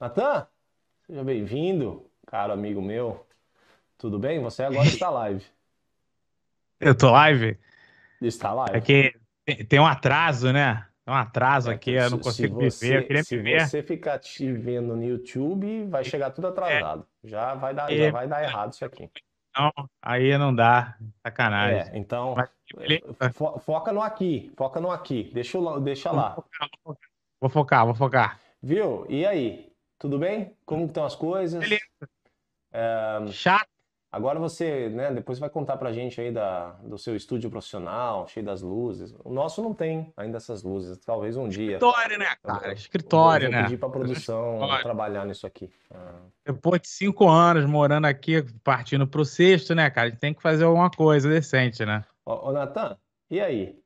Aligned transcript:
Natan, 0.00 0.46
seja 1.06 1.22
bem-vindo, 1.24 2.10
caro 2.26 2.52
amigo 2.52 2.80
meu. 2.82 3.26
Tudo 3.98 4.18
bem? 4.18 4.40
Você 4.42 4.62
agora 4.62 4.88
está 4.88 5.10
live. 5.10 5.44
Eu 6.80 6.96
tô 6.96 7.10
live? 7.10 7.58
Está 8.20 8.50
É 8.52 8.54
live. 8.54 8.86
que 8.86 9.64
tem 9.64 9.80
um 9.80 9.86
atraso, 9.86 10.52
né? 10.52 10.86
Tem 11.04 11.14
um 11.14 11.16
atraso 11.16 11.70
É 11.70 11.74
aqui, 11.74 11.92
eu 11.92 12.10
não 12.10 12.18
consigo 12.18 12.56
me 12.56 12.70
ver. 12.70 12.98
Eu 13.02 13.06
queria 13.06 13.24
se 13.24 13.36
me 13.36 13.42
ver. 13.42 13.60
você 13.60 13.82
ficar 13.82 14.18
te 14.18 14.50
vendo 14.52 14.94
no 14.96 15.02
YouTube, 15.04 15.84
vai 15.86 16.04
chegar 16.04 16.30
tudo 16.30 16.46
É, 16.46 16.78
atrasado. 16.78 17.06
Já 17.24 17.54
vai 17.54 17.74
dar, 17.74 17.90
já 17.90 17.94
é, 17.96 18.10
vai 18.10 18.28
dar 18.28 18.42
errado 18.42 18.72
isso 18.72 18.84
aqui. 18.84 19.10
não, 19.56 19.72
aí 20.02 20.38
não 20.38 20.54
dá. 20.54 20.96
Sacanagem. 21.26 21.92
É, 21.92 21.98
então 21.98 22.34
Mas 22.36 23.34
fo- 23.34 23.58
foca 23.58 23.92
no 23.92 24.00
aqui, 24.00 24.50
foca 24.56 24.80
no 24.80 24.90
aqui. 24.90 25.30
Deixa, 25.34 25.58
deixa 25.80 26.10
lá. 26.12 26.36
Vou 27.40 27.50
focar, 27.50 27.84
vou 27.86 27.94
focar. 27.94 28.38
Viu? 28.62 29.06
E 29.10 29.26
aí? 29.26 29.69
Tudo 30.00 30.18
bem? 30.18 30.56
Como 30.66 30.86
estão 30.86 31.04
as 31.04 31.14
coisas? 31.14 31.60
Beleza. 31.60 31.82
É, 32.72 33.18
Chato. 33.30 33.68
Agora 34.12 34.40
você, 34.40 34.88
né, 34.88 35.12
depois 35.14 35.38
vai 35.38 35.48
contar 35.48 35.76
pra 35.76 35.92
gente 35.92 36.20
aí 36.20 36.32
da, 36.32 36.70
do 36.82 36.98
seu 36.98 37.14
estúdio 37.14 37.48
profissional, 37.48 38.26
cheio 38.26 38.44
das 38.44 38.60
luzes. 38.60 39.14
O 39.22 39.32
nosso 39.32 39.62
não 39.62 39.72
tem 39.72 40.12
ainda 40.16 40.38
essas 40.38 40.64
luzes. 40.64 40.98
Talvez 41.04 41.36
um 41.36 41.46
dia. 41.48 41.74
Escritório, 41.76 42.18
né, 42.18 42.26
Eu, 42.42 42.48
cara? 42.50 42.64
eu- 42.64 42.70
eu 42.70 42.74
Escritório, 42.74 43.46
vou 43.48 43.56
né? 43.56 43.62
pedir 43.64 43.76
pra 43.78 43.88
produção 43.88 44.54
Escritório. 44.54 44.82
trabalhar 44.82 45.24
nisso 45.26 45.46
aqui. 45.46 45.70
Ah, 45.92 46.22
Depois 46.44 46.80
de 46.80 46.88
cinco 46.88 47.28
anos 47.28 47.64
morando 47.66 48.06
aqui, 48.06 48.42
partindo 48.64 49.06
pro 49.06 49.24
sexto, 49.24 49.76
né, 49.76 49.88
cara? 49.90 50.08
A 50.08 50.10
gente 50.10 50.18
tem 50.18 50.34
que 50.34 50.42
fazer 50.42 50.64
alguma 50.64 50.90
coisa 50.90 51.28
decente, 51.28 51.84
né? 51.86 52.04
Ô, 52.26 52.48
ô 52.48 52.52
Natan, 52.52 52.96
e 53.30 53.38
aí? 53.40 53.78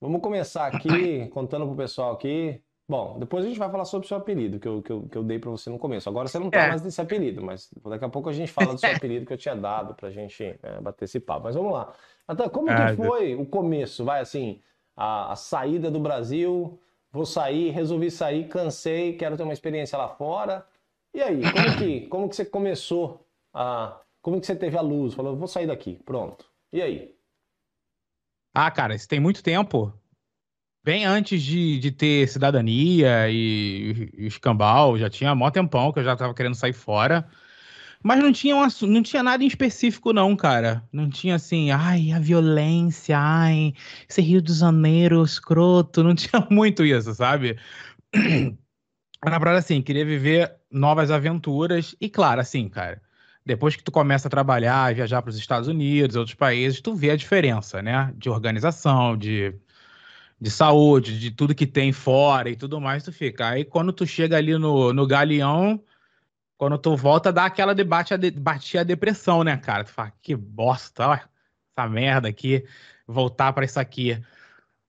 Vamos 0.00 0.20
começar 0.20 0.66
aqui 0.66 1.28
contando 1.30 1.66
pro 1.66 1.76
pessoal 1.76 2.14
aqui. 2.14 2.60
Bom, 2.88 3.18
depois 3.18 3.44
a 3.44 3.48
gente 3.48 3.58
vai 3.58 3.70
falar 3.70 3.84
sobre 3.84 4.06
o 4.06 4.08
seu 4.08 4.16
apelido 4.16 4.58
que 4.58 4.66
eu, 4.66 4.80
que 4.80 4.90
eu, 4.90 5.02
que 5.02 5.18
eu 5.18 5.22
dei 5.22 5.38
pra 5.38 5.50
você 5.50 5.68
no 5.68 5.78
começo. 5.78 6.08
Agora 6.08 6.26
você 6.26 6.38
não 6.38 6.48
tá 6.50 6.60
É. 6.60 6.68
mais 6.68 6.80
nesse 6.82 6.98
apelido, 7.00 7.42
mas 7.42 7.68
daqui 7.84 8.04
a 8.04 8.08
pouco 8.08 8.30
a 8.30 8.32
gente 8.32 8.50
fala 8.50 8.72
do 8.72 8.80
seu 8.80 8.90
apelido 8.96 9.26
que 9.26 9.32
eu 9.34 9.36
tinha 9.36 9.54
dado 9.54 9.94
pra 9.94 10.10
gente 10.10 10.42
é, 10.62 10.80
bater 10.80 11.04
esse 11.04 11.20
papo. 11.20 11.44
Mas 11.44 11.54
vamos 11.54 11.70
lá. 11.70 11.92
Natan, 12.26 12.48
como 12.48 12.66
que 12.68 12.72
Ai, 12.72 12.96
Deus. 12.96 13.06
foi 13.06 13.34
o 13.34 13.44
começo? 13.44 14.06
Vai 14.06 14.20
assim, 14.20 14.62
a, 14.96 15.32
a 15.32 15.36
saída 15.36 15.90
do 15.90 16.00
Brasil, 16.00 16.80
vou 17.12 17.26
sair, 17.26 17.70
resolvi 17.70 18.10
sair, 18.10 18.48
cansei, 18.48 19.12
quero 19.18 19.36
ter 19.36 19.42
uma 19.42 19.52
experiência 19.52 19.98
lá 19.98 20.08
fora. 20.08 20.66
E 21.12 21.20
aí, 21.20 21.42
como 21.42 21.76
que, 21.76 22.00
como 22.08 22.26
que 22.28 22.36
você 22.36 22.44
começou 22.46 23.22
a, 23.52 24.00
como 24.22 24.40
que 24.40 24.46
você 24.46 24.56
teve 24.56 24.78
a 24.78 24.80
luz? 24.80 25.12
Falou, 25.12 25.36
vou 25.36 25.46
sair 25.46 25.66
daqui, 25.66 26.00
pronto. 26.06 26.46
E 26.72 26.80
aí? 26.80 27.14
Ah, 28.54 28.70
cara, 28.70 28.94
isso 28.94 29.06
tem 29.06 29.20
muito 29.20 29.42
tempo. 29.42 29.92
Bem 30.88 31.04
antes 31.04 31.42
de, 31.42 31.78
de 31.78 31.90
ter 31.90 32.26
cidadania 32.28 33.28
e, 33.28 34.10
e 34.16 34.26
escambau, 34.26 34.96
já 34.96 35.10
tinha 35.10 35.34
mó 35.34 35.50
tempão 35.50 35.92
que 35.92 35.98
eu 35.98 36.02
já 36.02 36.16
tava 36.16 36.32
querendo 36.32 36.54
sair 36.54 36.72
fora. 36.72 37.28
Mas 38.02 38.20
não 38.20 38.32
tinha, 38.32 38.56
um 38.56 38.66
não 38.86 39.02
tinha 39.02 39.22
nada 39.22 39.44
em 39.44 39.46
específico, 39.46 40.14
não, 40.14 40.34
cara. 40.34 40.82
Não 40.90 41.10
tinha 41.10 41.34
assim, 41.34 41.70
ai, 41.70 42.10
a 42.10 42.18
violência, 42.18 43.18
ai, 43.18 43.74
esse 44.08 44.22
Rio 44.22 44.40
de 44.40 44.54
Janeiro 44.54 45.22
escroto. 45.22 46.02
Não 46.02 46.14
tinha 46.16 46.46
muito 46.50 46.82
isso, 46.82 47.14
sabe? 47.14 47.58
Na 49.22 49.32
verdade, 49.32 49.58
assim, 49.58 49.82
queria 49.82 50.06
viver 50.06 50.54
novas 50.72 51.10
aventuras. 51.10 51.94
E 52.00 52.08
claro, 52.08 52.40
assim, 52.40 52.66
cara, 52.66 53.02
depois 53.44 53.76
que 53.76 53.84
tu 53.84 53.92
começa 53.92 54.28
a 54.28 54.30
trabalhar, 54.30 54.94
viajar 54.94 55.20
para 55.20 55.28
os 55.28 55.36
Estados 55.36 55.68
Unidos, 55.68 56.16
outros 56.16 56.34
países, 56.34 56.80
tu 56.80 56.94
vê 56.94 57.10
a 57.10 57.16
diferença, 57.16 57.82
né? 57.82 58.10
De 58.16 58.30
organização, 58.30 59.18
de, 59.18 59.54
de 60.40 60.50
saúde, 60.50 61.18
de 61.18 61.30
tudo 61.30 61.54
que 61.54 61.66
tem 61.66 61.92
fora 61.92 62.48
e 62.48 62.56
tudo 62.56 62.80
mais, 62.80 63.02
tu 63.02 63.12
fica. 63.12 63.48
Aí 63.48 63.64
quando 63.64 63.92
tu 63.92 64.06
chega 64.06 64.36
ali 64.36 64.56
no, 64.56 64.92
no 64.92 65.06
galeão, 65.06 65.82
quando 66.56 66.78
tu 66.78 66.96
volta, 66.96 67.32
dá 67.32 67.46
aquela 67.46 67.74
debate, 67.74 68.14
a 68.14 68.80
a 68.80 68.84
depressão, 68.84 69.44
né, 69.44 69.56
cara? 69.56 69.84
Tu 69.84 69.90
fala, 69.90 70.12
que 70.22 70.34
bosta, 70.36 71.08
ó, 71.08 71.14
essa 71.14 71.88
merda 71.88 72.28
aqui, 72.28 72.64
voltar 73.06 73.52
para 73.52 73.64
isso 73.64 73.78
aqui. 73.80 74.20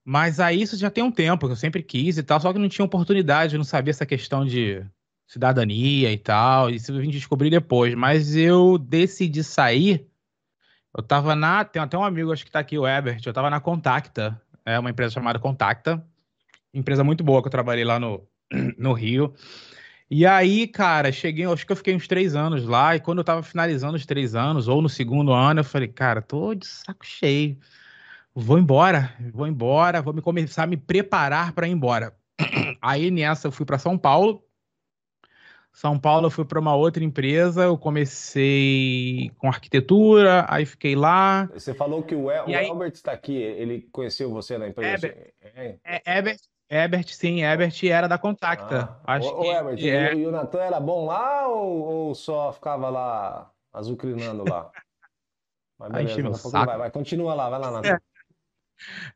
Mas 0.03 0.39
aí 0.39 0.61
isso 0.61 0.77
já 0.77 0.89
tem 0.89 1.03
um 1.03 1.11
tempo, 1.11 1.47
que 1.47 1.53
eu 1.53 1.55
sempre 1.55 1.83
quis 1.83 2.17
e 2.17 2.23
tal, 2.23 2.39
só 2.39 2.51
que 2.51 2.59
não 2.59 2.69
tinha 2.69 2.85
oportunidade, 2.85 3.57
não 3.57 3.63
sabia 3.63 3.91
essa 3.91 4.05
questão 4.05 4.45
de 4.45 4.83
cidadania 5.27 6.11
e 6.11 6.17
tal, 6.17 6.69
isso 6.71 6.91
eu 6.91 6.99
vim 6.99 7.09
descobrir 7.09 7.51
depois. 7.51 7.93
Mas 7.95 8.35
eu 8.35 8.77
decidi 8.77 9.43
sair, 9.43 10.07
eu 10.95 11.03
tava 11.03 11.35
na. 11.35 11.63
Tem 11.63 11.81
até 11.81 11.97
um 11.97 12.03
amigo, 12.03 12.31
acho 12.33 12.43
que 12.43 12.51
tá 12.51 12.59
aqui, 12.59 12.77
o 12.77 12.87
Ebert, 12.87 13.21
eu 13.25 13.33
tava 13.33 13.49
na 13.49 13.59
Contacta, 13.59 14.41
é 14.65 14.77
uma 14.79 14.89
empresa 14.89 15.13
chamada 15.13 15.39
Contacta, 15.39 16.03
empresa 16.73 17.03
muito 17.03 17.23
boa 17.23 17.41
que 17.41 17.47
eu 17.47 17.51
trabalhei 17.51 17.85
lá 17.85 17.99
no, 17.99 18.27
no 18.77 18.93
Rio. 18.93 19.33
E 20.09 20.25
aí, 20.25 20.67
cara, 20.67 21.11
cheguei, 21.11 21.45
acho 21.45 21.65
que 21.65 21.71
eu 21.71 21.75
fiquei 21.75 21.95
uns 21.95 22.07
três 22.07 22.35
anos 22.35 22.65
lá, 22.65 22.95
e 22.95 22.99
quando 22.99 23.19
eu 23.19 23.23
tava 23.23 23.43
finalizando 23.43 23.95
os 23.95 24.05
três 24.05 24.33
anos, 24.33 24.67
ou 24.67 24.81
no 24.81 24.89
segundo 24.89 25.31
ano, 25.31 25.59
eu 25.59 25.63
falei, 25.63 25.87
cara, 25.87 26.21
tô 26.21 26.55
de 26.55 26.65
saco 26.65 27.05
cheio. 27.05 27.57
Vou 28.33 28.57
embora, 28.57 29.13
vou 29.33 29.47
embora, 29.47 30.01
vou 30.01 30.13
me 30.13 30.21
começar 30.21 30.63
a 30.63 30.67
me 30.67 30.77
preparar 30.77 31.51
para 31.53 31.67
ir 31.67 31.71
embora. 31.71 32.15
Aí 32.81 33.11
nessa 33.11 33.47
eu 33.47 33.51
fui 33.51 33.65
para 33.65 33.77
São 33.77 33.97
Paulo. 33.97 34.43
São 35.79 35.97
Paulo 35.97 36.25
eu 36.25 36.29
fui 36.29 36.43
para 36.43 36.59
uma 36.59 36.75
outra 36.75 37.01
empresa, 37.01 37.63
eu 37.63 37.77
comecei 37.77 39.31
com 39.37 39.47
arquitetura, 39.47 40.45
aí 40.49 40.65
fiquei 40.65 40.93
lá. 40.93 41.45
Você 41.53 41.73
falou 41.73 42.03
que 42.03 42.13
o, 42.13 42.29
El, 42.29 42.43
o 42.43 42.47
aí, 42.47 42.67
Elbert 42.67 42.91
está 42.91 43.13
aqui, 43.13 43.33
ele 43.37 43.87
conheceu 43.89 44.29
você 44.29 44.57
na 44.57 44.67
empresa? 44.67 45.07
Ebert, 45.07 45.33
É? 45.55 45.79
é, 45.85 46.17
Ebert, 46.17 46.39
Ebert, 46.69 47.07
sim, 47.13 47.45
Ebert 47.45 47.81
era 47.85 48.09
da 48.09 48.17
Contacta. 48.17 48.93
Ah, 49.05 49.15
Acho 49.15 49.29
Ebert, 49.41 49.77
que 49.77 49.85
e, 49.85 49.89
é. 49.89 50.13
e 50.15 50.27
o 50.27 50.31
Natan 50.31 50.59
era 50.59 50.81
bom 50.81 51.05
lá 51.05 51.47
ou, 51.47 51.79
ou 51.79 52.13
só 52.13 52.51
ficava 52.51 52.89
lá 52.89 53.49
azucrinando 53.71 54.43
lá? 54.49 54.69
Mas 55.79 55.93
beleza, 55.93 56.21
meu 56.21 56.31
daqui 56.33 56.39
a 56.39 56.41
pouco 56.41 56.57
ele 56.57 56.65
vai, 56.65 56.65
saco. 56.65 56.79
vai, 56.79 56.91
continua 56.91 57.33
lá, 57.33 57.49
vai 57.49 57.59
lá, 57.59 57.67
É, 57.67 57.71
Natan. 57.71 58.01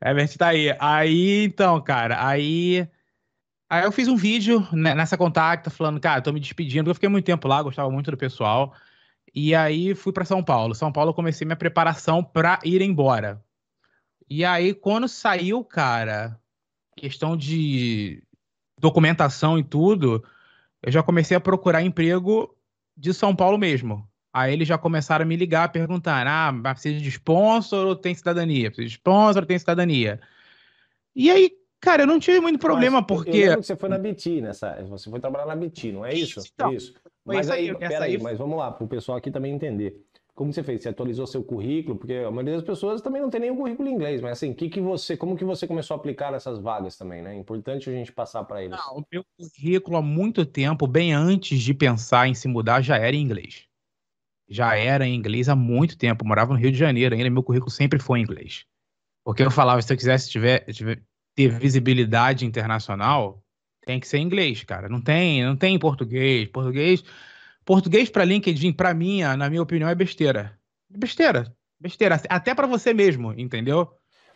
Ebert 0.00 0.38
tá 0.38 0.48
aí. 0.48 0.74
Aí, 0.80 1.44
então, 1.44 1.78
cara, 1.82 2.26
aí. 2.26 2.88
Aí 3.68 3.84
eu 3.84 3.92
fiz 3.92 4.08
um 4.08 4.16
vídeo 4.16 4.66
né, 4.72 4.94
nessa 4.94 5.16
Contacta 5.16 5.70
falando, 5.70 6.00
cara, 6.00 6.20
tô 6.20 6.32
me 6.32 6.40
despedindo, 6.40 6.90
eu 6.90 6.94
fiquei 6.94 7.08
muito 7.08 7.24
tempo 7.24 7.48
lá, 7.48 7.62
gostava 7.62 7.90
muito 7.90 8.10
do 8.10 8.16
pessoal. 8.16 8.74
E 9.34 9.54
aí 9.54 9.94
fui 9.94 10.12
para 10.12 10.24
São 10.24 10.42
Paulo. 10.42 10.74
São 10.74 10.92
Paulo 10.92 11.10
eu 11.10 11.14
comecei 11.14 11.44
minha 11.44 11.56
preparação 11.56 12.22
para 12.22 12.58
ir 12.64 12.82
embora. 12.82 13.42
E 14.28 14.44
aí 14.44 14.74
quando 14.74 15.08
saiu, 15.08 15.64
cara, 15.64 16.38
questão 16.96 17.36
de 17.36 18.22
documentação 18.78 19.58
e 19.58 19.64
tudo, 19.64 20.24
eu 20.82 20.92
já 20.92 21.02
comecei 21.02 21.36
a 21.36 21.40
procurar 21.40 21.82
emprego 21.82 22.56
de 22.96 23.12
São 23.12 23.34
Paulo 23.34 23.58
mesmo. 23.58 24.08
Aí 24.32 24.52
eles 24.52 24.66
já 24.66 24.76
começaram 24.76 25.22
a 25.24 25.26
me 25.26 25.36
ligar, 25.36 25.70
perguntar: 25.70 26.26
ah, 26.26 26.52
precisa 26.72 27.00
de 27.00 27.08
sponsor 27.08 27.86
ou 27.86 27.96
tem 27.96 28.14
cidadania? 28.14 28.68
Precisa 28.68 28.88
de 28.88 28.94
sponsor 28.94 29.42
ou 29.42 29.46
tem 29.46 29.58
cidadania? 29.58 30.20
E 31.14 31.30
aí, 31.30 31.52
cara, 31.84 32.02
eu 32.02 32.06
não 32.06 32.18
tive 32.18 32.40
muito 32.40 32.54
Mas 32.54 32.60
problema, 32.62 32.98
eu 32.98 33.04
porque. 33.04 33.56
você 33.56 33.76
foi 33.76 33.88
na 33.88 33.98
BT 33.98 34.40
nessa, 34.40 34.82
você 34.84 35.10
foi 35.10 35.20
trabalhar 35.20 35.46
na 35.46 35.54
BT, 35.54 35.92
não 35.92 36.04
é 36.04 36.14
isso? 36.14 36.40
Isso, 36.40 36.50
então. 36.54 36.72
Isso. 36.72 36.94
Mas 37.24 37.50
aí. 37.50 37.74
peraí, 37.76 38.16
aí 38.16 38.18
mas 38.18 38.38
vamos 38.38 38.58
lá, 38.58 38.70
para 38.72 38.84
o 38.84 38.88
pessoal 38.88 39.18
aqui 39.18 39.30
também 39.30 39.52
entender. 39.52 40.02
Como 40.34 40.52
você 40.52 40.64
fez? 40.64 40.82
Você 40.82 40.88
atualizou 40.88 41.28
seu 41.28 41.44
currículo? 41.44 41.96
Porque 41.96 42.12
a 42.12 42.30
maioria 42.30 42.54
das 42.54 42.64
pessoas 42.64 43.00
também 43.00 43.22
não 43.22 43.30
tem 43.30 43.40
nenhum 43.40 43.56
currículo 43.56 43.88
em 43.88 43.92
inglês, 43.92 44.20
mas 44.20 44.32
assim, 44.32 44.52
que 44.52 44.68
que 44.68 44.80
você, 44.80 45.16
como 45.16 45.36
que 45.36 45.44
você 45.44 45.64
começou 45.64 45.94
a 45.94 45.98
aplicar 45.98 46.32
nessas 46.32 46.58
vagas 46.58 46.96
também, 46.96 47.22
né? 47.22 47.36
É 47.36 47.38
importante 47.38 47.88
a 47.88 47.92
gente 47.92 48.10
passar 48.10 48.42
para 48.42 48.62
eles. 48.64 48.76
Não, 48.76 48.98
o 48.98 49.04
meu 49.12 49.24
currículo 49.38 49.96
há 49.96 50.02
muito 50.02 50.44
tempo, 50.44 50.88
bem 50.88 51.12
antes 51.12 51.60
de 51.60 51.72
pensar 51.72 52.26
em 52.26 52.34
se 52.34 52.48
mudar, 52.48 52.80
já 52.82 52.96
era 52.96 53.14
em 53.14 53.22
inglês. 53.22 53.64
Já 54.48 54.76
era 54.76 55.06
em 55.06 55.14
inglês 55.14 55.48
há 55.48 55.54
muito 55.54 55.96
tempo. 55.96 56.24
Eu 56.24 56.28
morava 56.28 56.52
no 56.52 56.58
Rio 56.58 56.72
de 56.72 56.78
Janeiro 56.78 57.14
ainda, 57.14 57.30
meu 57.30 57.42
currículo 57.42 57.70
sempre 57.70 58.00
foi 58.00 58.18
em 58.18 58.22
inglês. 58.22 58.64
Porque 59.24 59.42
eu 59.42 59.50
falava, 59.52 59.80
se 59.80 59.92
eu 59.92 59.96
quisesse 59.96 60.28
tiver, 60.28 60.64
tiver- 60.72 61.02
ter 61.34 61.58
visibilidade 61.58 62.46
internacional, 62.46 63.42
tem 63.84 64.00
que 64.00 64.08
ser 64.08 64.18
em 64.18 64.22
inglês, 64.22 64.62
cara. 64.64 64.88
Não 64.88 65.00
tem, 65.00 65.44
não 65.44 65.56
tem 65.56 65.74
em 65.74 65.78
português. 65.78 66.48
Português, 66.48 67.04
português 67.64 68.10
para 68.10 68.24
LinkedIn, 68.24 68.72
para 68.72 68.94
mim, 68.94 69.22
na 69.22 69.50
minha 69.50 69.62
opinião, 69.62 69.88
é 69.88 69.94
besteira. 69.94 70.58
Besteira. 70.88 71.54
Besteira. 71.78 72.20
Até 72.28 72.54
para 72.54 72.66
você 72.66 72.94
mesmo, 72.94 73.32
entendeu? 73.38 73.90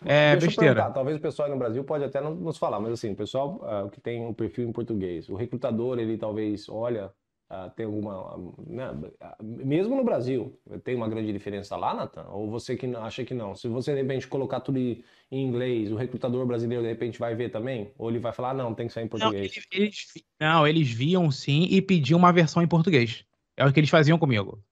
É 0.04 0.32
Deixa 0.32 0.46
besteira. 0.46 0.90
talvez 0.90 1.16
o 1.16 1.20
pessoal 1.20 1.46
aí 1.46 1.52
no 1.52 1.58
Brasil 1.58 1.82
pode 1.82 2.04
até 2.04 2.20
não 2.20 2.34
nos 2.34 2.56
falar, 2.56 2.78
mas 2.78 2.92
assim, 2.92 3.12
o 3.12 3.16
pessoal 3.16 3.60
ah, 3.64 3.88
que 3.90 4.00
tem 4.00 4.24
um 4.24 4.32
perfil 4.32 4.68
em 4.68 4.72
português, 4.72 5.28
o 5.28 5.34
recrutador, 5.34 5.98
ele 5.98 6.16
talvez 6.16 6.68
olha, 6.68 7.10
ah, 7.50 7.70
tem 7.70 7.86
alguma, 7.86 8.12
ah, 8.14 8.38
né, 8.66 8.84
ah, 9.20 9.36
mesmo 9.42 9.96
no 9.96 10.04
Brasil, 10.04 10.58
tem 10.84 10.94
uma 10.94 11.08
grande 11.08 11.32
diferença 11.32 11.76
lá, 11.76 11.94
Nathan? 11.94 12.26
Ou 12.30 12.50
você 12.50 12.76
que 12.76 12.86
não- 12.86 13.02
acha 13.04 13.24
que 13.24 13.34
não? 13.34 13.54
Se 13.54 13.68
você 13.68 13.94
de 13.94 14.02
repente 14.02 14.26
colocar 14.28 14.60
tudo 14.60 14.78
em 14.78 15.04
inglês, 15.30 15.90
o 15.90 15.96
recrutador 15.96 16.44
brasileiro 16.46 16.82
de 16.82 16.88
repente 16.90 17.18
vai 17.18 17.34
ver 17.34 17.50
também? 17.50 17.90
Ou 17.98 18.10
ele 18.10 18.18
vai 18.18 18.32
falar, 18.32 18.50
ah, 18.50 18.54
não, 18.54 18.74
tem 18.74 18.86
que 18.86 18.92
sair 18.92 19.04
em 19.04 19.08
Não, 19.08 19.10
português? 19.10 19.52
eles, 19.52 19.66
eles 19.72 20.24
não, 20.40 20.66
eles 20.66 20.90
viam 20.90 21.30
sim 21.30 21.64
e 21.70 21.80
pediam 21.80 22.18
uma 22.18 22.32
versão 22.32 22.62
em 22.62 22.68
português. 22.68 23.24
É 23.56 23.64
o 23.66 23.72
que 23.72 23.80
eles 23.80 23.90
faziam 23.90 24.18
comigo. 24.18 24.62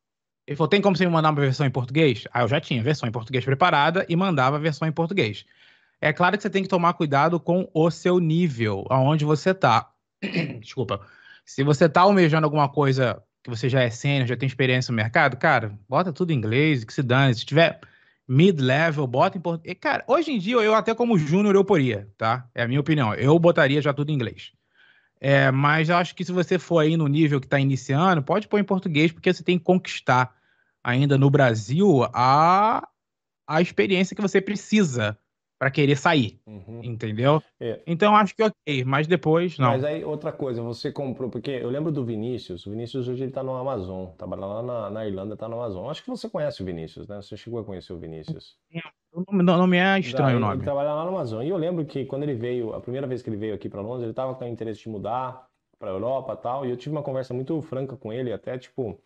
Ele 0.46 0.56
falou: 0.56 0.68
tem 0.68 0.80
como 0.80 0.96
você 0.96 1.04
me 1.04 1.12
mandar 1.12 1.30
uma 1.30 1.40
versão 1.40 1.66
em 1.66 1.70
português? 1.70 2.24
Aí 2.32 2.42
eu 2.42 2.48
já 2.48 2.60
tinha 2.60 2.80
a 2.80 2.84
versão 2.84 3.08
em 3.08 3.12
português 3.12 3.44
preparada 3.44 4.06
e 4.08 4.14
mandava 4.14 4.56
a 4.56 4.60
versão 4.60 4.86
em 4.86 4.92
português. 4.92 5.44
É 6.00 6.12
claro 6.12 6.36
que 6.36 6.42
você 6.42 6.50
tem 6.50 6.62
que 6.62 6.68
tomar 6.68 6.92
cuidado 6.94 7.40
com 7.40 7.68
o 7.74 7.90
seu 7.90 8.18
nível, 8.18 8.84
aonde 8.90 9.24
você 9.24 9.52
tá. 9.54 9.92
Desculpa. 10.60 11.06
Se 11.46 11.62
você 11.62 11.88
tá 11.88 12.00
almejando 12.00 12.44
alguma 12.44 12.68
coisa 12.68 13.22
que 13.42 13.48
você 13.48 13.68
já 13.68 13.80
é 13.80 13.88
sênior, 13.88 14.26
já 14.26 14.36
tem 14.36 14.48
experiência 14.48 14.90
no 14.90 14.96
mercado, 14.96 15.36
cara, 15.36 15.78
bota 15.88 16.12
tudo 16.12 16.32
em 16.32 16.36
inglês, 16.36 16.84
que 16.84 16.92
se 16.92 17.02
dane. 17.02 17.32
Se 17.34 17.46
tiver 17.46 17.80
mid-level, 18.28 19.06
bota 19.06 19.38
em 19.38 19.40
português. 19.40 19.76
Cara, 19.80 20.04
hoje 20.08 20.32
em 20.32 20.38
dia, 20.38 20.56
eu 20.56 20.74
até 20.74 20.92
como 20.92 21.16
júnior 21.16 21.54
eu 21.54 21.64
poria, 21.64 22.10
tá? 22.18 22.48
É 22.52 22.64
a 22.64 22.68
minha 22.68 22.80
opinião. 22.80 23.14
Eu 23.14 23.38
botaria 23.38 23.80
já 23.80 23.94
tudo 23.94 24.10
em 24.10 24.14
inglês. 24.14 24.52
É, 25.20 25.50
mas 25.52 25.88
eu 25.88 25.96
acho 25.96 26.14
que 26.16 26.24
se 26.24 26.32
você 26.32 26.58
for 26.58 26.80
aí 26.80 26.96
no 26.96 27.06
nível 27.06 27.40
que 27.40 27.46
está 27.46 27.60
iniciando, 27.60 28.22
pode 28.22 28.48
pôr 28.48 28.58
em 28.58 28.64
português, 28.64 29.12
porque 29.12 29.32
você 29.32 29.44
tem 29.44 29.56
que 29.56 29.64
conquistar 29.64 30.34
ainda 30.82 31.16
no 31.16 31.30
Brasil 31.30 32.04
a, 32.12 32.86
a 33.46 33.62
experiência 33.62 34.16
que 34.16 34.22
você 34.22 34.40
precisa 34.40 35.16
para 35.58 35.70
querer 35.70 35.96
sair, 35.96 36.38
uhum. 36.46 36.80
entendeu? 36.82 37.42
É. 37.58 37.80
Então 37.86 38.14
acho 38.14 38.34
que 38.34 38.42
ok, 38.42 38.84
mas 38.84 39.06
depois 39.06 39.58
não. 39.58 39.68
Mas 39.68 39.84
aí 39.84 40.04
outra 40.04 40.30
coisa, 40.32 40.62
você 40.62 40.92
comprou, 40.92 41.30
porque 41.30 41.50
eu 41.50 41.70
lembro 41.70 41.90
do 41.90 42.04
Vinícius, 42.04 42.66
o 42.66 42.70
Vinícius 42.70 43.08
hoje 43.08 43.24
ele 43.24 43.32
tá 43.32 43.42
no 43.42 43.54
Amazon, 43.54 44.08
trabalha 44.18 44.44
lá 44.44 44.62
na, 44.62 44.90
na 44.90 45.06
Irlanda, 45.06 45.36
tá 45.36 45.48
no 45.48 45.56
Amazon. 45.56 45.90
Acho 45.90 46.02
que 46.02 46.10
você 46.10 46.28
conhece 46.28 46.62
o 46.62 46.66
Vinícius, 46.66 47.08
né? 47.08 47.16
Você 47.22 47.36
chegou 47.36 47.60
a 47.60 47.64
conhecer 47.64 47.92
o 47.92 47.98
Vinícius. 47.98 48.56
O 49.12 49.42
nome 49.42 49.78
é 49.78 49.98
estranho 49.98 50.36
o 50.36 50.40
nome. 50.40 50.56
Ele 50.56 50.64
trabalha 50.64 50.92
lá 50.92 51.04
no 51.04 51.10
Amazon. 51.10 51.42
E 51.42 51.48
eu 51.48 51.56
lembro 51.56 51.86
que 51.86 52.04
quando 52.04 52.24
ele 52.24 52.34
veio, 52.34 52.74
a 52.74 52.80
primeira 52.80 53.06
vez 53.06 53.22
que 53.22 53.30
ele 53.30 53.38
veio 53.38 53.54
aqui 53.54 53.68
para 53.68 53.80
Londres, 53.80 54.04
ele 54.04 54.12
tava 54.12 54.34
com 54.34 54.44
interesse 54.44 54.82
de 54.82 54.90
mudar 54.90 55.48
para 55.78 55.90
Europa 55.90 56.34
e 56.34 56.42
tal, 56.42 56.66
e 56.66 56.70
eu 56.70 56.76
tive 56.76 56.94
uma 56.94 57.02
conversa 57.02 57.34
muito 57.34 57.60
franca 57.62 57.96
com 57.96 58.12
ele, 58.12 58.32
até 58.32 58.56
tipo, 58.58 58.98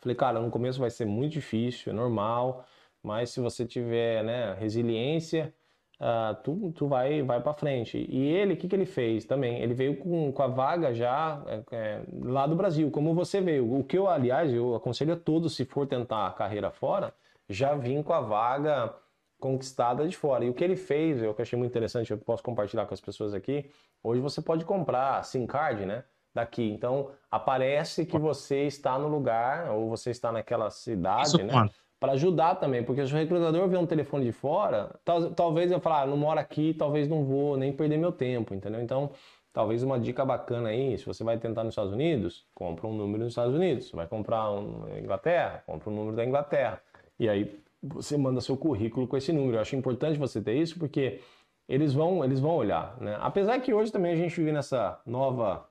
falei, 0.00 0.14
cara, 0.14 0.40
no 0.40 0.50
começo 0.50 0.78
vai 0.78 0.90
ser 0.90 1.06
muito 1.06 1.32
difícil, 1.32 1.92
é 1.92 1.94
normal, 1.94 2.66
mas 3.02 3.30
se 3.30 3.40
você 3.40 3.64
tiver, 3.64 4.22
né, 4.22 4.54
resiliência, 4.54 5.54
uh, 6.00 6.34
tu, 6.42 6.72
tu 6.72 6.86
vai, 6.86 7.22
vai 7.22 7.40
para 7.40 7.54
frente. 7.54 8.06
E 8.08 8.28
ele, 8.28 8.54
o 8.54 8.56
que, 8.56 8.68
que 8.68 8.74
ele 8.74 8.86
fez 8.86 9.24
também? 9.24 9.60
Ele 9.60 9.74
veio 9.74 9.96
com, 9.96 10.32
com 10.32 10.42
a 10.42 10.46
vaga 10.46 10.94
já 10.94 11.42
é, 11.46 11.62
é, 11.72 12.02
lá 12.22 12.46
do 12.46 12.56
Brasil, 12.56 12.90
como 12.90 13.14
você 13.14 13.40
veio. 13.40 13.78
O 13.78 13.84
que 13.84 13.98
eu, 13.98 14.08
aliás, 14.08 14.52
eu 14.52 14.74
aconselho 14.74 15.14
a 15.14 15.16
todos, 15.16 15.56
se 15.56 15.64
for 15.64 15.86
tentar 15.86 16.26
a 16.26 16.32
carreira 16.32 16.70
fora, 16.70 17.12
já 17.48 17.74
vim 17.74 18.02
com 18.02 18.12
a 18.12 18.20
vaga 18.20 18.94
conquistada 19.38 20.06
de 20.08 20.16
fora. 20.16 20.44
E 20.44 20.50
o 20.50 20.54
que 20.54 20.64
ele 20.64 20.76
fez, 20.76 21.22
eu 21.22 21.34
que 21.34 21.42
achei 21.42 21.58
muito 21.58 21.70
interessante, 21.70 22.10
eu 22.10 22.18
posso 22.18 22.42
compartilhar 22.42 22.86
com 22.86 22.94
as 22.94 23.00
pessoas 23.00 23.34
aqui. 23.34 23.70
Hoje 24.02 24.20
você 24.20 24.40
pode 24.40 24.64
comprar 24.64 25.22
SIM 25.24 25.46
card, 25.46 25.84
né? 25.84 26.04
Daqui. 26.34 26.70
Então 26.70 27.12
aparece 27.30 28.04
que 28.04 28.18
você 28.18 28.66
está 28.66 28.98
no 28.98 29.08
lugar 29.08 29.70
ou 29.70 29.88
você 29.88 30.10
está 30.10 30.30
naquela 30.30 30.70
cidade, 30.70 31.28
Isso 31.28 31.38
né? 31.38 31.50
Quanto? 31.50 31.85
Para 31.98 32.12
ajudar 32.12 32.56
também, 32.56 32.82
porque 32.82 33.06
se 33.06 33.12
o 33.12 33.16
recrutador 33.16 33.68
vê 33.68 33.76
um 33.76 33.86
telefone 33.86 34.24
de 34.24 34.32
fora, 34.32 34.94
tal, 35.04 35.30
talvez 35.30 35.70
eu 35.70 35.80
falar, 35.80 36.02
ah, 36.02 36.06
não 36.06 36.16
moro 36.16 36.38
aqui, 36.38 36.74
talvez 36.74 37.08
não 37.08 37.24
vou 37.24 37.56
nem 37.56 37.72
perder 37.72 37.96
meu 37.96 38.12
tempo, 38.12 38.54
entendeu? 38.54 38.80
Então, 38.82 39.10
talvez 39.56 39.82
uma 39.82 39.98
dica 39.98 40.22
bacana 40.22 40.68
aí, 40.68 40.98
se 40.98 41.06
você 41.06 41.24
vai 41.24 41.38
tentar 41.38 41.64
nos 41.64 41.72
Estados 41.72 41.92
Unidos, 41.94 42.46
compra 42.54 42.86
um 42.86 42.92
número 42.92 43.24
nos 43.24 43.32
Estados 43.32 43.54
Unidos. 43.54 43.90
Vai 43.90 44.06
comprar 44.06 44.50
um 44.50 44.80
na 44.80 44.98
Inglaterra, 44.98 45.62
compra 45.66 45.88
um 45.88 45.94
número 45.94 46.14
da 46.14 46.26
Inglaterra. 46.26 46.82
E 47.18 47.26
aí 47.26 47.58
você 47.82 48.18
manda 48.18 48.42
seu 48.42 48.54
currículo 48.54 49.08
com 49.08 49.16
esse 49.16 49.32
número. 49.32 49.56
Eu 49.56 49.60
acho 49.62 49.74
importante 49.74 50.18
você 50.18 50.42
ter 50.42 50.54
isso 50.56 50.78
porque 50.78 51.20
eles 51.66 51.94
vão, 51.94 52.22
eles 52.22 52.38
vão 52.38 52.54
olhar, 52.54 53.00
né? 53.00 53.16
Apesar 53.18 53.58
que 53.60 53.72
hoje 53.72 53.90
também 53.90 54.12
a 54.12 54.16
gente 54.16 54.36
vive 54.36 54.52
nessa 54.52 55.00
nova 55.06 55.66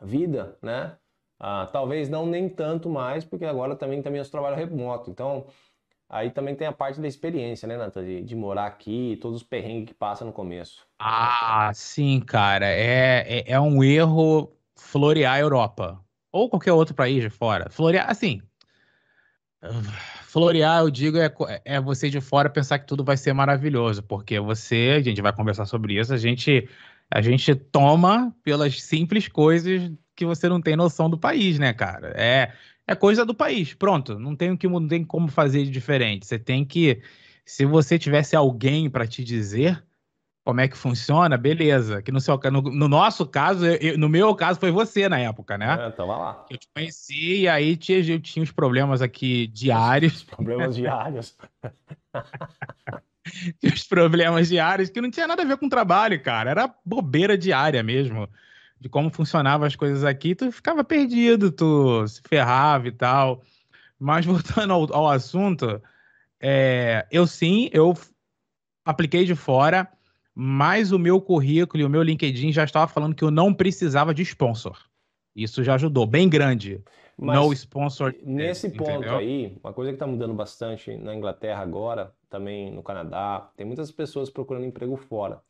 vida, 0.00 0.56
né? 0.62 0.96
Ah, 1.42 1.66
talvez 1.72 2.10
não 2.10 2.26
nem 2.26 2.50
tanto 2.50 2.90
mais, 2.90 3.24
porque 3.24 3.46
agora 3.46 3.74
também 3.74 4.02
também 4.02 4.20
eu 4.20 4.30
trabalho 4.30 4.56
remoto. 4.56 5.10
Então, 5.10 5.46
aí 6.06 6.30
também 6.30 6.54
tem 6.54 6.66
a 6.66 6.72
parte 6.72 7.00
da 7.00 7.08
experiência, 7.08 7.66
né, 7.66 7.78
Nathan? 7.78 8.04
De, 8.04 8.22
de 8.22 8.36
morar 8.36 8.66
aqui, 8.66 9.18
todos 9.22 9.40
os 9.40 9.42
perrengues 9.42 9.88
que 9.88 9.94
passa 9.94 10.22
no 10.22 10.34
começo. 10.34 10.86
Ah, 10.98 11.70
sim, 11.72 12.20
cara. 12.20 12.66
É, 12.66 13.38
é, 13.38 13.52
é 13.52 13.60
um 13.60 13.82
erro 13.82 14.52
florear 14.76 15.34
a 15.34 15.40
Europa. 15.40 15.98
Ou 16.30 16.50
qualquer 16.50 16.74
outro 16.74 16.94
país 16.94 17.22
de 17.22 17.30
fora. 17.30 17.70
Florear, 17.70 18.10
assim. 18.10 18.42
Florear, 20.24 20.80
eu 20.80 20.90
digo, 20.90 21.16
é, 21.16 21.32
é 21.64 21.80
você 21.80 22.10
de 22.10 22.20
fora 22.20 22.50
pensar 22.50 22.78
que 22.78 22.86
tudo 22.86 23.02
vai 23.02 23.16
ser 23.16 23.32
maravilhoso, 23.32 24.02
porque 24.02 24.38
você, 24.38 24.94
a 24.98 25.02
gente 25.02 25.22
vai 25.22 25.32
conversar 25.32 25.64
sobre 25.64 25.98
isso, 25.98 26.12
a 26.12 26.16
gente, 26.18 26.68
a 27.10 27.20
gente 27.20 27.54
toma 27.54 28.34
pelas 28.42 28.82
simples 28.82 29.26
coisas 29.26 29.90
que 30.20 30.26
você 30.26 30.50
não 30.50 30.60
tem 30.60 30.76
noção 30.76 31.08
do 31.08 31.16
país, 31.16 31.58
né, 31.58 31.72
cara? 31.72 32.12
É, 32.14 32.52
é 32.86 32.94
coisa 32.94 33.24
do 33.24 33.34
país, 33.34 33.72
pronto. 33.72 34.18
Não 34.18 34.36
tem, 34.36 34.54
que, 34.54 34.68
não 34.68 34.86
tem 34.86 35.02
como 35.02 35.28
fazer 35.28 35.64
de 35.64 35.70
diferente. 35.70 36.26
Você 36.26 36.38
tem 36.38 36.62
que. 36.62 37.00
Se 37.42 37.64
você 37.64 37.98
tivesse 37.98 38.36
alguém 38.36 38.90
para 38.90 39.06
te 39.06 39.24
dizer 39.24 39.82
como 40.44 40.60
é 40.60 40.68
que 40.68 40.76
funciona, 40.76 41.38
beleza. 41.38 42.02
Que 42.02 42.12
no, 42.12 42.20
seu, 42.20 42.38
no, 42.52 42.60
no 42.60 42.86
nosso 42.86 43.24
caso, 43.24 43.64
eu, 43.64 43.96
no 43.96 44.10
meu 44.10 44.34
caso, 44.34 44.60
foi 44.60 44.70
você 44.70 45.08
na 45.08 45.18
época, 45.18 45.56
né? 45.56 45.86
É, 45.86 45.90
tava 45.90 46.18
lá. 46.18 46.46
Eu 46.50 46.58
te 46.58 46.68
conheci 46.74 47.40
e 47.40 47.48
aí 47.48 47.78
tinha, 47.78 47.98
eu 47.98 48.20
tinha 48.20 48.42
os 48.42 48.52
problemas 48.52 49.00
aqui 49.00 49.46
diários. 49.46 50.16
Os 50.16 50.24
problemas 50.24 50.76
diários. 50.76 51.34
os 53.64 53.84
problemas 53.84 54.48
diários 54.48 54.90
que 54.90 55.00
não 55.00 55.10
tinha 55.10 55.26
nada 55.26 55.40
a 55.40 55.46
ver 55.46 55.56
com 55.56 55.66
trabalho, 55.66 56.22
cara. 56.22 56.50
Era 56.50 56.74
bobeira 56.84 57.38
diária 57.38 57.82
mesmo 57.82 58.28
de 58.80 58.88
como 58.88 59.10
funcionavam 59.10 59.66
as 59.66 59.76
coisas 59.76 60.04
aqui, 60.04 60.34
tu 60.34 60.50
ficava 60.50 60.82
perdido, 60.82 61.52
tu 61.52 62.06
se 62.08 62.22
ferrava 62.26 62.88
e 62.88 62.92
tal. 62.92 63.42
Mas 63.98 64.24
voltando 64.26 64.72
ao, 64.72 64.94
ao 64.94 65.08
assunto, 65.08 65.80
é, 66.40 67.06
eu 67.12 67.26
sim, 67.26 67.68
eu 67.72 67.94
apliquei 68.84 69.26
de 69.26 69.34
fora, 69.34 69.86
mas 70.34 70.90
o 70.90 70.98
meu 70.98 71.20
currículo 71.20 71.82
e 71.82 71.84
o 71.84 71.90
meu 71.90 72.02
LinkedIn 72.02 72.52
já 72.52 72.64
estava 72.64 72.88
falando 72.88 73.14
que 73.14 73.22
eu 73.22 73.30
não 73.30 73.52
precisava 73.52 74.14
de 74.14 74.22
sponsor. 74.22 74.78
Isso 75.36 75.62
já 75.62 75.74
ajudou, 75.74 76.06
bem 76.06 76.28
grande. 76.28 76.82
Mas 77.16 77.36
no 77.36 77.52
sponsor. 77.52 78.14
Nesse 78.22 78.70
ponto 78.70 78.90
entendeu? 78.90 79.18
aí, 79.18 79.58
uma 79.62 79.74
coisa 79.74 79.90
que 79.90 79.96
está 79.96 80.06
mudando 80.06 80.32
bastante 80.32 80.96
na 80.96 81.14
Inglaterra 81.14 81.60
agora, 81.60 82.14
também 82.30 82.72
no 82.72 82.82
Canadá, 82.82 83.50
tem 83.54 83.66
muitas 83.66 83.92
pessoas 83.92 84.30
procurando 84.30 84.64
emprego 84.64 84.96
fora. 84.96 85.42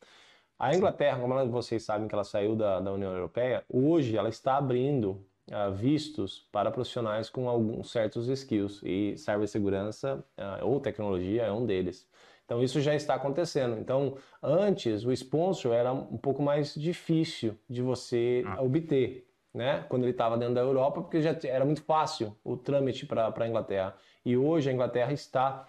A 0.61 0.75
Inglaterra, 0.75 1.17
como 1.19 1.49
vocês 1.49 1.81
sabem 1.81 2.07
que 2.07 2.13
ela 2.13 2.23
saiu 2.23 2.55
da, 2.55 2.79
da 2.79 2.93
União 2.93 3.11
Europeia, 3.11 3.65
hoje 3.67 4.15
ela 4.15 4.29
está 4.29 4.57
abrindo 4.57 5.25
uh, 5.49 5.73
vistos 5.73 6.47
para 6.51 6.69
profissionais 6.69 7.31
com 7.31 7.49
alguns 7.49 7.91
certos 7.91 8.27
skills 8.27 8.79
e 8.83 9.17
cibersegurança 9.17 10.23
uh, 10.37 10.63
ou 10.63 10.79
tecnologia 10.79 11.41
é 11.41 11.51
um 11.51 11.65
deles. 11.65 12.07
Então 12.45 12.61
isso 12.61 12.79
já 12.79 12.93
está 12.93 13.15
acontecendo. 13.15 13.79
Então 13.79 14.17
antes 14.39 15.03
o 15.03 15.11
sponsor 15.11 15.73
era 15.73 15.91
um 15.91 16.17
pouco 16.19 16.43
mais 16.43 16.75
difícil 16.75 17.57
de 17.67 17.81
você 17.81 18.43
ah. 18.45 18.61
obter, 18.61 19.27
né? 19.51 19.83
Quando 19.89 20.03
ele 20.03 20.11
estava 20.11 20.37
dentro 20.37 20.53
da 20.53 20.61
Europa, 20.61 21.01
porque 21.01 21.23
já 21.23 21.35
era 21.43 21.65
muito 21.65 21.81
fácil 21.81 22.37
o 22.43 22.55
trâmite 22.55 23.07
para 23.07 23.33
a 23.35 23.47
Inglaterra. 23.47 23.95
E 24.23 24.37
hoje 24.37 24.69
a 24.69 24.73
Inglaterra 24.73 25.11
está 25.11 25.65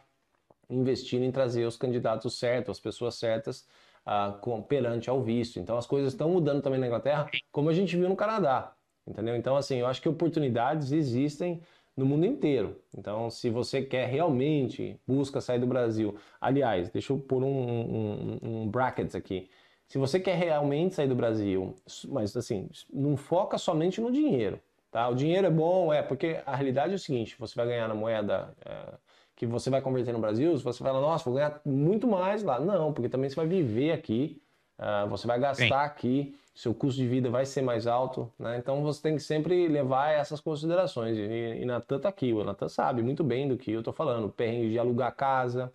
investindo 0.69 1.23
em 1.23 1.33
trazer 1.33 1.65
os 1.65 1.79
candidatos 1.79 2.39
certos, 2.39 2.77
as 2.77 2.81
pessoas 2.81 3.15
certas 3.15 3.67
uh, 4.07 4.39
com, 4.41 4.63
perante 4.63 5.09
ao 5.11 5.23
visto. 5.23 5.59
Então 5.59 5.77
as 5.77 5.87
coisas 5.87 6.13
estão 6.13 6.31
mudando 6.31 6.63
também 6.63 6.81
na 6.81 6.87
Inglaterra, 6.87 7.31
como 7.51 7.69
a 7.69 7.73
gente 7.73 7.97
viu 7.97 8.09
no 8.09 8.17
Canadá, 8.17 8.73
entendeu? 9.07 9.37
Então 9.37 9.57
assim, 9.57 9.77
eu 9.77 9.87
acho 9.87 10.01
que 10.03 10.09
oportunidades 10.09 10.93
existem 10.93 11.61
no 11.97 12.07
mundo 12.07 12.25
inteiro. 12.25 12.81
Então, 12.97 13.31
se 13.31 13.51
você 13.51 13.83
quer 13.83 14.09
realmente 14.09 14.99
busca 15.07 15.41
sair 15.41 15.59
do 15.59 15.67
Brasil, 15.67 16.17
aliás, 16.41 16.89
deixa 16.91 17.13
eu 17.13 17.19
pôr 17.19 17.43
um, 17.43 17.49
um, 17.49 18.39
um 18.43 18.69
bracket 18.69 19.15
aqui. 19.15 19.51
Se 19.87 19.99
você 19.99 20.19
quer 20.19 20.37
realmente 20.37 20.95
sair 20.95 21.09
do 21.09 21.15
Brasil, 21.15 21.75
mas 22.09 22.35
assim, 22.37 22.69
não 22.91 23.17
foca 23.17 23.59
somente 23.59 24.01
no 24.01 24.11
dinheiro, 24.11 24.59
tá? 24.91 25.07
O 25.09 25.15
dinheiro 25.15 25.47
é 25.47 25.51
bom, 25.51 25.93
é 25.93 26.03
porque 26.03 26.41
a 26.47 26.57
realidade 26.57 26.93
é 26.93 26.97
o 26.97 26.99
seguinte: 26.99 27.37
você 27.39 27.55
vai 27.55 27.67
ganhar 27.67 27.89
na 27.89 27.95
moeda 27.95 28.55
é, 28.65 28.95
que 29.43 29.47
você 29.47 29.69
vai 29.69 29.83
converter 29.83 30.13
no 30.13 30.21
Brasil, 30.21 30.57
se 30.57 30.63
você 30.63 30.85
fala, 30.85 31.01
nossa, 31.01 31.25
vou 31.25 31.35
ganhar 31.35 31.61
muito 31.67 32.07
mais 32.07 32.45
lá. 32.45 32.61
Não, 32.61 32.93
porque 32.93 33.09
também 33.09 33.29
você 33.29 33.35
vai 33.35 33.45
viver 33.45 33.91
aqui, 33.91 34.41
uh, 34.79 35.09
você 35.09 35.27
vai 35.27 35.37
gastar 35.41 35.83
aqui, 35.83 36.33
seu 36.55 36.73
custo 36.73 37.01
de 37.01 37.09
vida 37.09 37.29
vai 37.29 37.45
ser 37.45 37.61
mais 37.61 37.89
alto, 37.89 38.33
né? 38.39 38.57
Então 38.59 38.85
você 38.85 39.03
tem 39.03 39.17
que 39.17 39.23
sempre 39.23 39.67
levar 39.67 40.13
essas 40.13 40.39
considerações. 40.41 41.17
E, 41.19 41.61
e 41.61 41.65
Natan 41.65 41.99
tá 41.99 42.09
aqui, 42.09 42.33
o 42.33 42.45
Natan 42.45 42.69
sabe 42.69 43.03
muito 43.03 43.25
bem 43.25 43.49
do 43.49 43.57
que 43.57 43.73
eu 43.73 43.83
tô 43.83 43.93
falando. 43.93 44.29
Perrengue 44.29 44.71
de 44.71 44.79
alugar 44.79 45.13
casa, 45.17 45.73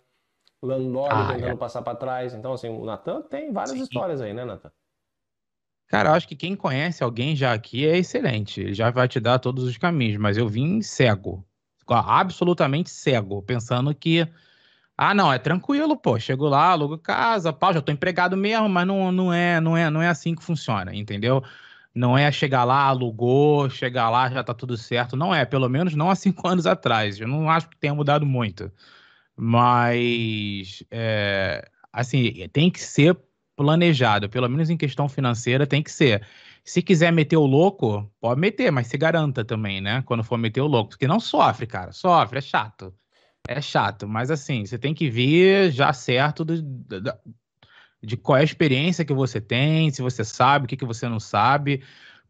landlord 0.62 1.14
ah, 1.14 1.34
tentando 1.34 1.52
é. 1.52 1.56
passar 1.56 1.82
para 1.82 1.94
trás. 1.94 2.32
Então, 2.32 2.54
assim, 2.54 2.70
o 2.70 2.86
Natan 2.86 3.20
tem 3.20 3.52
várias 3.52 3.76
Sim. 3.76 3.82
histórias 3.82 4.22
aí, 4.22 4.32
né, 4.32 4.46
Natan? 4.46 4.72
Cara, 5.88 6.08
eu 6.08 6.14
acho 6.14 6.26
que 6.26 6.36
quem 6.36 6.56
conhece 6.56 7.04
alguém 7.04 7.36
já 7.36 7.52
aqui 7.52 7.86
é 7.86 7.98
excelente. 7.98 8.62
Ele 8.62 8.72
já 8.72 8.90
vai 8.90 9.06
te 9.06 9.20
dar 9.20 9.38
todos 9.38 9.64
os 9.64 9.76
caminhos, 9.76 10.16
mas 10.16 10.38
eu 10.38 10.48
vim 10.48 10.80
cego 10.80 11.46
absolutamente 11.94 12.90
cego, 12.90 13.42
pensando 13.42 13.94
que, 13.94 14.26
ah, 14.96 15.14
não, 15.14 15.32
é 15.32 15.38
tranquilo, 15.38 15.96
pô, 15.96 16.18
chego 16.18 16.48
lá, 16.48 16.70
alugo 16.70 16.98
casa, 16.98 17.52
pau, 17.52 17.72
já 17.72 17.80
tô 17.82 17.92
empregado 17.92 18.36
mesmo, 18.36 18.68
mas 18.68 18.86
não, 18.86 19.12
não, 19.12 19.32
é, 19.32 19.60
não, 19.60 19.76
é, 19.76 19.90
não 19.90 20.02
é 20.02 20.08
assim 20.08 20.34
que 20.34 20.42
funciona, 20.44 20.94
entendeu? 20.94 21.42
Não 21.94 22.16
é 22.16 22.30
chegar 22.30 22.64
lá, 22.64 22.82
alugou, 22.84 23.68
chegar 23.70 24.10
lá, 24.10 24.30
já 24.30 24.42
tá 24.44 24.54
tudo 24.54 24.76
certo. 24.76 25.16
Não 25.16 25.34
é, 25.34 25.44
pelo 25.44 25.68
menos 25.68 25.94
não 25.94 26.10
há 26.10 26.14
cinco 26.16 26.46
anos 26.48 26.66
atrás. 26.66 27.18
Eu 27.20 27.28
não 27.28 27.50
acho 27.50 27.68
que 27.68 27.76
tenha 27.76 27.94
mudado 27.94 28.24
muito. 28.26 28.70
Mas, 29.36 30.84
é, 30.90 31.68
assim, 31.92 32.48
tem 32.52 32.70
que 32.70 32.80
ser 32.80 33.16
planejado, 33.56 34.28
pelo 34.30 34.48
menos 34.48 34.70
em 34.70 34.76
questão 34.76 35.08
financeira, 35.08 35.66
tem 35.66 35.82
que 35.82 35.90
ser. 35.90 36.26
Se 36.68 36.82
quiser 36.82 37.10
meter 37.10 37.38
o 37.38 37.46
louco, 37.46 38.12
pode 38.20 38.38
meter, 38.38 38.70
mas 38.70 38.88
se 38.88 38.98
garanta 38.98 39.42
também, 39.42 39.80
né? 39.80 40.02
Quando 40.02 40.22
for 40.22 40.36
meter 40.36 40.60
o 40.60 40.66
louco. 40.66 40.90
Porque 40.90 41.08
não 41.08 41.18
sofre, 41.18 41.66
cara. 41.66 41.92
Sofre, 41.92 42.36
é 42.36 42.42
chato. 42.42 42.94
É 43.48 43.58
chato. 43.58 44.06
Mas 44.06 44.30
assim, 44.30 44.66
você 44.66 44.76
tem 44.76 44.92
que 44.92 45.08
vir 45.08 45.72
já 45.72 45.94
certo 45.94 46.44
do, 46.44 46.62
de 48.02 48.18
qual 48.18 48.36
é 48.36 48.42
a 48.42 48.44
experiência 48.44 49.02
que 49.02 49.14
você 49.14 49.40
tem, 49.40 49.90
se 49.90 50.02
você 50.02 50.22
sabe, 50.22 50.66
o 50.66 50.68
que, 50.68 50.76
que 50.76 50.84
você 50.84 51.08
não 51.08 51.18
sabe. 51.18 51.82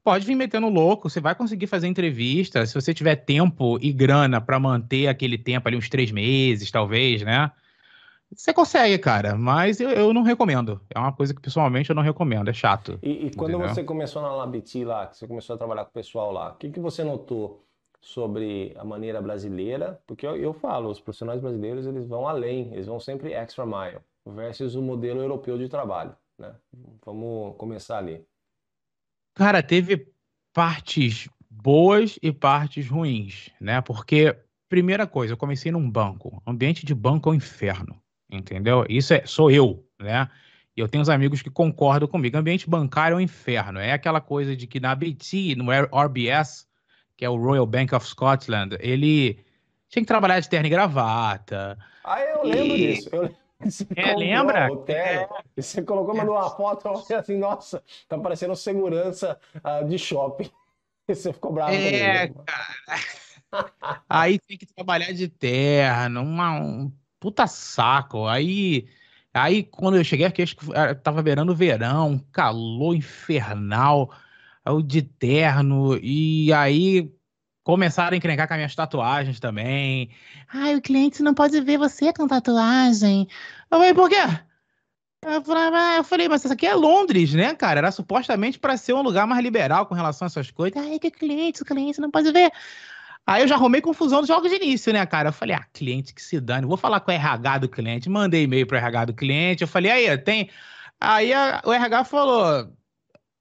Pode 0.05 0.25
vir 0.25 0.37
metendo 0.37 0.69
louco, 0.69 1.11
você 1.11 1.21
vai 1.21 1.35
conseguir 1.35 1.67
fazer 1.67 1.89
entrevista. 1.89 2.65
Se 2.65 2.75
você 2.75 2.95
tiver 2.95 3.17
tempo 3.17 3.77
e 3.83 3.93
grana 3.93 4.41
para 4.41 4.61
manter 4.61 5.09
aquele 5.09 5.37
tempo 5.37 5.67
ali, 5.67 5.77
uns 5.77 5.89
três 5.89 6.13
meses, 6.13 6.71
talvez, 6.71 7.23
né? 7.23 7.51
Você 8.35 8.53
consegue, 8.53 8.99
cara, 8.99 9.35
mas 9.35 9.81
eu, 9.81 9.89
eu, 9.91 10.13
não 10.13 10.23
recomendo. 10.23 10.81
É 10.95 10.99
uma 10.99 11.13
coisa 11.13 11.33
que 11.35 11.41
pessoalmente 11.41 11.89
eu 11.89 11.97
não 11.97 12.03
recomendo, 12.03 12.49
é 12.51 12.53
chato. 12.53 12.99
E, 13.03 13.27
e 13.27 13.35
quando 13.35 13.53
entendeu? 13.53 13.69
você 13.69 13.83
começou 13.83 14.21
na 14.21 14.35
Labiti 14.35 14.85
lá, 14.85 15.07
que 15.07 15.17
você 15.17 15.27
começou 15.27 15.55
a 15.55 15.59
trabalhar 15.59 15.85
com 15.85 15.91
o 15.91 15.95
pessoal 15.95 16.31
lá, 16.31 16.51
o 16.51 16.57
que, 16.57 16.71
que 16.71 16.79
você 16.79 17.03
notou 17.03 17.65
sobre 18.01 18.75
a 18.77 18.85
maneira 18.85 19.21
brasileira? 19.23 20.01
Porque 20.07 20.27
eu, 20.27 20.37
eu 20.37 20.53
falo, 20.53 20.91
os 20.91 21.01
profissionais 21.01 21.41
brasileiros 21.41 21.87
eles 21.87 22.07
vão 22.07 22.29
além, 22.29 22.73
eles 22.73 22.87
vão 22.87 23.01
sempre 23.01 23.33
extra 23.33 23.65
mile, 23.65 23.99
versus 24.27 24.75
o 24.75 24.83
modelo 24.83 25.21
europeu 25.21 25.57
de 25.57 25.69
trabalho, 25.69 26.15
né? 26.39 26.55
Vamos 27.05 27.57
começar 27.57 27.97
ali. 27.97 28.23
Cara, 29.35 29.63
teve 29.63 30.07
partes 30.53 31.31
boas 31.51 32.19
e 32.23 32.31
partes 32.31 32.89
ruins, 32.89 33.51
né? 33.59 33.81
Porque 33.81 34.37
primeira 34.69 35.07
coisa, 35.07 35.33
eu 35.33 35.39
comecei 35.39 35.73
num 35.73 35.91
banco. 35.91 36.43
Ambiente 36.47 36.85
de 36.85 36.95
banco 36.95 37.31
é 37.31 37.33
um 37.33 37.37
inferno 37.37 37.99
entendeu? 38.31 38.85
Isso 38.89 39.15
é, 39.15 39.27
sou 39.27 39.51
eu, 39.51 39.85
né? 39.99 40.29
E 40.77 40.81
eu 40.81 40.89
tenho 40.89 41.03
uns 41.03 41.09
amigos 41.09 41.43
que 41.43 41.51
concordam 41.51 42.09
comigo. 42.09 42.37
Ambiente 42.37 42.71
bancário 42.71 43.15
é 43.15 43.17
um 43.17 43.21
inferno. 43.21 43.81
É 43.81 43.93
aquela 43.93 44.21
coisa 44.21 44.55
de 44.55 44.67
que 44.67 44.79
na 44.79 44.95
BT, 44.95 45.57
no 45.57 45.67
RBS, 45.73 46.69
que 47.17 47.25
é 47.25 47.29
o 47.29 47.37
Royal 47.37 47.67
Bank 47.67 47.95
of 47.95 48.07
Scotland, 48.07 48.77
ele 48.79 49.45
tinha 49.89 50.03
que 50.03 50.07
trabalhar 50.07 50.39
de 50.39 50.49
terno 50.49 50.67
e 50.67 50.71
gravata. 50.71 51.77
Ah, 52.05 52.21
eu 52.21 52.45
lembro 52.45 52.77
e... 52.77 52.95
disso. 52.95 53.11
Eu... 53.13 53.35
Você 53.61 53.85
é, 53.97 54.15
lembra? 54.15 54.69
É. 54.87 55.29
Você 55.57 55.83
colocou, 55.83 56.17
mandou 56.17 56.37
uma 56.37 56.49
foto, 56.49 56.87
eu 56.87 57.19
assim, 57.19 57.37
nossa, 57.37 57.83
tá 58.09 58.17
parecendo 58.17 58.55
segurança 58.55 59.37
uh, 59.57 59.85
de 59.85 59.99
shopping. 59.99 60.49
E 61.09 61.15
você 61.15 61.33
ficou 61.33 61.53
bravo 61.53 61.73
é, 61.73 62.29
comigo. 62.29 62.45
Cara. 62.45 63.73
Aí 64.09 64.39
tem 64.39 64.57
que 64.57 64.67
trabalhar 64.67 65.13
de 65.13 65.29
terno, 65.29 66.23
uma, 66.23 66.53
um 66.61 66.93
puta 67.21 67.47
saco. 67.47 68.27
Aí, 68.27 68.89
aí 69.33 69.63
quando 69.63 69.97
eu 69.97 70.05
cheguei 70.05 70.27
aqui, 70.27 70.43
acho 70.43 70.57
que 70.57 70.67
tava 71.03 71.23
beirando 71.23 71.55
verão, 71.55 72.25
calor 72.33 72.95
infernal, 72.95 74.11
o 74.67 74.83
de 74.83 75.03
terno, 75.03 75.99
e 76.03 76.53
aí 76.53 77.13
começaram 77.65 78.15
a 78.15 78.17
encrencar 78.17 78.49
com 78.49 78.55
as 78.55 78.59
minhas 78.59 78.75
tatuagens 78.75 79.39
também. 79.39 80.11
Ai, 80.53 80.75
o 80.77 80.81
cliente 80.81 81.23
não 81.23 81.35
pode 81.35 81.61
ver 81.61 81.79
você 81.79 82.13
com 82.13 82.27
tatuagem. 82.27 83.29
Eu 83.71 83.79
falei, 83.79 83.95
por 83.95 84.09
quê? 84.09 84.17
Eu 85.23 85.43
falei, 85.43 85.65
ah, 85.75 85.97
eu 85.99 86.05
falei, 86.05 86.29
mas 86.29 86.45
isso 86.45 86.53
aqui 86.55 86.67
é 86.67 86.75
Londres, 86.75 87.35
né, 87.35 87.55
cara? 87.55 87.81
Era 87.81 87.91
supostamente 87.91 88.59
para 88.59 88.77
ser 88.77 88.93
um 88.95 89.03
lugar 89.03 89.27
mais 89.27 89.43
liberal 89.43 89.85
com 89.85 89.95
relação 89.95 90.27
a 90.27 90.29
essas 90.29 90.51
coisas. 90.51 90.81
Ai, 90.81 90.99
que 90.99 91.11
cliente, 91.11 91.61
o 91.63 91.65
cliente 91.65 92.01
não 92.01 92.11
pode 92.11 92.31
ver. 92.33 92.53
Aí 93.29 93.43
eu 93.43 93.49
já 93.49 93.57
arrumei 93.57 93.83
confusão 93.83 94.21
dos 94.21 94.29
jogos 94.29 94.51
de 94.51 94.57
início, 94.57 94.91
né, 94.91 95.05
cara? 95.05 95.29
Eu 95.29 95.33
falei, 95.35 95.55
ah, 95.55 95.63
cliente 95.75 96.15
que 96.15 96.23
se 96.23 96.41
dane, 96.41 96.67
vou 96.67 96.79
falar 96.79 96.99
com 97.01 97.11
o 97.11 97.15
RH 97.15 97.59
do 97.59 97.69
cliente. 97.69 98.09
Mandei 98.09 98.45
e-mail 98.45 98.67
pro 98.67 98.79
RH 98.79 99.05
do 99.05 99.13
cliente. 99.13 99.61
Eu 99.61 99.69
falei, 99.69 99.91
aí, 99.91 100.17
tem. 100.17 100.49
Aí 100.99 101.31
a, 101.35 101.61
o 101.63 101.71
RH 101.71 102.05
falou: 102.05 102.73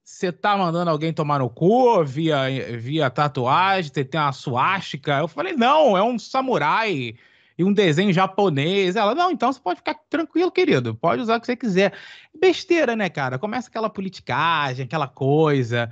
você 0.04 0.30
tá 0.30 0.58
mandando 0.58 0.90
alguém 0.90 1.10
tomar 1.10 1.38
no 1.38 1.48
cu 1.48 2.04
via, 2.04 2.36
via 2.78 3.08
tatuagem? 3.08 3.90
Tem 3.90 4.20
uma 4.20 4.30
suástica? 4.30 5.20
Eu 5.20 5.28
falei, 5.28 5.54
não, 5.54 5.96
é 5.96 6.02
um 6.02 6.18
samurai 6.18 7.14
e 7.56 7.64
um 7.64 7.72
desenho 7.72 8.12
japonês. 8.12 8.94
Ela, 8.94 9.14
não, 9.14 9.30
então 9.30 9.50
você 9.50 9.58
pode 9.58 9.78
ficar 9.78 9.94
tranquilo, 10.10 10.52
querido, 10.52 10.94
pode 10.94 11.22
usar 11.22 11.38
o 11.38 11.40
que 11.40 11.46
você 11.46 11.56
quiser. 11.56 11.94
Besteira, 12.38 12.94
né, 12.94 13.08
cara? 13.08 13.38
Começa 13.38 13.70
aquela 13.70 13.88
politicagem, 13.88 14.84
aquela 14.84 15.08
coisa. 15.08 15.90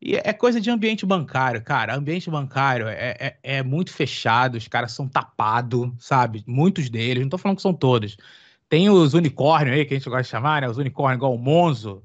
E 0.00 0.14
é 0.16 0.32
coisa 0.32 0.60
de 0.60 0.70
ambiente 0.70 1.04
bancário, 1.04 1.62
cara. 1.62 1.96
Ambiente 1.96 2.30
bancário 2.30 2.86
é, 2.86 3.16
é, 3.18 3.38
é 3.42 3.62
muito 3.62 3.92
fechado, 3.92 4.56
os 4.56 4.68
caras 4.68 4.92
são 4.92 5.08
tapados, 5.08 5.90
sabe? 5.98 6.44
Muitos 6.46 6.88
deles, 6.88 7.22
não 7.22 7.30
tô 7.30 7.38
falando 7.38 7.56
que 7.56 7.62
são 7.62 7.74
todos. 7.74 8.16
Tem 8.68 8.88
os 8.90 9.14
unicórnios 9.14 9.76
aí, 9.76 9.84
que 9.84 9.94
a 9.94 9.98
gente 9.98 10.08
gosta 10.08 10.22
de 10.22 10.28
chamar, 10.28 10.62
né? 10.62 10.68
Os 10.68 10.78
unicórnios, 10.78 11.18
igual 11.18 11.34
o 11.34 11.38
Monzo. 11.38 12.02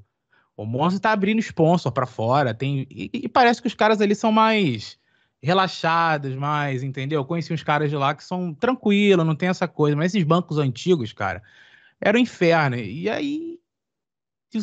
O 0.57 0.65
Monzo 0.65 0.99
tá 0.99 1.11
abrindo 1.11 1.39
sponsor 1.39 1.91
para 1.91 2.05
fora. 2.05 2.53
Tem, 2.53 2.87
e, 2.89 3.09
e, 3.13 3.29
parece 3.29 3.61
que 3.61 3.67
os 3.67 3.75
caras 3.75 4.01
ali 4.01 4.15
são 4.15 4.31
mais 4.31 4.97
relaxados, 5.41 6.35
mais, 6.35 6.83
entendeu? 6.83 7.21
Eu 7.21 7.25
conheci 7.25 7.53
uns 7.53 7.63
caras 7.63 7.89
de 7.89 7.97
lá 7.97 8.15
que 8.15 8.23
são 8.23 8.53
tranquilos, 8.53 9.25
não 9.25 9.35
tem 9.35 9.49
essa 9.49 9.67
coisa. 9.67 9.95
Mas 9.95 10.13
esses 10.15 10.23
bancos 10.23 10.57
antigos, 10.57 11.13
cara, 11.13 11.43
era 12.01 12.17
um 12.17 12.21
inferno. 12.21 12.77
E 12.77 13.09
aí, 13.09 13.59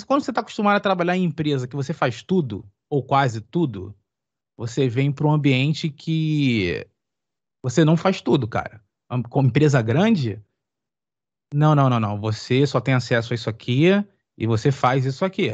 quando 0.07 0.23
você 0.25 0.33
tá 0.33 0.41
acostumado 0.41 0.77
a 0.77 0.81
trabalhar 0.81 1.17
em 1.17 1.25
empresa 1.25 1.69
que 1.69 1.77
você 1.77 1.93
faz 1.93 2.23
tudo, 2.23 2.65
ou 2.91 3.03
quase 3.03 3.41
tudo, 3.41 3.95
você 4.59 4.89
vem 4.89 5.11
para 5.13 5.27
um 5.27 5.33
ambiente 5.33 5.89
que 5.89 6.87
você 7.63 7.85
não 7.85 7.97
faz 7.97 8.21
tudo, 8.21 8.49
cara. 8.49 8.83
Com 9.31 9.45
empresa 9.45 9.81
grande, 9.81 10.43
não, 11.55 11.75
não, 11.75 11.89
não, 11.89 12.01
não. 12.01 12.21
Você 12.21 12.67
só 12.67 12.81
tem 12.81 12.95
acesso 12.95 13.33
a 13.33 13.35
isso 13.35 13.49
aqui 13.49 13.87
e 14.37 14.47
você 14.47 14.71
faz 14.71 15.05
isso 15.05 15.25
aqui. 15.25 15.51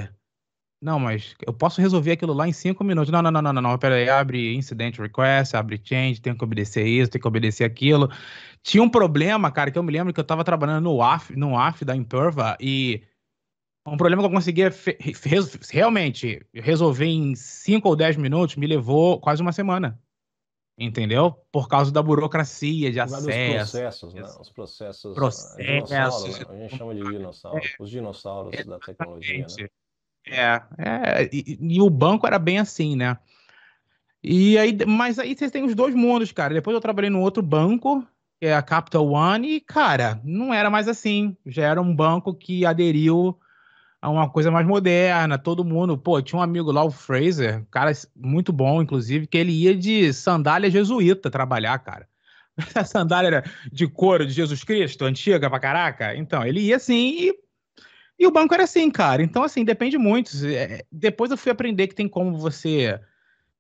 Não, 0.80 0.98
mas 0.98 1.34
eu 1.46 1.54
posso 1.54 1.80
resolver 1.80 2.12
aquilo 2.12 2.34
lá 2.34 2.46
em 2.46 2.52
cinco 2.52 2.84
minutos. 2.84 3.10
Não, 3.10 3.22
não, 3.22 3.30
não, 3.30 3.42
não, 3.42 3.52
não, 3.52 3.62
não. 3.62 3.78
Pera 3.78 3.94
aí, 3.94 4.08
abre 4.08 4.54
incident 4.54 4.98
request, 4.98 5.56
abre 5.56 5.80
change, 5.82 6.20
tem 6.20 6.36
que 6.36 6.44
obedecer 6.44 6.86
isso, 6.86 7.10
tem 7.10 7.20
que 7.20 7.26
obedecer 7.26 7.64
aquilo. 7.64 8.10
Tinha 8.62 8.82
um 8.82 8.90
problema, 8.90 9.50
cara, 9.50 9.70
que 9.70 9.78
eu 9.78 9.82
me 9.82 9.92
lembro 9.92 10.12
que 10.12 10.20
eu 10.20 10.24
tava 10.24 10.44
trabalhando 10.44 10.84
no 10.84 11.02
AF, 11.02 11.34
no 11.34 11.58
AF 11.58 11.84
da 11.84 11.96
Imperva 11.96 12.56
e 12.60 13.02
um 13.86 13.96
problema 13.96 14.22
que 14.22 14.26
eu 14.26 14.32
conseguia 14.32 14.72
realmente 15.70 16.44
resolver 16.52 17.06
em 17.06 17.34
5 17.34 17.88
ou 17.88 17.94
10 17.94 18.16
minutos 18.16 18.56
me 18.56 18.66
levou 18.66 19.20
quase 19.20 19.40
uma 19.40 19.52
semana. 19.52 19.98
Entendeu? 20.78 21.32
Por 21.50 21.68
causa 21.68 21.90
da 21.90 22.02
burocracia 22.02 22.92
de 22.92 23.00
acesso. 23.00 23.28
Os 23.28 23.54
processos, 23.54 24.14
né? 24.14 24.22
Os 24.22 24.50
processos. 24.50 25.14
Processos. 25.14 25.90
Né? 25.90 26.46
A 26.48 26.56
gente 26.56 26.76
chama 26.76 26.94
de 26.94 27.00
dinossauros. 27.00 27.64
É, 27.64 27.82
Os 27.82 27.90
dinossauros 27.90 28.52
exatamente. 28.52 28.80
da 28.80 28.86
tecnologia. 28.86 29.46
Né? 29.58 29.68
É, 30.26 30.62
é 30.78 31.30
e, 31.32 31.58
e, 31.60 31.80
o 31.80 31.88
banco 31.88 32.26
era 32.26 32.38
bem 32.38 32.58
assim, 32.58 32.94
né? 32.94 33.16
E 34.22 34.58
aí, 34.58 34.76
mas 34.86 35.18
aí 35.18 35.34
vocês 35.34 35.50
têm 35.50 35.64
os 35.64 35.74
dois 35.74 35.94
mundos, 35.94 36.30
cara. 36.30 36.52
Depois 36.52 36.74
eu 36.74 36.80
trabalhei 36.80 37.08
num 37.08 37.22
outro 37.22 37.42
banco, 37.42 38.06
que 38.38 38.46
é 38.46 38.54
a 38.54 38.60
Capital 38.60 39.08
One, 39.08 39.48
e, 39.48 39.60
cara, 39.60 40.20
não 40.24 40.52
era 40.52 40.68
mais 40.68 40.88
assim. 40.88 41.34
Já 41.46 41.68
era 41.68 41.80
um 41.80 41.94
banco 41.94 42.34
que 42.34 42.66
aderiu 42.66 43.38
a 44.00 44.10
uma 44.10 44.30
coisa 44.30 44.50
mais 44.50 44.66
moderna, 44.66 45.38
todo 45.38 45.64
mundo. 45.64 45.96
Pô, 45.98 46.20
tinha 46.20 46.38
um 46.38 46.42
amigo 46.42 46.70
lá, 46.70 46.84
o 46.84 46.90
Fraser, 46.90 47.64
cara 47.70 47.92
muito 48.14 48.52
bom, 48.52 48.82
inclusive, 48.82 49.26
que 49.26 49.38
ele 49.38 49.52
ia 49.52 49.74
de 49.76 50.12
sandália 50.12 50.70
jesuíta 50.70 51.30
trabalhar, 51.30 51.78
cara. 51.78 52.08
A 52.74 52.84
sandália 52.84 53.28
era 53.28 53.44
de 53.70 53.86
couro 53.86 54.26
de 54.26 54.32
Jesus 54.32 54.64
Cristo, 54.64 55.04
antiga 55.04 55.50
pra 55.50 55.60
caraca. 55.60 56.16
Então, 56.16 56.44
ele 56.44 56.60
ia 56.60 56.76
assim 56.76 57.28
e, 57.28 57.34
e 58.18 58.26
o 58.26 58.30
banco 58.30 58.54
era 58.54 58.64
assim, 58.64 58.90
cara. 58.90 59.22
Então, 59.22 59.42
assim, 59.42 59.64
depende 59.64 59.98
muito. 59.98 60.30
É, 60.46 60.84
depois 60.90 61.30
eu 61.30 61.36
fui 61.36 61.52
aprender 61.52 61.88
que 61.88 61.94
tem 61.94 62.08
como 62.08 62.38
você 62.38 62.98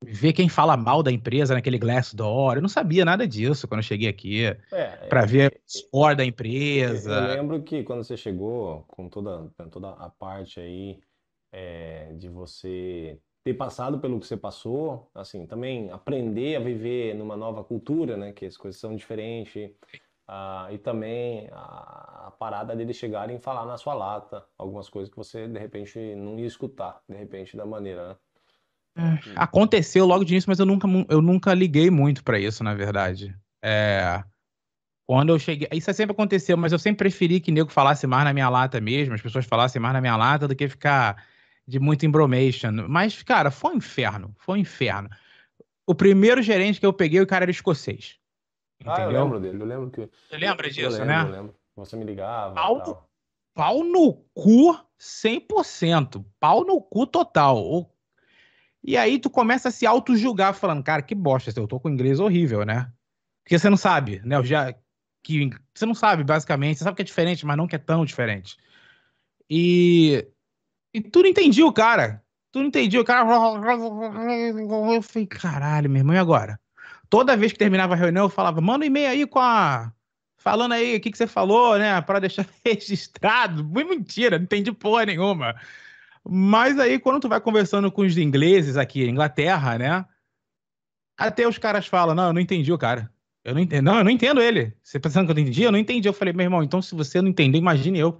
ver 0.02 0.32
quem 0.32 0.48
fala 0.48 0.76
mal 0.76 1.02
da 1.02 1.10
empresa 1.10 1.54
naquele 1.54 1.78
Glassdoor. 1.78 2.56
Eu 2.56 2.62
não 2.62 2.68
sabia 2.68 3.04
nada 3.04 3.26
disso 3.26 3.66
quando 3.66 3.80
eu 3.80 3.84
cheguei 3.84 4.08
aqui. 4.08 4.44
É, 4.72 5.06
para 5.08 5.22
é, 5.22 5.26
ver 5.26 5.52
o 5.52 5.70
score 5.70 6.16
da 6.16 6.24
empresa. 6.24 7.12
Eu 7.12 7.36
lembro 7.36 7.62
que 7.62 7.82
quando 7.82 8.04
você 8.04 8.16
chegou, 8.16 8.84
com 8.88 9.08
toda, 9.08 9.50
toda 9.70 9.90
a 9.90 10.10
parte 10.10 10.60
aí 10.60 11.00
é, 11.52 12.12
de 12.14 12.28
você 12.28 13.18
ter 13.44 13.54
passado 13.54 13.98
pelo 13.98 14.18
que 14.18 14.26
você 14.26 14.36
passou, 14.36 15.08
assim, 15.14 15.46
também 15.46 15.90
aprender 15.90 16.56
a 16.56 16.60
viver 16.60 17.14
numa 17.14 17.36
nova 17.36 17.62
cultura, 17.62 18.16
né? 18.16 18.32
Que 18.32 18.46
as 18.46 18.56
coisas 18.56 18.80
são 18.80 18.94
diferentes. 18.94 19.70
Ah, 20.28 20.68
e 20.72 20.78
também 20.78 21.48
a, 21.52 22.26
a 22.26 22.30
parada 22.32 22.74
deles 22.74 22.96
chegarem 22.96 23.36
e 23.36 23.40
falar 23.40 23.64
na 23.64 23.78
sua 23.78 23.94
lata 23.94 24.44
algumas 24.58 24.90
coisas 24.90 25.08
que 25.08 25.16
você 25.16 25.46
de 25.46 25.56
repente 25.56 26.16
não 26.16 26.36
ia 26.36 26.46
escutar, 26.46 27.00
de 27.08 27.16
repente 27.16 27.56
da 27.56 27.64
maneira, 27.64 28.08
né? 28.08 28.16
É, 28.96 29.32
aconteceu 29.36 30.06
logo 30.06 30.24
de 30.24 30.32
início, 30.32 30.48
mas 30.48 30.58
eu 30.58 30.64
nunca, 30.64 30.88
eu 31.08 31.20
nunca 31.20 31.52
liguei 31.52 31.90
muito 31.90 32.24
para 32.24 32.38
isso, 32.38 32.64
na 32.64 32.74
verdade. 32.74 33.36
É, 33.62 34.24
quando 35.06 35.28
eu 35.28 35.38
cheguei. 35.38 35.68
Isso 35.72 35.92
sempre 35.92 36.12
aconteceu, 36.12 36.56
mas 36.56 36.72
eu 36.72 36.78
sempre 36.78 36.98
preferi 36.98 37.38
que 37.38 37.52
nego 37.52 37.70
falasse 37.70 38.06
mais 38.06 38.24
na 38.24 38.32
minha 38.32 38.48
lata 38.48 38.80
mesmo, 38.80 39.14
as 39.14 39.20
pessoas 39.20 39.44
falassem 39.44 39.80
mais 39.80 39.94
na 39.94 40.00
minha 40.00 40.16
lata 40.16 40.48
do 40.48 40.56
que 40.56 40.68
ficar 40.68 41.22
de 41.66 41.78
muito 41.78 42.04
embromation. 42.04 42.72
Mas, 42.88 43.22
cara, 43.22 43.50
foi 43.50 43.74
um 43.74 43.76
inferno. 43.76 44.34
Foi 44.38 44.58
um 44.58 44.60
inferno. 44.60 45.08
O 45.86 45.94
primeiro 45.94 46.42
gerente 46.42 46.80
que 46.80 46.86
eu 46.86 46.92
peguei, 46.92 47.20
o 47.20 47.26
cara 47.26 47.44
era 47.44 47.50
escocês. 47.50 48.18
Entendeu? 48.80 48.94
Ah, 48.94 49.12
eu 49.12 49.22
lembro 49.22 49.40
dele. 49.40 49.62
Eu 49.62 49.66
lembro 49.66 49.90
que. 49.90 50.10
Você 50.28 50.36
lembra 50.36 50.68
disso, 50.68 50.80
eu 50.80 50.90
lembro, 50.90 51.06
né? 51.06 51.22
Eu 51.22 51.30
lembro. 51.30 51.54
Você 51.76 51.96
me 51.96 52.04
ligava. 52.04 52.54
Pau, 52.54 53.08
pau 53.54 53.84
no 53.84 54.14
cu 54.34 54.76
100%. 54.98 56.24
Pau 56.40 56.64
no 56.64 56.80
cu 56.80 57.06
total. 57.06 57.58
O 57.58 57.84
E 58.86 58.96
aí 58.96 59.18
tu 59.18 59.28
começa 59.28 59.68
a 59.68 59.72
se 59.72 59.84
auto-julgar, 59.84 60.54
falando, 60.54 60.82
cara, 60.84 61.02
que 61.02 61.14
bosta, 61.14 61.52
eu 61.58 61.66
tô 61.66 61.80
com 61.80 61.90
inglês 61.90 62.20
horrível, 62.20 62.64
né? 62.64 62.88
Porque 63.42 63.58
você 63.58 63.68
não 63.68 63.76
sabe, 63.76 64.20
né? 64.24 64.36
Eu 64.36 64.44
já, 64.44 64.72
que, 65.24 65.50
você 65.74 65.84
não 65.84 65.94
sabe, 65.94 66.22
basicamente. 66.22 66.78
Você 66.78 66.84
sabe 66.84 66.94
que 66.94 67.02
é 67.02 67.04
diferente, 67.04 67.44
mas 67.44 67.56
não 67.56 67.66
que 67.66 67.74
é 67.74 67.78
tão 67.80 68.04
diferente. 68.04 68.56
E, 69.50 70.24
e 70.94 71.00
tu 71.00 71.20
não 71.22 71.28
entendia 71.28 71.66
o 71.66 71.72
cara. 71.72 72.22
Tu 72.52 72.60
não 72.60 72.66
entendia 72.66 73.00
o 73.00 73.04
cara. 73.04 73.28
Eu 74.94 75.02
falei, 75.02 75.26
caralho, 75.26 75.90
meu 75.90 76.00
irmão, 76.00 76.14
e 76.14 76.18
agora? 76.18 76.60
Toda 77.10 77.36
vez 77.36 77.52
que 77.52 77.58
terminava 77.58 77.94
a 77.94 77.96
reunião, 77.96 78.26
eu 78.26 78.30
falava, 78.30 78.60
manda 78.60 78.84
um 78.84 78.88
e-mail 78.88 79.08
aí 79.08 79.26
com 79.26 79.40
a. 79.40 79.92
Falando 80.38 80.72
aí 80.72 80.96
o 80.96 81.00
que, 81.00 81.10
que 81.10 81.18
você 81.18 81.26
falou, 81.26 81.76
né? 81.76 82.00
Para 82.02 82.20
deixar 82.20 82.46
registrado. 82.64 83.68
Foi 83.72 83.82
mentira, 83.82 84.38
não 84.38 84.44
entendi 84.44 84.70
porra 84.70 85.06
nenhuma. 85.06 85.56
Mas 86.28 86.78
aí, 86.78 86.98
quando 86.98 87.20
tu 87.20 87.28
vai 87.28 87.40
conversando 87.40 87.90
com 87.90 88.02
os 88.02 88.16
ingleses 88.18 88.76
aqui 88.76 89.04
em 89.04 89.10
Inglaterra, 89.10 89.78
né? 89.78 90.04
Até 91.16 91.46
os 91.46 91.56
caras 91.56 91.86
falam, 91.86 92.14
não, 92.14 92.28
eu 92.28 92.32
não 92.32 92.40
entendi 92.40 92.72
o 92.72 92.78
cara. 92.78 93.10
Eu 93.44 93.54
não 93.54 93.60
entendo, 93.60 93.84
não, 93.84 93.98
eu 93.98 94.04
não 94.04 94.10
entendo 94.10 94.40
ele. 94.40 94.74
Você 94.82 94.98
pensando 94.98 95.26
que 95.26 95.38
eu 95.38 95.40
entendi? 95.40 95.62
Eu 95.62 95.70
não 95.70 95.78
entendi. 95.78 96.08
Eu 96.08 96.12
falei, 96.12 96.34
meu 96.34 96.44
irmão, 96.44 96.62
então 96.64 96.82
se 96.82 96.94
você 96.94 97.22
não 97.22 97.28
entender, 97.28 97.58
imagine 97.58 97.98
eu. 97.98 98.18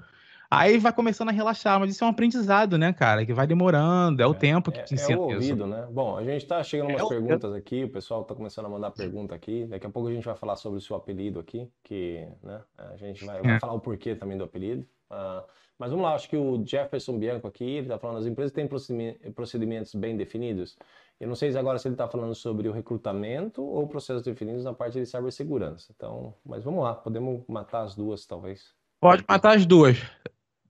Aí 0.48 0.78
vai 0.78 0.92
começando 0.92 1.30
a 1.30 1.32
relaxar, 1.32 1.80
mas 1.80 1.90
isso 1.90 2.04
é 2.04 2.06
um 2.06 2.10
aprendizado, 2.10 2.78
né, 2.78 2.92
cara? 2.92 3.26
Que 3.26 3.32
vai 3.32 3.46
demorando, 3.46 4.22
é 4.22 4.26
o 4.26 4.30
é, 4.30 4.34
tempo 4.34 4.70
que 4.70 4.78
é, 4.78 4.82
te 4.84 4.94
ensina. 4.94 5.14
É 5.14 5.18
o 5.18 5.22
ouvido, 5.22 5.42
isso. 5.42 5.66
né? 5.66 5.88
Bom, 5.90 6.16
a 6.16 6.22
gente 6.22 6.42
está 6.42 6.62
chegando 6.62 6.90
umas 6.90 7.02
é 7.02 7.08
perguntas 7.08 7.50
o... 7.50 7.54
aqui, 7.54 7.82
o 7.82 7.88
pessoal 7.88 8.22
está 8.22 8.34
começando 8.34 8.66
a 8.66 8.68
mandar 8.68 8.92
pergunta 8.92 9.34
aqui. 9.34 9.66
Daqui 9.66 9.86
a 9.86 9.90
pouco 9.90 10.08
a 10.08 10.12
gente 10.12 10.24
vai 10.24 10.36
falar 10.36 10.54
sobre 10.54 10.78
o 10.78 10.80
seu 10.80 10.94
apelido 10.94 11.40
aqui, 11.40 11.68
que 11.82 12.24
né, 12.44 12.60
a 12.78 12.96
gente 12.96 13.24
vai, 13.24 13.42
vai 13.42 13.56
é. 13.56 13.60
falar 13.60 13.72
o 13.72 13.80
porquê 13.80 14.14
também 14.14 14.38
do 14.38 14.44
apelido. 14.44 14.86
Uh, 15.10 15.42
mas 15.78 15.90
vamos 15.90 16.04
lá, 16.04 16.14
acho 16.14 16.28
que 16.28 16.36
o 16.36 16.64
Jefferson 16.66 17.18
Bianco 17.18 17.46
aqui, 17.46 17.64
ele 17.64 17.82
está 17.82 17.98
falando, 17.98 18.18
as 18.18 18.26
empresas 18.26 18.52
têm 18.52 18.66
procedimentos 19.34 19.94
bem 19.94 20.16
definidos. 20.16 20.76
Eu 21.18 21.28
não 21.28 21.34
sei 21.34 21.56
agora 21.56 21.78
se 21.78 21.88
ele 21.88 21.94
está 21.94 22.06
falando 22.08 22.34
sobre 22.34 22.68
o 22.68 22.72
recrutamento 22.72 23.62
ou 23.62 23.86
processos 23.86 24.22
definidos 24.22 24.64
na 24.64 24.74
parte 24.74 24.98
de 25.00 25.06
cibersegurança. 25.06 25.92
Então, 25.94 26.34
mas 26.44 26.64
vamos 26.64 26.82
lá, 26.82 26.94
podemos 26.94 27.42
matar 27.48 27.82
as 27.82 27.94
duas, 27.94 28.26
talvez. 28.26 28.74
Pode 29.00 29.24
matar 29.28 29.56
as 29.56 29.64
duas. 29.64 29.98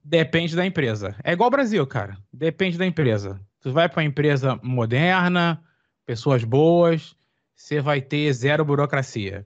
Depende 0.03 0.55
da 0.55 0.65
empresa. 0.65 1.15
É 1.23 1.33
igual 1.33 1.47
o 1.47 1.51
Brasil, 1.51 1.85
cara. 1.85 2.17
Depende 2.31 2.77
da 2.77 2.85
empresa. 2.85 3.41
Tu 3.59 3.71
vai 3.71 3.89
para 3.89 4.01
uma 4.01 4.07
empresa 4.07 4.57
moderna, 4.63 5.61
pessoas 6.05 6.43
boas, 6.45 7.15
você 7.53 7.81
vai 7.81 8.01
ter 8.01 8.31
zero 8.31 8.63
burocracia. 8.63 9.45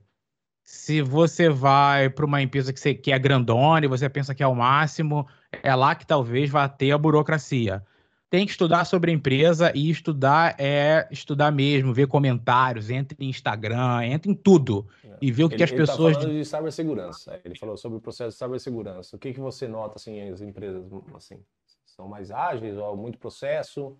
Se 0.62 1.02
você 1.02 1.48
vai 1.48 2.08
para 2.08 2.24
uma 2.24 2.40
empresa 2.40 2.72
que, 2.72 2.78
você, 2.78 2.94
que 2.94 3.10
é 3.10 3.18
grandona 3.18 3.84
e 3.84 3.88
você 3.88 4.08
pensa 4.08 4.34
que 4.34 4.42
é 4.42 4.46
o 4.46 4.54
máximo, 4.54 5.26
é 5.62 5.74
lá 5.74 5.94
que 5.94 6.06
talvez 6.06 6.50
vá 6.50 6.68
ter 6.68 6.92
a 6.92 6.98
burocracia. 6.98 7.84
Tem 8.30 8.46
que 8.46 8.52
estudar 8.52 8.86
sobre 8.86 9.10
a 9.10 9.14
empresa 9.14 9.70
e 9.74 9.90
estudar 9.90 10.54
é 10.58 11.06
estudar 11.10 11.52
mesmo, 11.52 11.92
ver 11.92 12.06
comentários, 12.06 12.88
entre 12.88 13.22
em 13.22 13.28
Instagram, 13.28 14.06
entre 14.06 14.30
em 14.30 14.34
tudo 14.34 14.86
é. 15.04 15.18
e 15.20 15.30
ver 15.30 15.44
o 15.44 15.48
que, 15.50 15.56
ele, 15.56 15.64
as 15.64 15.70
ele 15.70 15.80
tá 15.80 15.92
pessoas. 15.92 16.16
Ele 16.16 16.24
falando 16.24 16.38
de 16.38 16.44
cibersegurança. 16.46 17.40
Ele 17.44 17.54
falou 17.54 17.76
sobre 17.76 17.98
o 17.98 18.00
processo 18.00 18.30
de 18.30 18.38
cibersegurança. 18.38 19.16
O 19.16 19.18
que, 19.18 19.34
que 19.34 19.40
você 19.40 19.68
nota 19.68 19.96
assim 19.96 20.30
as 20.30 20.40
empresas 20.40 20.82
assim 21.14 21.44
são 21.84 22.08
mais 22.08 22.30
ágeis 22.30 22.78
ou 22.78 22.96
muito 22.96 23.18
processo? 23.18 23.98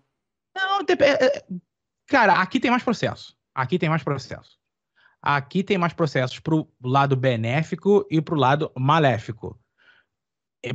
Não, 0.55 0.79
é, 0.79 1.25
é, 1.25 1.45
cara, 2.07 2.33
aqui 2.33 2.59
tem 2.59 2.71
mais 2.71 2.83
processo. 2.83 3.37
Aqui 3.53 3.77
tem 3.77 3.89
mais 3.89 4.01
processo. 4.01 4.57
Aqui 5.21 5.63
tem 5.63 5.77
mais 5.77 5.93
processos 5.93 6.39
para 6.39 6.55
o 6.55 6.67
lado 6.83 7.15
benéfico 7.15 8.05
e 8.09 8.19
para 8.19 8.33
o 8.33 8.37
lado 8.37 8.71
maléfico. 8.75 9.57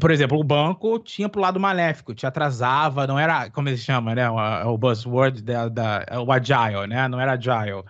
Por 0.00 0.10
exemplo, 0.10 0.38
o 0.38 0.44
banco 0.44 0.98
tinha 0.98 1.28
para 1.28 1.38
o 1.38 1.42
lado 1.42 1.58
maléfico, 1.58 2.14
te 2.14 2.26
atrasava, 2.26 3.06
não 3.06 3.18
era, 3.18 3.50
como 3.50 3.68
eles 3.70 3.80
chamam, 3.80 4.14
né? 4.14 4.28
O, 4.30 4.74
o 4.74 4.78
buzzword 4.78 5.42
da, 5.42 5.68
da, 5.68 6.04
o 6.22 6.30
agile, 6.30 6.86
né? 6.86 7.08
Não 7.08 7.18
era 7.18 7.32
agile. 7.32 7.84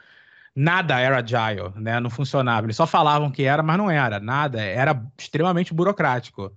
Nada 0.55 1.01
era 1.01 1.19
agile, 1.19 1.73
né? 1.77 2.01
Não 2.01 2.11
funcionava. 2.11 2.67
Eles 2.67 2.77
só 2.77 2.87
falavam 2.87 3.31
que 3.31 3.45
era, 3.45 3.63
mas 3.63 3.79
não 3.79 3.91
era. 3.91 4.21
Nada. 4.21 4.61
Era 4.61 5.01
extremamente 5.19 5.75
burocrático. 5.75 6.53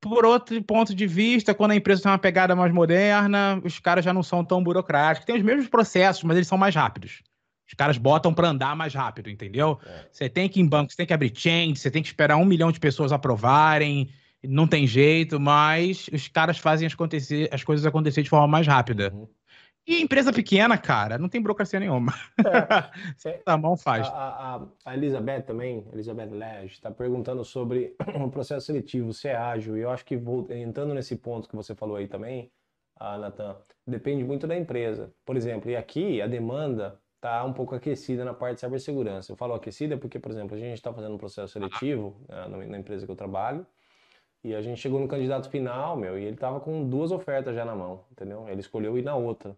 Por 0.00 0.24
outro 0.24 0.62
ponto 0.62 0.94
de 0.94 1.06
vista, 1.06 1.54
quando 1.54 1.72
a 1.72 1.76
empresa 1.76 2.02
tem 2.02 2.12
uma 2.12 2.18
pegada 2.18 2.54
mais 2.54 2.72
moderna, 2.72 3.60
os 3.64 3.78
caras 3.80 4.04
já 4.04 4.12
não 4.12 4.22
são 4.22 4.44
tão 4.44 4.62
burocráticos. 4.62 5.26
Tem 5.26 5.36
os 5.36 5.42
mesmos 5.42 5.68
processos, 5.68 6.22
mas 6.24 6.36
eles 6.36 6.48
são 6.48 6.56
mais 6.56 6.74
rápidos. 6.74 7.22
Os 7.68 7.74
caras 7.74 7.98
botam 7.98 8.32
para 8.32 8.48
andar 8.48 8.74
mais 8.74 8.94
rápido, 8.94 9.28
entendeu? 9.28 9.78
É. 9.84 10.06
Você 10.10 10.28
tem 10.28 10.48
que 10.48 10.58
ir 10.58 10.62
em 10.62 10.66
banco, 10.66 10.90
você 10.90 10.96
tem 10.96 11.06
que 11.06 11.12
abrir 11.12 11.32
change, 11.34 11.76
você 11.76 11.90
tem 11.90 12.02
que 12.02 12.08
esperar 12.08 12.36
um 12.36 12.44
milhão 12.44 12.72
de 12.72 12.80
pessoas 12.80 13.12
aprovarem, 13.12 14.08
não 14.42 14.66
tem 14.66 14.86
jeito, 14.86 15.38
mas 15.38 16.08
os 16.10 16.26
caras 16.28 16.56
fazem 16.56 16.86
as, 16.86 16.94
acontecer, 16.94 17.48
as 17.52 17.62
coisas 17.62 17.84
acontecer 17.84 18.22
de 18.22 18.30
forma 18.30 18.48
mais 18.48 18.66
rápida. 18.66 19.12
Uhum. 19.12 19.28
E 19.86 20.02
empresa 20.02 20.32
pequena, 20.32 20.76
cara, 20.76 21.16
não 21.16 21.28
tem 21.28 21.40
burocracia 21.40 21.80
nenhuma. 21.80 22.12
É. 22.38 23.40
tá 23.44 23.56
mão 23.56 23.76
faz. 23.76 24.06
A, 24.06 24.12
a, 24.12 24.66
a, 24.84 24.94
Elizabeth 24.94 25.42
também, 25.42 25.82
Elizabeth 25.92 26.30
Lege, 26.30 26.74
está 26.74 26.90
perguntando 26.90 27.44
sobre 27.44 27.94
o 28.22 28.30
processo 28.30 28.66
seletivo, 28.66 29.12
se 29.12 29.28
é 29.28 29.36
ágil. 29.36 29.78
E 29.78 29.80
eu 29.80 29.90
acho 29.90 30.04
que, 30.04 30.16
vou, 30.16 30.46
entrando 30.50 30.94
nesse 30.94 31.16
ponto 31.16 31.48
que 31.48 31.56
você 31.56 31.74
falou 31.74 31.96
aí 31.96 32.06
também, 32.06 32.50
ah, 33.00 33.16
Natan, 33.16 33.56
depende 33.86 34.24
muito 34.24 34.46
da 34.46 34.56
empresa. 34.56 35.10
Por 35.24 35.36
exemplo, 35.36 35.70
e 35.70 35.76
aqui 35.76 36.20
a 36.20 36.26
demanda 36.26 37.00
está 37.18 37.44
um 37.44 37.52
pouco 37.52 37.74
aquecida 37.74 38.24
na 38.24 38.32
parte 38.32 38.54
de 38.54 38.60
cibersegurança. 38.60 39.32
Eu 39.32 39.36
falo 39.36 39.54
aquecida 39.54 39.96
porque, 39.96 40.18
por 40.18 40.30
exemplo, 40.30 40.56
a 40.56 40.58
gente 40.58 40.74
está 40.74 40.92
fazendo 40.92 41.14
um 41.14 41.18
processo 41.18 41.52
seletivo 41.52 42.16
né, 42.28 42.66
na 42.66 42.78
empresa 42.78 43.04
que 43.04 43.12
eu 43.12 43.16
trabalho 43.16 43.66
e 44.42 44.54
a 44.54 44.62
gente 44.62 44.80
chegou 44.80 45.00
no 45.00 45.08
candidato 45.08 45.50
final, 45.50 45.96
meu, 45.96 46.18
e 46.18 46.22
ele 46.22 46.34
estava 46.34 46.60
com 46.60 46.88
duas 46.88 47.10
ofertas 47.10 47.54
já 47.54 47.64
na 47.64 47.74
mão, 47.74 48.04
entendeu? 48.12 48.48
Ele 48.48 48.60
escolheu 48.60 48.96
ir 48.96 49.02
na 49.02 49.16
outra. 49.16 49.56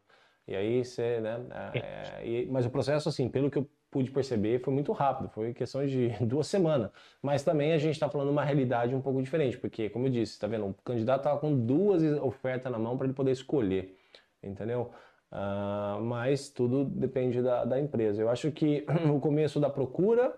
E 0.48 0.56
aí 0.56 0.84
você, 0.84 1.20
né? 1.20 1.46
É, 1.74 1.78
é, 1.78 2.26
e, 2.26 2.46
mas 2.46 2.64
o 2.64 2.70
processo, 2.70 3.08
assim, 3.08 3.28
pelo 3.28 3.50
que 3.50 3.58
eu 3.58 3.68
pude 3.90 4.10
perceber, 4.10 4.60
foi 4.60 4.72
muito 4.72 4.90
rápido, 4.92 5.28
foi 5.28 5.52
questão 5.52 5.84
de 5.84 6.08
duas 6.24 6.46
semanas. 6.46 6.90
Mas 7.20 7.42
também 7.42 7.72
a 7.72 7.78
gente 7.78 7.92
está 7.94 8.08
falando 8.08 8.30
uma 8.30 8.42
realidade 8.42 8.94
um 8.94 9.02
pouco 9.02 9.22
diferente, 9.22 9.58
porque, 9.58 9.90
como 9.90 10.06
eu 10.06 10.10
disse, 10.10 10.38
tá 10.38 10.46
vendo? 10.46 10.66
O 10.66 10.74
candidato 10.82 11.20
estava 11.20 11.38
com 11.38 11.54
duas 11.54 12.02
ofertas 12.22 12.72
na 12.72 12.78
mão 12.78 12.96
para 12.96 13.06
ele 13.06 13.14
poder 13.14 13.32
escolher, 13.32 13.96
entendeu? 14.42 14.90
Uh, 15.32 16.00
mas 16.02 16.48
tudo 16.48 16.84
depende 16.84 17.40
da, 17.40 17.64
da, 17.64 17.80
empresa. 17.80 18.20
Eu 18.20 18.28
acho 18.28 18.50
que 18.50 18.84
o 19.14 19.20
começo 19.20 19.60
da 19.60 19.70
procura, 19.70 20.34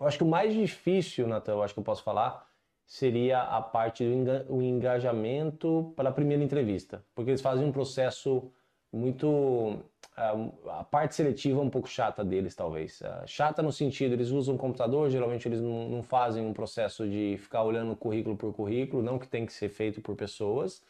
eu 0.00 0.06
acho 0.06 0.18
que 0.18 0.24
o 0.24 0.28
mais 0.28 0.52
difícil, 0.52 1.28
Natan, 1.28 1.52
eu 1.52 1.62
acho 1.62 1.72
que 1.72 1.80
eu 1.80 1.84
posso 1.84 2.02
falar, 2.02 2.48
seria 2.84 3.40
a 3.40 3.62
parte 3.62 4.04
do 4.48 4.60
engajamento 4.60 5.92
para 5.94 6.08
a 6.08 6.12
primeira 6.12 6.42
entrevista, 6.42 7.04
porque 7.14 7.30
eles 7.30 7.40
fazem 7.40 7.64
um 7.64 7.72
processo 7.72 8.50
muito 8.92 9.26
uh, 9.26 10.68
a 10.68 10.84
parte 10.84 11.14
seletiva 11.14 11.60
é 11.60 11.62
um 11.62 11.70
pouco 11.70 11.88
chata 11.88 12.22
deles 12.22 12.54
talvez. 12.54 13.00
Uh, 13.00 13.26
chata 13.26 13.62
no 13.62 13.72
sentido 13.72 14.12
eles 14.12 14.30
usam 14.30 14.54
um 14.54 14.58
computador 14.58 15.08
geralmente 15.08 15.48
eles 15.48 15.60
não, 15.60 15.88
não 15.88 16.02
fazem 16.02 16.44
um 16.44 16.52
processo 16.52 17.08
de 17.08 17.38
ficar 17.38 17.62
olhando 17.62 17.96
currículo 17.96 18.36
por 18.36 18.52
currículo 18.52 19.02
não 19.02 19.18
que 19.18 19.26
tem 19.26 19.46
que 19.46 19.52
ser 19.52 19.70
feito 19.70 20.02
por 20.02 20.14
pessoas 20.14 20.82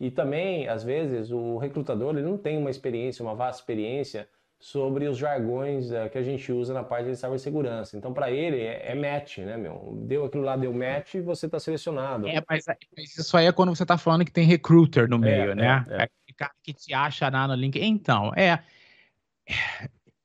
e 0.00 0.10
também, 0.10 0.68
às 0.68 0.84
vezes, 0.84 1.30
o 1.30 1.58
recrutador 1.58 2.16
ele 2.16 2.26
não 2.26 2.38
tem 2.38 2.56
uma 2.56 2.70
experiência, 2.70 3.22
uma 3.24 3.34
vasta 3.34 3.60
experiência 3.60 4.28
sobre 4.60 5.06
os 5.06 5.16
jargões 5.16 5.90
uh, 5.90 6.08
que 6.10 6.18
a 6.18 6.22
gente 6.22 6.50
usa 6.52 6.74
na 6.74 6.82
parte 6.82 7.08
de 7.08 7.16
cibersegurança. 7.16 7.96
Então, 7.96 8.12
para 8.12 8.30
ele, 8.30 8.60
é, 8.60 8.90
é, 8.90 8.94
match, 8.94 9.38
né, 9.38 9.56
meu? 9.56 9.96
Deu 10.02 10.24
aquilo 10.24 10.42
lá, 10.42 10.56
deu 10.56 10.72
match 10.72 11.14
e 11.14 11.20
você 11.20 11.46
está 11.46 11.60
selecionado. 11.60 12.28
É, 12.28 12.42
mas, 12.48 12.64
mas, 12.96 13.16
isso 13.16 13.36
aí 13.36 13.46
é 13.46 13.52
quando 13.52 13.74
você 13.74 13.84
está 13.84 13.96
falando 13.96 14.24
que 14.24 14.32
tem 14.32 14.46
recruiter 14.46 15.08
no 15.08 15.16
é, 15.16 15.18
meio, 15.18 15.50
é, 15.52 15.54
né? 15.54 15.86
É, 15.90 16.02
é. 16.04 16.08
cara 16.36 16.52
que 16.62 16.72
te 16.72 16.92
acha 16.92 17.28
lá 17.28 17.46
no 17.46 17.54
link. 17.54 17.78
Então, 17.78 18.32
é... 18.36 18.60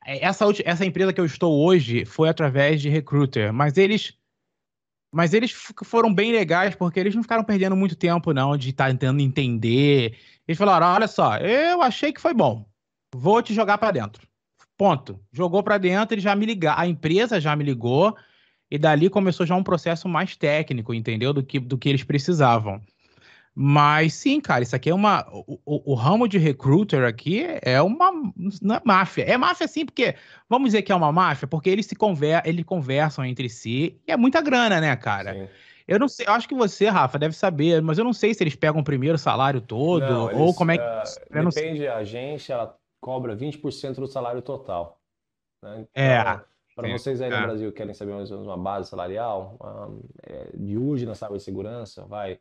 Essa, 0.05 0.45
essa 0.65 0.86
empresa 0.86 1.13
que 1.13 1.21
eu 1.21 1.25
estou 1.25 1.65
hoje 1.65 2.03
foi 2.03 2.27
através 2.27 2.81
de 2.81 2.89
recruiter, 2.89 3.53
mas 3.53 3.77
eles 3.77 4.17
mas 5.13 5.32
eles 5.34 5.52
foram 5.86 6.12
bem 6.12 6.32
legais 6.32 6.73
porque 6.73 6.99
eles 6.99 7.13
não 7.13 7.21
ficaram 7.21 7.43
perdendo 7.43 7.76
muito 7.76 7.95
tempo, 7.95 8.34
não, 8.34 8.58
de 8.58 8.71
estar 8.71 8.86
tá 8.86 8.89
tentando 8.89 9.21
entender. 9.21 10.17
Eles 10.47 10.58
falaram: 10.58 10.88
olha 10.88 11.08
só, 11.08 11.38
eu 11.38 11.84
achei 11.84 12.12
que 12.12 12.19
foi 12.19 12.34
bom. 12.34 12.65
Vou 13.15 13.41
te 13.43 13.54
jogar 13.54 13.78
para 13.78 13.91
dentro. 13.91 14.28
Ponto. 14.76 15.19
Jogou 15.32 15.62
para 15.62 15.78
dentro, 15.78 16.15
ele 16.15 16.21
já 16.21 16.36
me 16.36 16.47
ligou. 16.47 16.71
A 16.76 16.88
empresa 16.88 17.39
já 17.39 17.56
me 17.56 17.63
ligou. 17.63 18.17
E 18.71 18.78
dali 18.80 19.08
começou 19.08 19.45
já 19.45 19.56
um 19.56 19.63
processo 19.63 20.10
mais 20.10 20.36
técnico, 20.36 20.95
entendeu? 20.95 21.32
Do 21.32 21.43
que, 21.43 21.60
do 21.60 21.78
que 21.78 21.88
eles 21.88 22.04
precisavam. 22.04 22.82
Mas 23.55 24.15
sim, 24.15 24.41
cara, 24.41 24.63
isso 24.63 24.75
aqui 24.75 24.89
é 24.89 24.93
uma. 24.93 25.27
O, 25.31 25.59
o, 25.63 25.91
o, 25.91 25.93
ramo 25.93 26.27
de 26.27 26.39
recruiter 26.39 27.03
aqui 27.03 27.45
é 27.61 27.79
uma. 27.81 28.11
Não 28.61 28.75
é 28.75 28.81
máfia. 28.83 29.23
É 29.23 29.37
máfia 29.37 29.67
sim, 29.67 29.85
porque. 29.85 30.15
Vamos 30.49 30.69
dizer 30.69 30.81
que 30.81 30.91
é 30.91 30.95
uma 30.95 31.11
máfia, 31.11 31.47
porque 31.47 31.69
eles 31.69 31.85
se 31.85 31.95
conver, 31.95 32.41
eles 32.45 32.65
conversam 32.65 33.23
entre 33.23 33.47
si 33.49 34.01
e 34.07 34.11
é 34.11 34.17
muita 34.17 34.41
grana, 34.41 34.81
né, 34.81 34.95
cara? 34.95 35.33
Sim. 35.33 35.47
Eu 35.87 35.99
não 35.99 36.07
sei, 36.07 36.25
eu 36.25 36.31
acho 36.31 36.47
que 36.47 36.55
você, 36.55 36.87
Rafa, 36.87 37.19
deve 37.19 37.35
saber, 37.35 37.81
mas 37.81 37.97
eu 37.97 38.05
não 38.05 38.13
sei 38.13 38.33
se 38.33 38.41
eles 38.41 38.55
pegam 38.55 38.79
o 38.81 38.83
primeiro 38.83 39.17
salário 39.17 39.59
todo, 39.59 40.01
não, 40.01 40.29
eles, 40.29 40.41
ou 40.41 40.53
como 40.53 40.71
é 40.71 40.77
que. 40.77 40.83
Uh, 40.83 41.49
depende, 41.49 41.87
a 41.87 41.97
agência 41.97 42.53
ela 42.53 42.75
cobra 43.01 43.35
20% 43.35 43.95
do 43.95 44.07
salário 44.07 44.41
total. 44.41 44.99
Né? 45.61 45.85
É, 45.93 46.19
então, 46.19 46.31
é. 46.31 46.41
Para 46.75 46.89
vocês 46.89 47.21
aí 47.21 47.29
no 47.29 47.35
é. 47.35 47.41
Brasil 47.43 47.71
que 47.71 47.77
querem 47.77 47.93
saber 47.93 48.13
mais 48.13 48.31
ou 48.31 48.37
menos 48.37 48.51
uma 48.51 48.57
base 48.57 48.89
salarial, 48.89 49.57
um, 49.61 50.01
é, 50.23 50.49
de 50.55 50.75
hoje 50.75 51.05
na 51.05 51.13
cibersegurança, 51.13 52.03
vai 52.05 52.39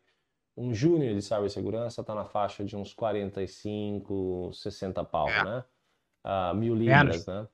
Um 0.57 0.75
júnior 0.75 1.15
de 1.15 1.23
cibersegurança 1.23 2.03
está 2.03 2.15
na 2.15 2.25
faixa 2.25 2.65
de 2.65 2.77
uns 2.77 2.93
45, 2.93 4.53
60 4.53 5.03
pau, 5.05 5.29
É. 5.29 5.43
né? 5.45 5.65
Ah, 6.25 6.55
mil 6.55 6.75
Menos. 6.75 7.17
libras, 7.17 7.27
né? 7.27 7.49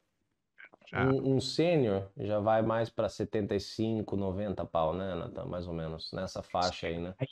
Já. 0.90 1.04
Um, 1.04 1.34
um 1.36 1.40
sênior 1.40 2.08
já 2.16 2.38
vai 2.38 2.62
mais 2.62 2.88
para 2.88 3.08
75, 3.08 4.16
90 4.16 4.64
pau, 4.64 4.94
né, 4.94 5.14
Nathan? 5.14 5.44
Mais 5.44 5.66
ou 5.66 5.74
menos, 5.74 6.10
nessa 6.12 6.42
faixa 6.42 6.86
aí, 6.86 6.98
né? 6.98 7.14
Aí, 7.18 7.28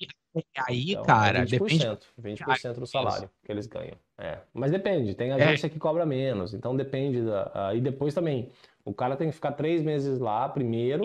aí, 0.68 0.90
Então, 0.92 1.04
cara, 1.04 1.38
é 1.38 1.44
depende. 1.46 1.86
20%, 1.86 1.98
20% 2.20 2.74
do 2.74 2.86
salário 2.86 3.30
que 3.42 3.50
eles 3.50 3.66
ganham. 3.66 3.96
É. 4.18 4.38
Mas 4.52 4.70
depende, 4.70 5.14
tem 5.14 5.32
agência 5.32 5.70
que 5.70 5.78
cobra 5.78 6.04
menos, 6.04 6.52
então 6.52 6.76
depende 6.76 7.22
da. 7.22 7.72
E 7.74 7.80
depois 7.80 8.12
também, 8.12 8.50
o 8.84 8.92
cara 8.92 9.16
tem 9.16 9.28
que 9.28 9.34
ficar 9.34 9.52
três 9.52 9.82
meses 9.82 10.18
lá 10.18 10.48
primeiro 10.48 11.02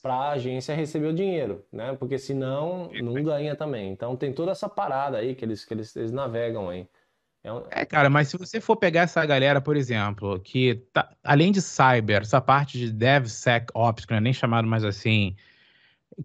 para 0.00 0.14
a 0.14 0.30
agência 0.30 0.74
receber 0.74 1.08
o 1.08 1.14
dinheiro, 1.14 1.64
né? 1.72 1.96
Porque 1.96 2.18
senão 2.18 2.90
não 3.02 3.14
ganha 3.22 3.56
também. 3.56 3.90
Então 3.90 4.16
tem 4.16 4.32
toda 4.32 4.52
essa 4.52 4.68
parada 4.68 5.18
aí 5.18 5.34
que 5.34 5.44
eles, 5.44 5.64
que 5.64 5.74
eles, 5.74 5.94
eles 5.96 6.12
navegam 6.12 6.68
aí. 6.68 6.88
É 7.44 7.52
um- 7.52 7.62
É, 7.70 7.84
cara, 7.84 8.10
mas 8.10 8.28
se 8.28 8.36
você 8.36 8.60
for 8.60 8.76
pegar 8.76 9.02
essa 9.02 9.24
galera, 9.24 9.60
por 9.60 9.76
exemplo, 9.76 10.38
que 10.40 10.74
tá, 10.92 11.10
além 11.22 11.52
de 11.52 11.62
cyber, 11.62 12.22
essa 12.22 12.40
parte 12.40 12.78
de 12.78 12.92
DevSecOps, 12.92 14.04
que 14.04 14.12
não 14.12 14.18
é 14.18 14.20
nem 14.20 14.32
chamado 14.32 14.66
mais 14.66 14.84
assim, 14.84 15.36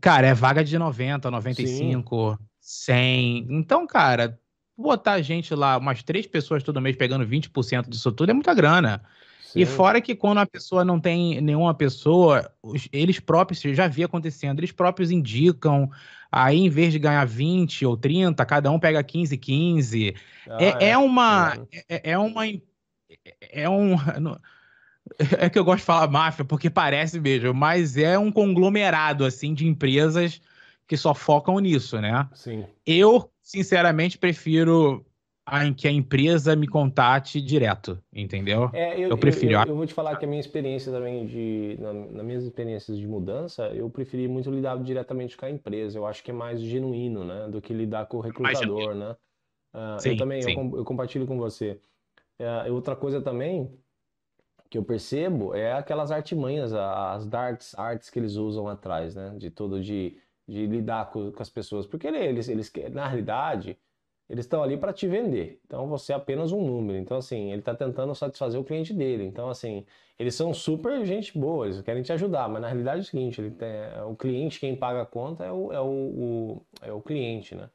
cara, 0.01 0.27
é 0.27 0.33
vaga 0.33 0.63
de 0.63 0.77
90, 0.77 1.29
95, 1.29 2.37
100. 2.59 3.45
Então, 3.49 3.85
cara, 3.85 4.39
botar 4.77 5.21
gente 5.21 5.53
lá, 5.53 5.77
umas 5.77 6.01
três 6.03 6.25
pessoas 6.25 6.63
todo 6.63 6.81
mês 6.81 6.95
pegando 6.95 7.25
20% 7.25 7.89
disso 7.89 8.11
tudo 8.11 8.31
é 8.31 8.33
muita 8.33 8.53
grana. 8.53 9.03
E 9.55 9.65
Sim. 9.65 9.71
fora 9.71 10.01
que 10.01 10.15
quando 10.15 10.39
a 10.39 10.45
pessoa 10.45 10.83
não 10.83 10.99
tem 10.99 11.39
nenhuma 11.41 11.73
pessoa, 11.73 12.51
eles 12.91 13.19
próprios, 13.19 13.59
já 13.61 13.87
vi 13.87 14.03
acontecendo, 14.03 14.59
eles 14.59 14.71
próprios 14.71 15.11
indicam, 15.11 15.89
aí 16.31 16.59
em 16.59 16.69
vez 16.69 16.91
de 16.91 16.99
ganhar 16.99 17.25
20 17.25 17.85
ou 17.85 17.95
30, 17.95 18.45
cada 18.45 18.71
um 18.71 18.79
pega 18.79 19.03
15, 19.03 19.37
15. 19.37 20.15
Ah, 20.49 20.57
É, 20.59 20.89
é 20.89 20.97
uma. 20.97 21.57
Uhum. 21.57 21.67
É, 21.87 22.11
é 22.11 22.17
uma. 22.17 22.43
É 23.51 23.69
um. 23.69 23.95
É 25.37 25.49
que 25.49 25.59
eu 25.59 25.65
gosto 25.65 25.79
de 25.79 25.85
falar 25.85 26.07
máfia, 26.07 26.45
porque 26.45 26.69
parece 26.69 27.19
mesmo, 27.19 27.53
mas 27.53 27.97
é 27.97 28.17
um 28.17 28.31
conglomerado, 28.31 29.25
assim, 29.25 29.53
de 29.53 29.67
empresas 29.67 30.41
que 30.87 30.95
só 30.95 31.13
focam 31.13 31.59
nisso, 31.59 31.99
né? 31.99 32.27
Sim. 32.33 32.65
Eu, 32.85 33.29
sinceramente, 33.41 34.17
prefiro 34.17 35.05
a, 35.45 35.71
que 35.73 35.87
a 35.87 35.91
empresa 35.91 36.55
me 36.55 36.67
contate 36.67 37.41
direto, 37.41 38.01
entendeu? 38.13 38.71
É, 38.71 38.99
eu, 38.99 39.09
Eu 39.09 39.17
prefiro. 39.17 39.53
Eu, 39.53 39.67
eu 39.67 39.75
vou 39.75 39.85
te 39.85 39.93
falar 39.93 40.15
que 40.15 40.25
a 40.25 40.27
minha 40.27 40.39
experiência 40.39 40.91
também 40.91 41.27
de, 41.27 41.77
na, 41.79 41.93
nas 41.93 42.25
minhas 42.25 42.43
experiências 42.43 42.97
de 42.97 43.07
mudança, 43.07 43.67
eu 43.69 43.87
preferi 43.89 44.27
muito 44.27 44.49
lidar 44.49 44.81
diretamente 44.83 45.37
com 45.37 45.45
a 45.45 45.49
empresa. 45.51 45.97
Eu 45.99 46.05
acho 46.07 46.23
que 46.23 46.31
é 46.31 46.33
mais 46.33 46.59
genuíno, 46.59 47.23
né, 47.23 47.47
do 47.49 47.61
que 47.61 47.71
lidar 47.73 48.07
com 48.07 48.17
o 48.17 48.21
recrutador, 48.21 48.95
né? 48.95 49.15
Ah, 49.73 50.01
eu 50.05 50.15
Sim, 50.15 50.17
também, 50.17 50.43
eu, 50.43 50.53
com- 50.53 50.77
eu 50.77 50.85
compartilho 50.85 51.27
com 51.27 51.37
você. 51.37 51.81
É, 52.39 52.71
outra 52.71 52.95
coisa 52.95 53.21
também 53.21 53.77
que 54.69 54.77
eu 54.77 54.83
percebo 54.83 55.53
é 55.55 55.73
aquelas 55.73 56.11
artimanhas, 56.11 56.73
as 56.73 57.25
darts 57.27 57.75
arts 57.77 58.09
que 58.09 58.19
eles 58.19 58.35
usam 58.35 58.67
atrás, 58.67 59.15
né? 59.15 59.35
De 59.37 59.51
todo 59.51 59.81
de, 59.81 60.19
de 60.47 60.65
lidar 60.67 61.11
com, 61.11 61.31
com 61.31 61.41
as 61.41 61.49
pessoas, 61.49 61.85
porque 61.85 62.07
eles, 62.07 62.47
eles, 62.49 62.71
na 62.91 63.07
realidade, 63.07 63.77
eles 64.33 64.45
estão 64.45 64.63
ali 64.63 64.77
para 64.77 64.91
te 64.93 65.07
vender. 65.07 65.61
Então 65.65 65.87
você 65.87 66.11
é 66.13 66.15
apenas 66.15 66.51
um 66.51 66.61
número. 66.65 66.97
Então 66.99 67.17
assim, 67.17 67.51
ele 67.51 67.59
está 67.59 67.75
tentando 67.75 68.15
satisfazer 68.15 68.59
o 68.59 68.63
cliente 68.63 68.93
dele. 68.93 69.23
Então 69.25 69.49
assim, 69.49 69.85
eles 70.17 70.35
são 70.35 70.53
super 70.53 71.05
gente 71.05 71.37
boa, 71.37 71.65
eles 71.67 71.81
querem 71.81 72.01
te 72.03 72.11
ajudar, 72.13 72.49
mas 72.49 72.61
na 72.61 72.67
realidade 72.67 72.99
é 72.99 73.01
o 73.03 73.05
seguinte, 73.05 73.39
ele 73.41 73.51
tem, 73.51 73.69
o 74.09 74.15
cliente 74.15 74.59
quem 74.59 74.75
paga 74.75 75.01
a 75.03 75.05
conta 75.05 75.45
é 75.45 75.51
o, 75.51 75.71
é 75.71 75.79
o, 75.81 75.85
o- 75.85 76.65
é 76.81 76.91
o 76.91 77.01
cliente, 77.01 77.55
né? 77.55 77.69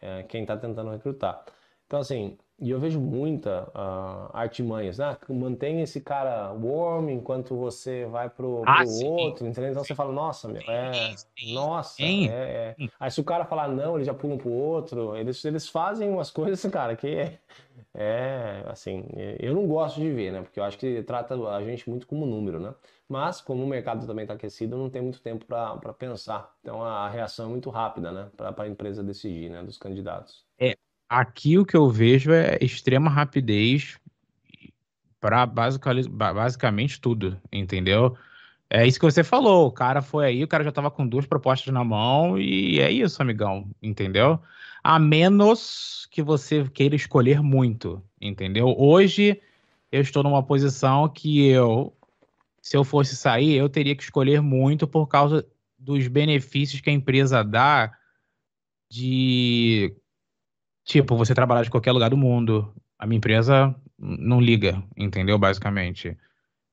É 0.00 0.22
quem 0.24 0.42
está 0.42 0.56
tentando 0.56 0.90
recrutar. 0.90 1.44
Então 1.86 2.00
assim, 2.00 2.36
e 2.62 2.70
eu 2.70 2.78
vejo 2.78 3.00
muita 3.00 3.68
ah, 3.74 4.30
artimanhas, 4.32 4.98
né? 4.98 5.16
Mantém 5.28 5.82
esse 5.82 6.00
cara 6.00 6.52
warm 6.52 7.10
enquanto 7.10 7.56
você 7.56 8.06
vai 8.06 8.30
pro, 8.30 8.62
Ah, 8.64 8.76
pro 8.76 8.86
sim. 8.86 9.04
outro, 9.04 9.46
entendeu? 9.48 9.72
Então 9.72 9.82
você 9.82 9.96
fala, 9.96 10.12
nossa, 10.12 10.46
meu, 10.46 10.62
é, 10.70 11.12
Sim, 11.36 11.54
nossa, 11.54 11.96
sim. 11.96 12.28
é, 12.28 12.76
é. 12.78 12.88
Aí 13.00 13.10
se 13.10 13.20
o 13.20 13.24
cara 13.24 13.44
falar 13.44 13.66
não, 13.66 13.96
eles 13.96 14.06
já 14.06 14.14
pulam 14.14 14.38
pro 14.38 14.48
outro. 14.48 15.16
Eles, 15.16 15.44
eles 15.44 15.68
fazem 15.68 16.08
umas 16.08 16.30
coisas, 16.32 16.64
cara, 16.70 16.94
que 16.94 17.08
é, 17.08 17.38
é, 17.92 18.62
assim, 18.68 19.08
eu 19.40 19.52
não 19.54 19.66
gosto 19.66 20.00
de 20.00 20.08
ver, 20.12 20.30
né? 20.30 20.42
Porque 20.42 20.60
eu 20.60 20.64
acho 20.64 20.78
que 20.78 21.02
trata 21.02 21.34
a 21.34 21.64
gente 21.64 21.90
muito 21.90 22.06
como 22.06 22.24
número, 22.24 22.60
né? 22.60 22.72
Mas 23.08 23.40
como 23.40 23.64
o 23.64 23.66
mercado 23.66 24.06
também 24.06 24.22
está 24.22 24.34
aquecido, 24.34 24.76
não 24.76 24.88
tem 24.88 25.02
muito 25.02 25.20
tempo 25.20 25.44
para 25.46 25.92
pensar. 25.94 26.54
Então 26.60 26.80
a 26.80 27.08
reação 27.08 27.46
é 27.46 27.48
muito 27.48 27.70
rápida, 27.70 28.12
né? 28.12 28.30
Para 28.36 28.54
a 28.56 28.68
empresa 28.68 29.02
decidir, 29.02 29.50
né? 29.50 29.64
Dos 29.64 29.76
candidatos. 29.78 30.46
Aqui 31.14 31.58
o 31.58 31.66
que 31.66 31.76
eu 31.76 31.90
vejo 31.90 32.32
é 32.32 32.56
extrema 32.58 33.10
rapidez 33.10 34.00
para 35.20 35.44
basicamente 35.44 36.98
tudo, 36.98 37.38
entendeu? 37.52 38.16
É 38.70 38.86
isso 38.86 38.98
que 38.98 39.04
você 39.04 39.22
falou. 39.22 39.66
O 39.66 39.70
cara 39.70 40.00
foi 40.00 40.24
aí, 40.24 40.42
o 40.42 40.48
cara 40.48 40.64
já 40.64 40.72
tava 40.72 40.90
com 40.90 41.06
duas 41.06 41.26
propostas 41.26 41.70
na 41.74 41.84
mão 41.84 42.38
e 42.38 42.80
é 42.80 42.90
isso, 42.90 43.20
amigão, 43.20 43.68
entendeu? 43.82 44.40
A 44.82 44.98
menos 44.98 46.08
que 46.10 46.22
você 46.22 46.66
queira 46.70 46.96
escolher 46.96 47.42
muito, 47.42 48.02
entendeu? 48.18 48.74
Hoje 48.78 49.38
eu 49.92 50.00
estou 50.00 50.22
numa 50.22 50.42
posição 50.42 51.06
que 51.10 51.46
eu, 51.46 51.94
se 52.62 52.74
eu 52.74 52.84
fosse 52.84 53.16
sair, 53.16 53.52
eu 53.52 53.68
teria 53.68 53.94
que 53.94 54.02
escolher 54.02 54.40
muito 54.40 54.88
por 54.88 55.06
causa 55.06 55.46
dos 55.78 56.08
benefícios 56.08 56.80
que 56.80 56.88
a 56.88 56.94
empresa 56.94 57.44
dá 57.44 57.92
de 58.88 59.94
Tipo, 60.84 61.16
você 61.16 61.34
trabalhar 61.34 61.62
de 61.62 61.70
qualquer 61.70 61.92
lugar 61.92 62.10
do 62.10 62.16
mundo. 62.16 62.72
A 62.98 63.06
minha 63.06 63.18
empresa 63.18 63.74
não 63.98 64.40
liga, 64.40 64.82
entendeu? 64.96 65.38
Basicamente. 65.38 66.16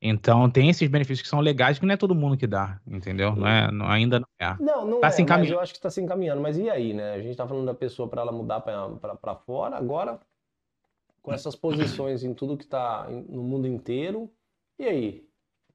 Então, 0.02 0.50
tem 0.50 0.70
esses 0.70 0.88
benefícios 0.90 1.22
que 1.22 1.28
são 1.28 1.42
legais 1.42 1.78
que 1.78 1.86
não 1.86 1.94
é 1.94 1.98
todo 1.98 2.16
mundo 2.16 2.38
que 2.38 2.48
dá, 2.48 2.80
entendeu? 2.88 3.36
Não 3.36 3.46
é, 3.48 3.70
não- 3.72 3.86
ainda 3.88 4.20
não 4.20 4.28
é. 4.40 4.56
Não, 4.60 4.86
não 4.86 5.02
Tá 5.02 5.08
é, 5.08 5.12
se 5.12 5.22
mas 5.22 5.26
encaminhando. 5.30 5.54
eu 5.56 5.60
acho 5.60 5.74
que 5.74 5.78
está 5.80 5.90
se 5.90 6.02
encaminhando. 6.02 6.42
Mas 6.42 6.58
e 6.58 6.70
aí, 6.70 6.94
né? 6.94 7.14
A 7.14 7.18
gente 7.20 7.32
está 7.32 7.46
falando 7.48 7.66
da 7.66 7.74
pessoa 7.74 8.08
para 8.08 8.22
ela 8.22 8.32
mudar 8.32 8.62
para 8.62 9.36
fora, 9.36 9.76
agora 9.76 10.20
com 11.22 11.34
essas 11.34 11.54
posições 11.56 12.24
em 12.24 12.34
tudo 12.34 12.58
que 12.58 12.64
está 12.64 13.08
no 13.10 13.44
mundo 13.44 13.68
inteiro. 13.68 14.32
E 14.80 14.86
aí, 14.86 15.28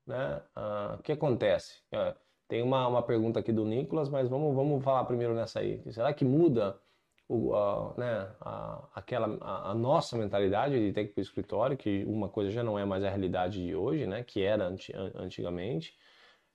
né? 0.07 0.41
Ah, 0.57 0.97
o 0.99 1.03
que 1.03 1.13
acontece? 1.13 1.83
É, 1.93 2.15
tem 2.49 2.63
uma, 2.63 2.89
uma 2.89 3.03
pergunta 3.03 3.41
aqui 3.41 3.53
do 3.53 3.65
Nicolas, 3.67 4.09
mas 4.09 4.27
vamos, 4.29 4.55
vamos 4.55 4.83
falar 4.83 5.05
primeiro 5.05 5.35
nessa 5.35 5.61
aí. 5.61 5.83
Será 5.93 6.15
que 6.15 6.25
muda 6.25 6.81
o, 7.29 7.55
a, 7.55 7.95
né, 7.99 8.37
a, 8.41 8.89
aquela, 8.95 9.37
a, 9.41 9.71
a 9.73 9.75
nossa 9.75 10.17
mentalidade 10.17 10.79
de 10.79 10.93
ter 10.93 11.05
que 11.05 11.11
ir 11.11 11.15
para 11.15 11.21
o 11.21 11.23
escritório, 11.23 11.77
que 11.77 12.05
uma 12.05 12.29
coisa 12.29 12.51
já 12.51 12.63
não 12.63 12.79
é 12.79 12.85
mais 12.85 13.03
a 13.05 13.09
realidade 13.11 13.65
de 13.65 13.75
hoje, 13.75 14.07
né? 14.07 14.23
Que 14.25 14.43
era 14.43 14.67
anti- 14.67 14.95
an- 14.95 15.13
antigamente. 15.17 15.97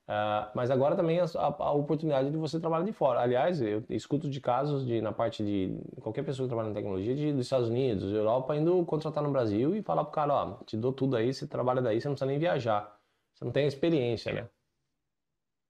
Ah, 0.06 0.50
mas 0.56 0.70
agora 0.70 0.96
também 0.96 1.20
a, 1.20 1.24
a- 1.24 1.46
a 1.64 1.72
oportunidade 1.72 2.30
de 2.30 2.36
você 2.36 2.58
trabalhar 2.60 2.84
de 2.84 2.92
fora. 2.92 3.20
Aliás, 3.20 3.62
eu 3.62 3.84
escuto 3.90 4.28
de 4.28 4.40
casos 4.40 4.84
de, 4.86 5.00
na 5.00 5.12
parte 5.12 5.44
de 5.44 5.78
qualquer 6.00 6.24
pessoa 6.24 6.46
que 6.48 6.50
trabalha 6.54 6.70
em 6.70 6.74
tecnologia, 6.74 7.14
de, 7.14 7.32
dos 7.32 7.46
Estados 7.46 7.68
Unidos, 7.68 8.12
Europa, 8.12 8.56
indo 8.56 8.84
contratar 8.86 9.22
no 9.22 9.30
Brasil 9.30 9.76
e 9.76 9.82
falar 9.82 10.04
pro 10.04 10.12
cara, 10.12 10.34
ó, 10.34 10.64
te 10.64 10.76
dou 10.76 10.92
tudo 10.92 11.16
aí, 11.16 11.32
você 11.32 11.46
trabalha 11.46 11.80
daí, 11.80 12.00
você 12.00 12.08
não 12.08 12.14
precisa 12.14 12.26
nem 12.30 12.38
viajar. 12.40 12.98
Você 13.34 13.44
não 13.44 13.52
tem 13.52 13.66
experiência, 13.66 14.32
né? 14.32 14.50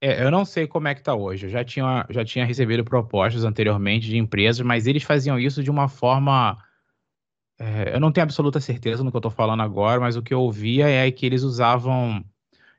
É, 0.00 0.24
eu 0.24 0.30
não 0.30 0.44
sei 0.44 0.66
como 0.66 0.88
é 0.88 0.94
que 0.94 1.02
tá 1.02 1.14
hoje. 1.14 1.46
Eu 1.46 1.50
já 1.50 1.64
tinha, 1.64 2.06
já 2.10 2.24
tinha 2.24 2.44
recebido 2.44 2.84
propostas 2.84 3.44
anteriormente 3.44 4.06
de 4.08 4.16
empresas, 4.16 4.64
mas 4.64 4.86
eles 4.86 5.02
faziam 5.02 5.38
isso 5.38 5.62
de 5.62 5.70
uma 5.70 5.88
forma. 5.88 6.56
é, 7.58 7.94
eu 7.94 8.00
não 8.00 8.10
tenho 8.12 8.24
absoluta 8.24 8.60
certeza 8.60 9.04
no 9.04 9.10
que 9.10 9.16
eu 9.16 9.20
tô 9.20 9.30
falando 9.30 9.62
agora, 9.62 10.00
mas 10.00 10.16
o 10.16 10.22
que 10.22 10.32
eu 10.32 10.40
ouvia 10.40 10.88
é 10.88 11.10
que 11.10 11.26
eles 11.26 11.42
usavam. 11.42 12.24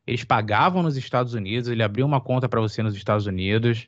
Eles 0.08 0.24
pagavam 0.24 0.84
nos 0.84 0.98
Estados 0.98 1.34
Unidos, 1.36 1.70
ele 1.70 1.84
abriu 1.84 2.06
uma 2.06 2.22
conta 2.22 2.50
para 2.50 2.62
você 2.62 2.84
nos 2.84 2.96
Estados 2.96 3.28
Unidos, 3.28 3.88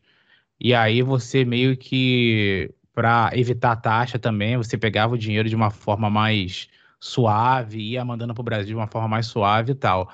e 0.60 0.74
aí 0.74 1.02
você 1.04 1.46
meio 1.46 1.78
que, 1.78 2.74
para 2.94 3.32
evitar 3.36 3.74
a 3.74 3.76
taxa 3.78 4.20
também, 4.20 4.58
você 4.58 4.78
pegava 4.78 5.16
o 5.16 5.18
dinheiro 5.18 5.50
de 5.50 5.56
uma 5.56 5.72
forma 5.72 6.10
mais 6.10 6.70
suave, 7.00 7.80
ia 7.82 8.06
mandando 8.06 8.34
para 8.34 8.42
o 8.42 8.44
Brasil 8.46 8.68
de 8.68 8.76
uma 8.76 8.88
forma 8.88 9.08
mais 9.10 9.28
suave 9.28 9.74
e 9.74 9.76
tal. 9.76 10.12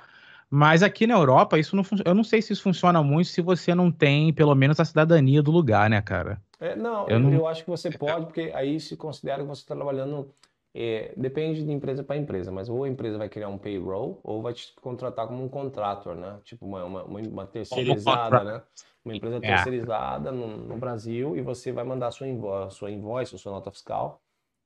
Mas 0.49 0.81
aqui 0.81 1.05
na 1.05 1.13
Europa, 1.13 1.59
isso 1.59 1.75
não 1.75 1.83
eu 2.03 2.15
não 2.15 2.23
sei 2.23 2.41
se 2.41 2.53
isso 2.53 2.63
funciona 2.63 3.03
muito 3.03 3.27
se 3.27 3.41
você 3.41 3.75
não 3.75 3.91
tem, 3.91 4.33
pelo 4.33 4.55
menos, 4.55 4.79
a 4.79 4.85
cidadania 4.85 5.43
do 5.43 5.51
lugar, 5.51 5.89
né, 5.89 6.01
cara? 6.01 6.41
É, 6.59 6.75
não, 6.75 7.07
Eu 7.07 7.15
eu, 7.15 7.19
não- 7.19 7.33
eu 7.33 7.47
acho 7.47 7.63
que 7.63 7.69
você 7.69 7.89
pode, 7.91 8.25
porque 8.25 8.51
aí 8.53 8.79
se 8.79 8.97
considera 8.97 9.41
que 9.43 9.47
você 9.47 9.61
está 9.61 9.75
trabalhando. 9.75 10.29
é, 10.71 11.13
depende 11.17 11.63
de 11.63 11.71
empresa 11.71 12.03
para 12.03 12.15
empresa, 12.15 12.51
mas 12.51 12.69
ou 12.69 12.83
a 12.83 12.87
empresa 12.89 13.17
vai 13.17 13.27
criar 13.27 13.49
um 13.49 13.57
payroll 13.57 14.19
ou 14.23 14.39
vai 14.43 14.53
te 14.53 14.71
contratar 14.79 15.25
como 15.27 15.43
um 15.43 15.49
contractor, 15.49 16.13
né? 16.15 16.37
Tipo 16.43 16.63
uma, 16.65 16.83
uma, 16.85 17.03
uma- 17.05 17.45
terceirizada, 17.47 18.43
né? 18.43 18.61
Uma 19.03 19.15
empresa 19.15 19.37
É. 19.37 19.39
terceirizada 19.39 20.31
no, 20.31 20.57
no 20.57 20.77
Brasil 20.77 21.35
e 21.35 21.41
você 21.41 21.71
vai 21.71 21.83
mandar 21.83 22.11
sua 22.11 22.27
invoice, 22.27 22.75
sua 22.75 22.91
invoice, 22.91 23.35
sua 23.39 23.51
nota 23.51 23.71
fiscal, 23.71 24.21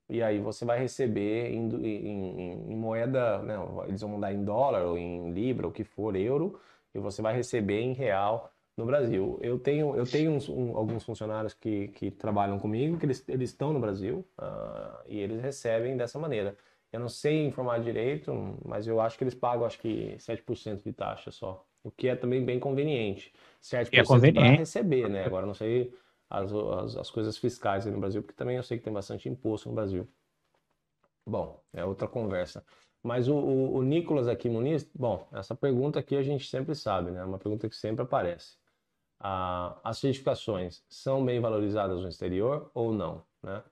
e 0.08 0.22
aí 0.22 0.38
você 0.38 0.64
vai 0.64 0.78
receber 0.78 1.50
em, 1.52 1.68
em- 1.68 2.72
em- 2.72 2.76
moeda, 2.76 3.38
né? 3.42 3.54
Eles 3.88 4.00
vão 4.00 4.10
mandar 4.10 4.32
em 4.32 4.44
dólar 4.44 4.82
ou 4.84 4.98
em 4.98 5.30
libra, 5.32 5.66
o 5.66 5.72
que 5.72 5.84
for, 5.84 6.14
euro, 6.16 6.58
e 6.94 6.98
você 6.98 7.22
vai 7.22 7.34
receber 7.34 7.80
em 7.80 7.92
real 7.92 8.50
no 8.76 8.84
Brasil. 8.86 9.38
Eu 9.42 9.58
tenho, 9.58 9.94
eu 9.96 10.04
tenho 10.06 10.32
uns, 10.32 10.48
um, 10.48 10.76
alguns 10.76 11.04
funcionários 11.04 11.54
que, 11.54 11.88
que 11.88 12.10
trabalham 12.10 12.58
comigo, 12.58 12.98
que 12.98 13.06
eles, 13.06 13.24
eles 13.28 13.50
estão 13.50 13.72
no 13.72 13.80
Brasil 13.80 14.24
uh, 14.38 14.98
e 15.08 15.18
eles 15.18 15.40
recebem 15.40 15.96
dessa 15.96 16.18
maneira. 16.18 16.56
Eu 16.92 17.00
não 17.00 17.08
sei 17.08 17.46
informar 17.46 17.80
direito, 17.80 18.32
mas 18.64 18.86
eu 18.86 19.00
acho 19.00 19.18
que 19.18 19.24
eles 19.24 19.34
pagam 19.34 19.66
acho 19.66 19.78
que 19.80 20.14
7% 20.18 20.84
de 20.84 20.92
taxa 20.92 21.30
só, 21.30 21.64
o 21.82 21.90
que 21.90 22.08
é 22.08 22.14
também 22.14 22.44
bem 22.44 22.60
conveniente. 22.60 23.32
7% 23.60 24.00
é 24.00 24.04
conveniente. 24.04 24.48
para 24.50 24.58
receber, 24.58 25.08
né? 25.08 25.24
Agora 25.24 25.44
não 25.46 25.54
sei 25.54 25.92
as, 26.40 26.52
as, 26.52 26.96
as 26.96 27.10
coisas 27.10 27.36
fiscais 27.36 27.86
no 27.86 27.98
Brasil, 28.00 28.22
porque 28.22 28.36
também 28.36 28.56
eu 28.56 28.62
sei 28.62 28.78
que 28.78 28.84
tem 28.84 28.92
bastante 28.92 29.28
imposto 29.28 29.68
no 29.68 29.74
Brasil. 29.74 30.08
Bom, 31.26 31.62
é 31.72 31.84
outra 31.84 32.06
conversa. 32.06 32.64
Mas 33.02 33.28
o, 33.28 33.34
o, 33.34 33.76
o 33.76 33.82
Nicolas 33.82 34.28
aqui, 34.28 34.48
Muniz, 34.48 34.88
bom, 34.94 35.28
essa 35.32 35.54
pergunta 35.54 35.98
aqui 35.98 36.16
a 36.16 36.22
gente 36.22 36.48
sempre 36.48 36.74
sabe, 36.74 37.10
né? 37.10 37.20
É 37.20 37.24
uma 37.24 37.38
pergunta 37.38 37.68
que 37.68 37.76
sempre 37.76 38.02
aparece 38.02 38.56
ah, 39.20 39.78
as 39.82 39.98
certificações 39.98 40.84
são 40.88 41.24
bem 41.24 41.40
valorizadas 41.40 42.02
no 42.02 42.08
exterior 42.08 42.70
ou 42.74 42.92
não, 42.92 43.24
né? 43.42 43.62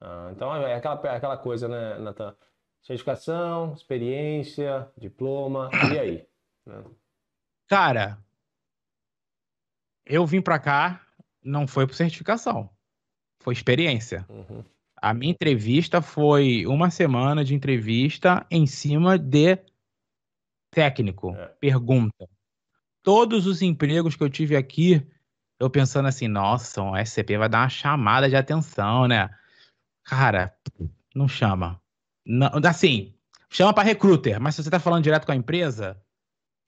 Ah, 0.00 0.28
então 0.30 0.54
é 0.54 0.74
aquela, 0.74 1.00
é 1.08 1.16
aquela 1.16 1.36
coisa, 1.36 1.66
né, 1.66 1.98
Natan? 1.98 2.36
Certificação, 2.82 3.72
experiência, 3.72 4.88
diploma, 4.96 5.70
e 5.92 5.98
aí? 5.98 6.28
Né? 6.64 6.84
Cara, 7.66 8.18
eu 10.04 10.24
vim 10.24 10.40
para 10.40 10.58
cá, 10.60 11.04
não 11.46 11.66
foi 11.66 11.86
por 11.86 11.94
certificação, 11.94 12.68
foi 13.40 13.54
experiência. 13.54 14.26
Uhum. 14.28 14.64
A 14.96 15.14
minha 15.14 15.32
entrevista 15.32 16.02
foi 16.02 16.66
uma 16.66 16.90
semana 16.90 17.44
de 17.44 17.54
entrevista 17.54 18.46
em 18.50 18.66
cima 18.66 19.18
de 19.18 19.58
técnico, 20.70 21.34
é. 21.36 21.46
pergunta 21.60 22.28
todos 23.06 23.46
os 23.46 23.62
empregos 23.62 24.16
que 24.16 24.24
eu 24.24 24.28
tive 24.28 24.56
aqui, 24.56 25.00
eu 25.60 25.70
pensando 25.70 26.08
assim, 26.08 26.26
nossa, 26.26 26.82
um 26.82 26.96
SCP 26.96 27.38
vai 27.38 27.48
dar 27.48 27.60
uma 27.60 27.68
chamada 27.68 28.28
de 28.28 28.34
atenção, 28.34 29.06
né? 29.06 29.30
Cara, 30.02 30.52
não 31.14 31.28
chama. 31.28 31.80
Não, 32.26 32.50
assim, 32.68 33.14
chama 33.48 33.72
para 33.72 33.84
recruiter, 33.84 34.40
mas 34.40 34.56
se 34.56 34.64
você 34.64 34.68
tá 34.68 34.80
falando 34.80 35.04
direto 35.04 35.24
com 35.24 35.30
a 35.30 35.36
empresa, 35.36 35.96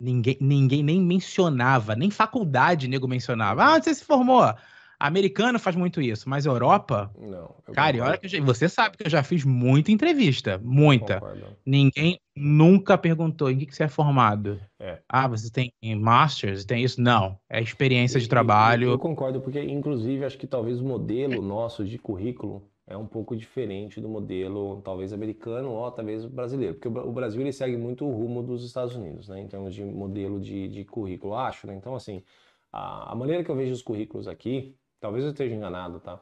ninguém, 0.00 0.37
ninguém 0.40 0.82
nem 0.82 1.00
mencionava, 1.00 1.94
nem 1.94 2.11
faculdade 2.11 2.88
nego 2.88 3.08
mencionava. 3.08 3.64
Ah, 3.64 3.74
onde 3.74 3.84
você 3.84 3.94
se 3.94 4.04
formou? 4.04 4.54
Americano 5.00 5.61
faz 5.61 5.76
muito 5.76 6.00
isso, 6.00 6.28
mas 6.28 6.44
Europa. 6.44 7.11
Não. 7.16 7.54
Cara, 7.72 8.02
olha 8.02 8.18
que 8.18 8.26
já, 8.26 8.40
você 8.42 8.68
sabe 8.68 8.96
que 8.96 9.06
eu 9.06 9.11
já 9.11 9.22
fiz 9.22 9.44
muita 9.44 9.92
entrevista. 9.92 10.61
Muita. 10.62 11.22
Ninguém 11.64 12.18
nunca 12.34 12.98
perguntou 12.98 13.48
em 13.48 13.58
que, 13.58 13.66
que 13.66 13.76
você 13.76 13.84
é 13.84 13.88
formado. 13.88 14.61
É. 14.80 14.98
Ah, 15.08 15.28
você 15.28 15.50
tem 15.50 15.72
Masters, 15.96 16.64
tem 16.64 16.82
isso? 16.82 17.00
Não. 17.00 17.38
É 17.48 17.62
experiência 17.62 18.18
e, 18.18 18.20
de 18.20 18.28
trabalho. 18.28 18.90
Eu 18.90 18.98
concordo, 18.98 19.40
porque, 19.40 19.62
inclusive, 19.62 20.24
acho 20.24 20.37
que 20.37 20.48
talvez 20.48 20.80
o 20.80 20.84
modelo 20.84 21.40
nosso 21.40 21.84
de 21.84 21.96
currículo 21.96 22.68
é 22.88 22.96
um 22.96 23.07
pouco 23.07 23.37
diferente 23.37 24.01
do 24.01 24.09
modelo, 24.09 24.81
talvez 24.83 25.12
americano 25.12 25.70
ou 25.70 25.90
talvez 25.92 26.24
brasileiro. 26.24 26.74
Porque 26.74 26.88
o 26.88 27.12
Brasil 27.12 27.40
ele 27.40 27.53
segue 27.53 27.77
muito 27.77 28.05
o 28.05 28.11
rumo 28.11 28.42
dos 28.42 28.64
Estados 28.64 28.96
Unidos, 28.96 29.29
né? 29.29 29.40
Em 29.40 29.46
termos 29.46 29.74
de 29.74 29.85
modelo 29.85 30.40
de, 30.40 30.68
de 30.68 30.85
currículo, 30.85 31.35
acho, 31.35 31.66
né? 31.66 31.74
Então, 31.74 31.94
assim. 31.94 32.22
A, 32.70 33.12
a 33.12 33.14
maneira 33.14 33.42
que 33.42 33.51
eu 33.51 33.57
vejo 33.57 33.72
os 33.72 33.81
currículos 33.81 34.29
aqui, 34.29 34.77
Talvez 35.01 35.24
eu 35.24 35.31
esteja 35.31 35.55
enganado, 35.55 36.01
tá? 36.01 36.20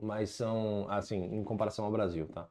Mas 0.00 0.30
são, 0.30 0.86
assim, 0.90 1.16
em 1.16 1.44
comparação 1.44 1.84
ao 1.84 1.92
Brasil, 1.92 2.26
tá? 2.28 2.48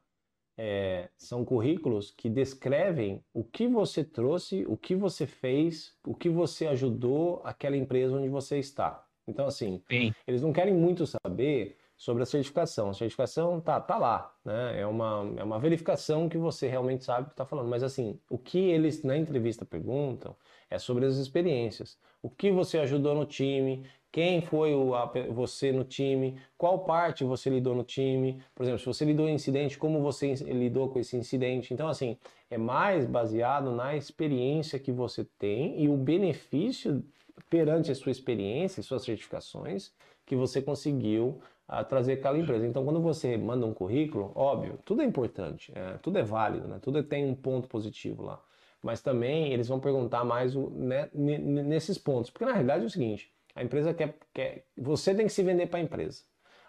É, 0.57 1.09
são 1.17 1.45
currículos 1.45 2.11
que 2.11 2.29
descrevem 2.29 3.23
o 3.33 3.43
que 3.43 3.67
você 3.67 4.03
trouxe, 4.03 4.65
o 4.67 4.75
que 4.75 4.95
você 4.95 5.27
fez, 5.27 5.95
o 6.05 6.15
que 6.15 6.29
você 6.29 6.65
ajudou 6.67 7.41
aquela 7.43 7.77
empresa 7.77 8.15
onde 8.17 8.29
você 8.29 8.57
está. 8.57 9.05
Então, 9.27 9.45
assim, 9.45 9.83
Sim. 9.89 10.13
eles 10.25 10.41
não 10.41 10.53
querem 10.53 10.73
muito 10.73 11.05
saber 11.05 11.77
sobre 11.97 12.21
a 12.21 12.25
certificação. 12.25 12.91
A 12.91 12.93
certificação 12.93 13.59
tá, 13.59 13.81
tá 13.81 13.97
lá, 13.97 14.31
né? 14.45 14.79
É 14.79 14.85
uma, 14.85 15.33
é 15.35 15.43
uma 15.43 15.59
verificação 15.59 16.29
que 16.29 16.37
você 16.37 16.67
realmente 16.67 17.03
sabe 17.03 17.23
o 17.23 17.25
que 17.25 17.33
está 17.33 17.45
falando. 17.45 17.67
Mas, 17.67 17.81
assim, 17.81 18.19
o 18.29 18.37
que 18.37 18.59
eles 18.59 19.03
na 19.03 19.17
entrevista 19.17 19.65
perguntam 19.65 20.35
é 20.69 20.77
sobre 20.77 21.05
as 21.05 21.17
experiências. 21.17 21.97
O 22.21 22.29
que 22.29 22.51
você 22.51 22.77
ajudou 22.77 23.15
no 23.15 23.25
time, 23.25 23.83
quem 24.11 24.41
foi 24.41 24.75
o, 24.75 24.93
a, 24.93 25.11
você 25.31 25.71
no 25.71 25.83
time, 25.83 26.39
qual 26.55 26.79
parte 26.79 27.23
você 27.23 27.49
lidou 27.49 27.73
no 27.73 27.83
time, 27.83 28.39
por 28.53 28.63
exemplo, 28.63 28.79
se 28.79 28.85
você 28.85 29.03
lidou 29.03 29.27
em 29.27 29.33
incidente, 29.33 29.77
como 29.77 29.99
você 29.99 30.35
lidou 30.35 30.89
com 30.89 30.99
esse 30.99 31.17
incidente. 31.17 31.73
Então, 31.73 31.87
assim, 31.87 32.15
é 32.49 32.59
mais 32.59 33.05
baseado 33.05 33.71
na 33.71 33.95
experiência 33.95 34.77
que 34.77 34.91
você 34.91 35.25
tem 35.39 35.81
e 35.81 35.89
o 35.89 35.97
benefício 35.97 37.03
perante 37.49 37.91
a 37.91 37.95
sua 37.95 38.11
experiência 38.11 38.81
e 38.81 38.83
suas 38.83 39.03
certificações 39.03 39.91
que 40.25 40.35
você 40.35 40.61
conseguiu 40.61 41.39
a, 41.67 41.83
trazer 41.83 42.13
aquela 42.13 42.37
empresa. 42.37 42.65
Então, 42.65 42.83
quando 42.85 43.01
você 43.01 43.37
manda 43.37 43.65
um 43.65 43.73
currículo, 43.73 44.31
óbvio, 44.35 44.79
tudo 44.85 45.01
é 45.01 45.05
importante, 45.05 45.71
é, 45.75 45.97
tudo 46.01 46.17
é 46.17 46.23
válido, 46.23 46.67
né? 46.67 46.79
tudo 46.81 47.03
tem 47.03 47.25
um 47.25 47.35
ponto 47.35 47.67
positivo 47.67 48.23
lá. 48.23 48.41
Mas 48.81 49.01
também 49.01 49.51
eles 49.51 49.67
vão 49.67 49.79
perguntar 49.79 50.23
mais 50.23 50.55
o, 50.55 50.69
né, 50.69 51.09
nesses 51.13 51.97
pontos. 51.97 52.29
Porque 52.29 52.45
na 52.45 52.53
realidade 52.53 52.83
é 52.83 52.87
o 52.87 52.89
seguinte: 52.89 53.31
a 53.55 53.63
empresa 53.63 53.93
quer, 53.93 54.15
quer. 54.33 54.65
Você 54.77 55.15
tem 55.15 55.25
que 55.25 55.33
se 55.33 55.43
vender 55.43 55.67
para 55.67 55.79
a 55.79 55.81
empresa. 55.81 56.21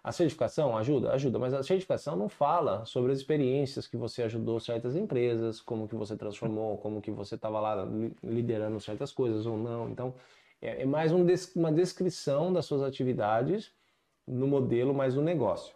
A 0.03 0.11
certificação 0.11 0.77
ajuda? 0.77 1.13
Ajuda, 1.13 1.39
mas 1.39 1.53
a 1.53 1.63
certificação 1.63 2.17
não 2.17 2.29
fala 2.29 2.85
sobre 2.87 3.13
as 3.13 3.19
experiências 3.19 3.87
que 3.87 3.97
você 3.97 4.23
ajudou 4.23 4.59
certas 4.59 4.97
empresas, 4.97 5.61
como 5.61 5.87
que 5.87 5.95
você 5.95 6.17
transformou, 6.17 6.79
como 6.79 7.03
que 7.03 7.11
você 7.11 7.35
estava 7.35 7.61
lá 7.61 7.87
liderando 8.23 8.81
certas 8.81 9.13
coisas 9.13 9.45
ou 9.45 9.59
não. 9.59 9.91
Então, 9.91 10.15
é, 10.63 10.83
é 10.83 10.87
mais 10.87 11.13
um 11.13 11.27
uma 11.57 11.71
descrição 11.71 12.53
das 12.53 12.65
suas 12.65 12.83
atividades 12.83 13.71
no 14.29 14.47
modelo, 14.47 14.95
mais 14.95 15.17
um 15.17 15.23
negócio. 15.23 15.75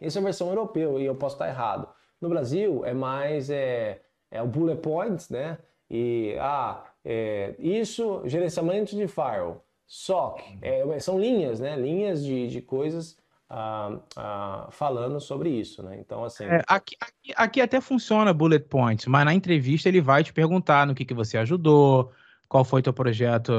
Essa 0.00 0.18
é 0.18 0.20
a 0.20 0.24
versão 0.24 0.48
europeu 0.48 1.00
e 1.00 1.06
eu 1.06 1.14
posso 1.14 1.36
estar 1.36 1.48
errado. 1.48 1.88
No 2.20 2.28
Brasil 2.28 2.84
é 2.84 2.92
mais 2.92 3.50
é, 3.50 4.00
é 4.30 4.42
o 4.42 4.46
bullet 4.46 4.80
points, 4.80 5.30
né? 5.30 5.58
E 5.90 6.36
ah, 6.38 6.84
é, 7.04 7.54
isso, 7.58 8.22
gerenciamento 8.26 8.94
de 8.94 9.08
firewall. 9.08 9.64
SOC, 9.86 10.40
é, 10.62 11.00
são 11.00 11.18
linhas, 11.18 11.58
né? 11.58 11.74
Linhas 11.74 12.22
de, 12.22 12.46
de 12.46 12.62
coisas 12.62 13.16
ah, 13.48 13.98
ah, 14.16 14.68
falando 14.70 15.18
sobre 15.18 15.50
isso, 15.50 15.82
né? 15.82 15.98
Então, 15.98 16.24
assim. 16.24 16.44
É, 16.44 16.62
aqui, 16.68 16.96
aqui, 17.00 17.32
aqui, 17.34 17.60
até 17.60 17.80
funciona 17.80 18.32
bullet 18.32 18.64
points, 18.68 19.06
mas 19.06 19.24
na 19.24 19.34
entrevista 19.34 19.88
ele 19.88 20.00
vai 20.00 20.22
te 20.22 20.32
perguntar 20.32 20.86
no 20.86 20.94
que, 20.94 21.04
que 21.04 21.12
você 21.12 21.36
ajudou, 21.38 22.12
qual 22.50 22.64
foi 22.64 22.82
teu 22.82 22.92
projeto 22.92 23.52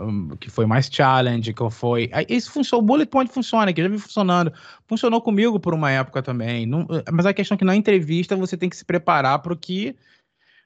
um, 0.00 0.34
que 0.38 0.48
foi 0.48 0.64
mais 0.64 0.88
challenge, 0.90 1.52
qual 1.52 1.70
foi. 1.70 2.10
Isso 2.26 2.50
funciona, 2.50 2.82
o 2.82 2.86
bullet 2.86 3.10
point 3.10 3.30
funciona, 3.30 3.70
que 3.70 3.82
já 3.82 3.88
vi 3.88 3.98
funcionando. 3.98 4.50
Funcionou 4.88 5.20
comigo 5.20 5.60
por 5.60 5.74
uma 5.74 5.90
época 5.90 6.22
também. 6.22 6.64
Não, 6.64 6.88
mas 7.12 7.26
a 7.26 7.34
questão 7.34 7.54
é 7.54 7.58
que 7.58 7.66
na 7.66 7.76
entrevista 7.76 8.34
você 8.34 8.56
tem 8.56 8.70
que 8.70 8.78
se 8.78 8.84
preparar 8.84 9.40
para 9.40 9.52
o 9.52 9.56
que. 9.56 9.94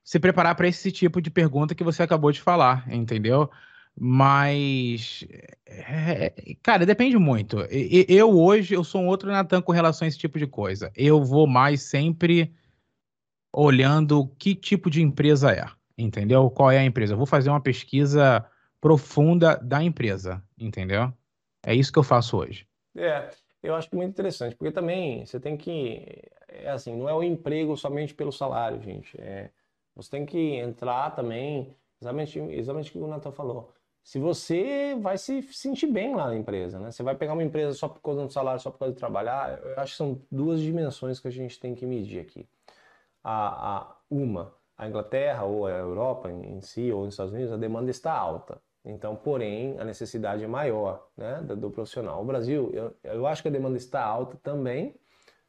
Se 0.04 0.20
preparar 0.20 0.54
para 0.54 0.68
esse 0.68 0.92
tipo 0.92 1.20
de 1.20 1.32
pergunta 1.32 1.74
que 1.74 1.82
você 1.82 2.04
acabou 2.04 2.30
de 2.30 2.40
falar, 2.40 2.88
entendeu? 2.88 3.50
Mas, 3.98 5.26
é, 5.66 6.32
cara, 6.62 6.86
depende 6.86 7.18
muito. 7.18 7.58
Eu 8.08 8.38
hoje, 8.38 8.72
eu 8.74 8.84
sou 8.84 9.02
um 9.02 9.08
outro 9.08 9.32
Natan 9.32 9.60
com 9.60 9.72
relação 9.72 10.06
a 10.06 10.08
esse 10.08 10.18
tipo 10.18 10.38
de 10.38 10.46
coisa. 10.46 10.92
Eu 10.94 11.24
vou 11.24 11.48
mais 11.48 11.82
sempre 11.82 12.54
olhando 13.52 14.28
que 14.38 14.54
tipo 14.54 14.88
de 14.88 15.02
empresa 15.02 15.50
é, 15.50 15.66
entendeu? 15.96 16.50
Qual 16.50 16.70
é 16.70 16.78
a 16.78 16.84
empresa? 16.84 17.14
Eu 17.14 17.18
vou 17.18 17.26
fazer 17.26 17.50
uma 17.50 17.60
pesquisa 17.60 18.44
profunda 18.80 19.56
da 19.56 19.82
empresa, 19.82 20.42
entendeu? 20.58 21.12
É 21.64 21.74
isso 21.74 21.92
que 21.92 21.98
eu 21.98 22.02
faço 22.02 22.36
hoje. 22.36 22.66
É, 22.96 23.30
eu 23.62 23.74
acho 23.74 23.88
muito 23.94 24.10
interessante, 24.10 24.54
porque 24.56 24.72
também 24.72 25.24
você 25.24 25.40
tem 25.40 25.56
que, 25.56 26.22
é 26.48 26.70
assim, 26.70 26.96
não 26.96 27.08
é 27.08 27.14
o 27.14 27.22
emprego 27.22 27.76
somente 27.76 28.14
pelo 28.14 28.30
salário, 28.32 28.80
gente. 28.82 29.18
É, 29.20 29.50
você 29.94 30.10
tem 30.10 30.26
que 30.26 30.56
entrar 30.56 31.10
também, 31.10 31.74
exatamente, 32.00 32.38
exatamente 32.38 32.90
o 32.90 32.92
que 32.92 32.98
o 32.98 33.06
Natan 33.06 33.32
falou 33.32 33.74
se 34.04 34.18
você 34.18 34.94
vai 35.00 35.16
se 35.16 35.42
sentir 35.44 35.86
bem 35.86 36.14
lá 36.14 36.26
na 36.28 36.36
empresa, 36.36 36.78
né? 36.78 36.90
Você 36.90 37.02
vai 37.02 37.16
pegar 37.16 37.32
uma 37.32 37.42
empresa 37.42 37.72
só 37.72 37.88
por 37.88 38.02
causa 38.02 38.26
do 38.26 38.30
salário, 38.30 38.60
só 38.60 38.70
por 38.70 38.78
causa 38.78 38.92
de 38.92 38.98
trabalhar, 39.00 39.58
eu 39.64 39.80
acho 39.80 39.92
que 39.92 39.96
são 39.96 40.20
duas 40.30 40.60
dimensões 40.60 41.18
que 41.18 41.26
a 41.26 41.30
gente 41.30 41.58
tem 41.58 41.74
que 41.74 41.86
medir 41.86 42.20
aqui. 42.20 42.46
A, 43.24 43.78
a 43.78 43.96
uma, 44.10 44.54
a 44.76 44.88
Inglaterra 44.88 45.44
ou 45.44 45.66
a 45.66 45.70
Europa 45.70 46.30
em, 46.30 46.60
si, 46.60 46.90
ou 46.90 47.04
nos 47.04 47.14
Estados 47.14 47.32
Unidos, 47.32 47.52
a 47.52 47.56
demanda 47.56 47.90
está 47.90 48.12
alta. 48.12 48.60
Então, 48.84 49.16
porém, 49.16 49.78
a 49.78 49.84
necessidade 49.84 50.44
é 50.44 50.46
maior 50.46 51.08
né, 51.16 51.40
do, 51.42 51.56
do 51.56 51.70
profissional. 51.70 52.20
O 52.20 52.24
Brasil, 52.24 52.70
eu, 52.74 52.94
eu 53.02 53.26
acho 53.26 53.40
que 53.40 53.48
a 53.48 53.50
demanda 53.50 53.78
está 53.78 54.04
alta 54.04 54.36
também, 54.42 54.94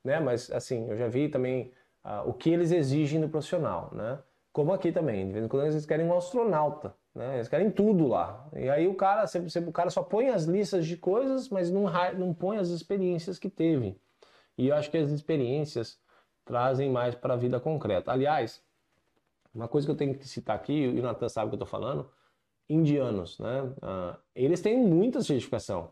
né? 0.04 0.20
Mas, 0.20 0.50
assim, 0.52 0.88
eu 0.90 0.96
já 0.96 1.08
vi 1.08 1.28
também 1.28 1.74
uh, 2.06 2.30
o 2.30 2.34
que 2.34 2.50
eles 2.50 2.72
exigem 2.72 3.20
do 3.20 3.28
profissional, 3.28 3.90
né? 3.94 4.20
Como 4.54 4.72
aqui 4.72 4.90
também, 4.92 5.28
de 5.28 5.34
vez 5.34 5.44
em 5.44 5.48
quando 5.50 5.66
eles 5.66 5.86
querem 5.86 6.06
um 6.06 6.16
astronauta, 6.16 6.96
né? 7.14 7.36
Eles 7.36 7.50
querem 7.50 7.70
tudo 7.70 8.08
lá. 8.08 8.48
E 8.56 8.70
aí 8.70 8.88
o 8.88 8.96
cara, 8.96 9.28
sempre, 9.28 9.50
o 9.68 9.74
cara 9.74 9.90
só 9.90 10.02
põe 10.02 10.30
as 10.30 10.46
listas 10.46 10.86
de 10.86 10.96
coisas, 10.96 11.50
mas 11.50 11.70
não, 11.70 11.92
não 12.18 12.34
põe 12.34 12.58
as 12.58 12.70
experiências 12.70 13.38
que 13.38 13.50
teve. 13.50 14.00
E 14.58 14.70
eu 14.70 14.76
acho 14.76 14.90
que 14.90 14.98
as 14.98 15.10
experiências 15.10 16.00
trazem 16.46 16.90
mais 16.90 17.16
para 17.16 17.34
a 17.34 17.38
vida 17.38 17.60
concreta. 17.60 18.12
Aliás, 18.14 18.64
uma 19.56 19.68
coisa 19.68 19.88
que 19.88 19.92
eu 19.92 19.96
tenho 19.96 20.14
que 20.14 20.28
citar 20.28 20.56
aqui, 20.56 20.74
e 20.74 21.00
o 21.00 21.02
Natan 21.02 21.30
sabe 21.30 21.48
o 21.48 21.50
que 21.50 21.56
eu 21.56 21.64
estou 21.64 21.68
falando, 21.68 22.10
indianos, 22.70 23.40
né? 23.40 23.62
Uh, 23.62 24.18
eles 24.36 24.62
têm 24.62 24.78
muita 24.78 25.22
certificação. 25.22 25.92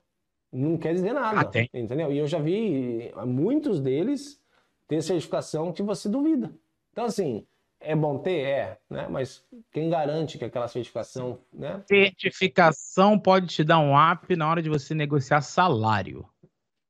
Não 0.51 0.77
quer 0.77 0.93
dizer 0.93 1.13
nada, 1.13 1.41
ah, 1.41 1.45
tem. 1.45 1.69
entendeu? 1.73 2.11
E 2.11 2.17
eu 2.17 2.27
já 2.27 2.37
vi 2.37 3.11
muitos 3.25 3.79
deles 3.79 4.39
ter 4.87 5.01
certificação 5.01 5.73
que 5.73 5.81
você 5.81 6.07
duvida. 6.07 6.53
Então, 6.91 7.05
assim, 7.05 7.47
é 7.79 7.95
bom 7.95 8.19
ter? 8.19 8.41
É, 8.41 8.77
né? 8.89 9.07
Mas 9.09 9.43
quem 9.71 9.89
garante 9.89 10.37
que 10.37 10.45
aquela 10.45 10.67
certificação, 10.67 11.39
né? 11.51 11.83
Certificação 11.87 13.17
pode 13.17 13.47
te 13.47 13.63
dar 13.63 13.79
um 13.79 13.93
up 13.95 14.35
na 14.35 14.49
hora 14.49 14.61
de 14.61 14.69
você 14.69 14.93
negociar 14.93 15.41
salário. 15.41 16.25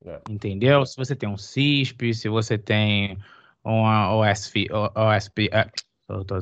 É. 0.06 0.20
Entendeu? 0.30 0.86
Se 0.86 0.98
você 0.98 1.16
tem 1.16 1.30
um 1.30 1.38
CISP, 1.38 2.14
se 2.14 2.28
você 2.28 2.58
tem 2.58 3.18
uma 3.64 4.14
OSP, 4.16 4.68
OSP 4.72 5.50
é, 5.52 5.70
tô, 6.08 6.24
tô 6.26 6.40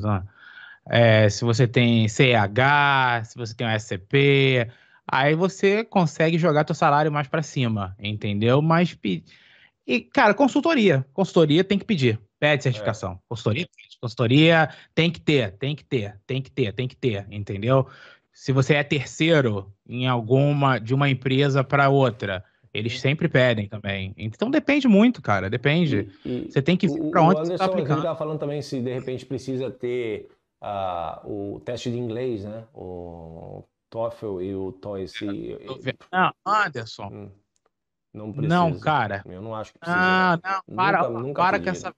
é, 0.86 1.28
se 1.28 1.44
você 1.44 1.66
tem 1.66 2.08
CH, 2.08 3.24
se 3.24 3.36
você 3.36 3.54
tem 3.54 3.66
um 3.66 3.70
SCP, 3.70 4.68
aí 5.06 5.34
você 5.34 5.84
consegue 5.84 6.38
jogar 6.38 6.64
teu 6.64 6.74
salário 6.74 7.12
mais 7.12 7.28
para 7.28 7.42
cima, 7.42 7.96
entendeu? 7.98 8.60
Mas 8.60 8.96
e 9.86 10.00
cara, 10.00 10.34
consultoria, 10.34 11.06
consultoria 11.12 11.62
tem 11.64 11.78
que 11.78 11.84
pedir, 11.84 12.20
pede 12.38 12.64
certificação. 12.64 13.12
É. 13.12 13.18
Consultoria, 13.28 13.66
consultoria 14.00 14.68
tem 14.94 15.10
que 15.10 15.20
ter, 15.20 15.52
tem 15.52 15.76
que 15.76 15.84
ter, 15.84 16.20
tem 16.26 16.42
que 16.42 16.50
ter, 16.50 16.72
tem 16.72 16.88
que 16.88 16.96
ter, 16.96 17.26
entendeu? 17.30 17.86
Se 18.32 18.50
você 18.50 18.74
é 18.74 18.82
terceiro 18.82 19.72
em 19.88 20.08
alguma 20.08 20.78
de 20.78 20.94
uma 20.94 21.08
empresa 21.08 21.62
para 21.62 21.88
outra, 21.88 22.44
eles 22.72 23.00
sempre 23.00 23.28
pedem 23.28 23.68
também. 23.68 24.14
Então 24.16 24.50
depende 24.50 24.88
muito, 24.88 25.20
cara. 25.20 25.50
Depende. 25.50 26.10
E, 26.24 26.46
e 26.46 26.52
você 26.52 26.62
tem 26.62 26.76
que 26.76 26.88
ver 26.88 27.10
para 27.10 27.22
onde 27.22 27.40
você 27.40 27.52
está 27.54 27.66
aplicando. 27.66 27.98
estava 27.98 28.18
falando 28.18 28.38
também 28.38 28.62
se 28.62 28.80
de 28.80 28.92
repente 28.92 29.26
precisa 29.26 29.70
ter 29.70 30.30
uh, 30.62 31.54
o 31.54 31.60
teste 31.60 31.90
de 31.90 31.98
inglês, 31.98 32.44
né? 32.44 32.64
O 32.74 33.64
TOEFL 33.90 34.40
e 34.40 34.54
o 34.54 34.72
TOEIC. 34.72 35.58
Não, 36.10 36.32
Anderson. 36.46 37.08
Hum, 37.12 37.30
não 38.14 38.32
precisa. 38.32 38.54
Não, 38.54 38.80
cara. 38.80 39.22
Eu 39.26 39.42
não 39.42 39.54
acho 39.54 39.72
que 39.72 39.78
precisa. 39.78 39.98
Ah, 40.00 40.38
não, 40.42 40.76
para, 40.76 41.02
nunca, 41.02 41.20
nunca 41.20 41.42
para 41.42 41.60
com 41.60 41.70
essa. 41.70 41.94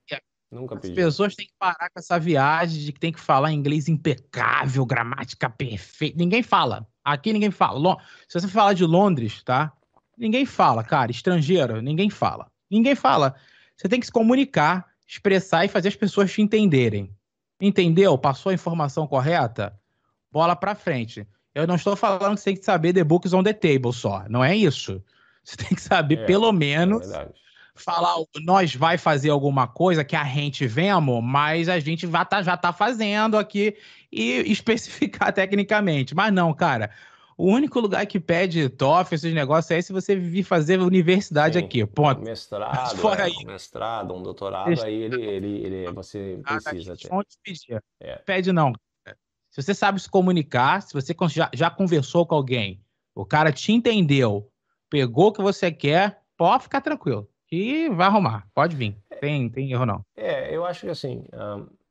Nunca 0.50 0.76
pedi. 0.76 0.92
As 0.92 0.96
pessoas 1.06 1.34
têm 1.34 1.46
que 1.46 1.54
parar 1.58 1.90
com 1.90 1.98
essa 1.98 2.18
viagem 2.18 2.84
de 2.84 2.92
que 2.92 3.00
tem 3.00 3.12
que 3.12 3.20
falar 3.20 3.52
inglês 3.52 3.88
impecável, 3.88 4.84
gramática 4.86 5.48
perfeita. 5.48 6.16
Ninguém 6.16 6.42
fala. 6.42 6.86
Aqui 7.04 7.32
ninguém 7.32 7.50
fala. 7.50 7.96
Se 8.28 8.40
você 8.40 8.48
falar 8.48 8.72
de 8.72 8.84
Londres, 8.84 9.42
tá? 9.42 9.72
Ninguém 10.16 10.46
fala, 10.46 10.82
cara. 10.82 11.10
Estrangeiro, 11.10 11.80
ninguém 11.80 12.10
fala. 12.10 12.50
Ninguém 12.70 12.94
fala. 12.94 13.34
Você 13.76 13.88
tem 13.88 14.00
que 14.00 14.06
se 14.06 14.12
comunicar, 14.12 14.86
expressar 15.06 15.64
e 15.64 15.68
fazer 15.68 15.88
as 15.88 15.96
pessoas 15.96 16.32
te 16.32 16.42
entenderem. 16.42 17.14
Entendeu? 17.60 18.16
Passou 18.18 18.50
a 18.50 18.54
informação 18.54 19.06
correta? 19.06 19.78
Bola 20.30 20.56
pra 20.56 20.74
frente. 20.74 21.26
Eu 21.54 21.66
não 21.66 21.76
estou 21.76 21.94
falando 21.94 22.34
que 22.34 22.40
você 22.40 22.50
tem 22.50 22.56
que 22.56 22.64
saber 22.64 22.92
The 22.92 23.04
Books 23.04 23.32
on 23.32 23.42
the 23.42 23.52
Table 23.52 23.92
só. 23.92 24.24
Não 24.28 24.42
é 24.42 24.56
isso. 24.56 25.02
Você 25.44 25.56
tem 25.56 25.68
que 25.68 25.80
saber, 25.80 26.20
é, 26.20 26.24
pelo 26.24 26.50
menos, 26.52 27.10
é 27.10 27.28
falar, 27.74 28.14
nós 28.44 28.74
vai 28.74 28.96
fazer 28.96 29.30
alguma 29.30 29.66
coisa 29.66 30.04
que 30.04 30.14
a 30.14 30.24
gente 30.24 30.66
vem, 30.66 30.90
amor, 30.90 31.20
mas 31.20 31.68
a 31.68 31.78
gente 31.78 32.06
vai 32.06 32.24
tá, 32.24 32.42
já 32.42 32.56
tá 32.56 32.72
fazendo 32.72 33.36
aqui 33.36 33.76
e 34.12 34.50
especificar 34.50 35.32
tecnicamente. 35.34 36.14
Mas 36.14 36.32
não, 36.32 36.52
cara. 36.54 36.90
O 37.36 37.46
único 37.46 37.80
lugar 37.80 38.06
que 38.06 38.20
pede 38.20 38.68
TOEFL, 38.68 39.14
esses 39.14 39.34
negócios, 39.34 39.70
é 39.70 39.82
se 39.82 39.92
você 39.92 40.14
vir 40.14 40.44
fazer 40.44 40.80
universidade 40.80 41.58
Sim, 41.58 41.64
aqui. 41.64 41.86
Ponto. 41.86 42.22
Mestrado, 42.22 42.96
Fora 42.98 43.22
é, 43.22 43.24
aí. 43.24 43.32
um 43.42 43.46
mestrado, 43.46 44.14
um 44.14 44.22
doutorado, 44.22 44.82
aí 44.82 44.94
ele, 44.94 45.22
ele, 45.22 45.64
ele, 45.64 45.92
você 45.92 46.40
precisa 46.44 46.96
ter. 46.96 47.10
Pedir. 47.42 47.82
É. 48.00 48.16
Pede 48.18 48.52
não. 48.52 48.72
Se 49.50 49.62
você 49.62 49.74
sabe 49.74 50.00
se 50.00 50.10
comunicar, 50.10 50.82
se 50.82 50.92
você 50.92 51.14
já, 51.28 51.48
já 51.54 51.70
conversou 51.70 52.26
com 52.26 52.34
alguém, 52.34 52.80
o 53.14 53.24
cara 53.24 53.52
te 53.52 53.72
entendeu, 53.72 54.50
pegou 54.90 55.28
o 55.28 55.32
que 55.32 55.40
você 55.40 55.70
quer, 55.70 56.22
pode 56.36 56.64
ficar 56.64 56.80
tranquilo. 56.80 57.28
E 57.52 57.88
vai 57.88 58.08
arrumar. 58.08 58.48
Pode 58.52 58.74
vir. 58.74 58.96
Tem, 59.20 59.48
tem 59.48 59.70
erro 59.70 59.86
não. 59.86 60.04
É, 60.16 60.54
eu 60.54 60.64
acho 60.64 60.80
que 60.80 60.88
assim, 60.88 61.24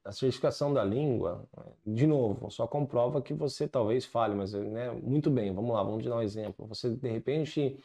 a 0.03 0.11
certificação 0.11 0.73
da 0.73 0.83
língua, 0.83 1.47
de 1.85 2.05
novo, 2.05 2.49
só 2.51 2.67
comprova 2.67 3.21
que 3.21 3.33
você 3.33 3.67
talvez 3.67 4.05
fale, 4.05 4.35
mas 4.35 4.53
né, 4.53 4.91
muito 4.91 5.29
bem, 5.29 5.53
vamos 5.53 5.73
lá, 5.73 5.83
vamos 5.83 6.03
dar 6.05 6.17
um 6.17 6.21
exemplo. 6.21 6.67
Você 6.67 6.89
de 6.89 7.09
repente 7.09 7.77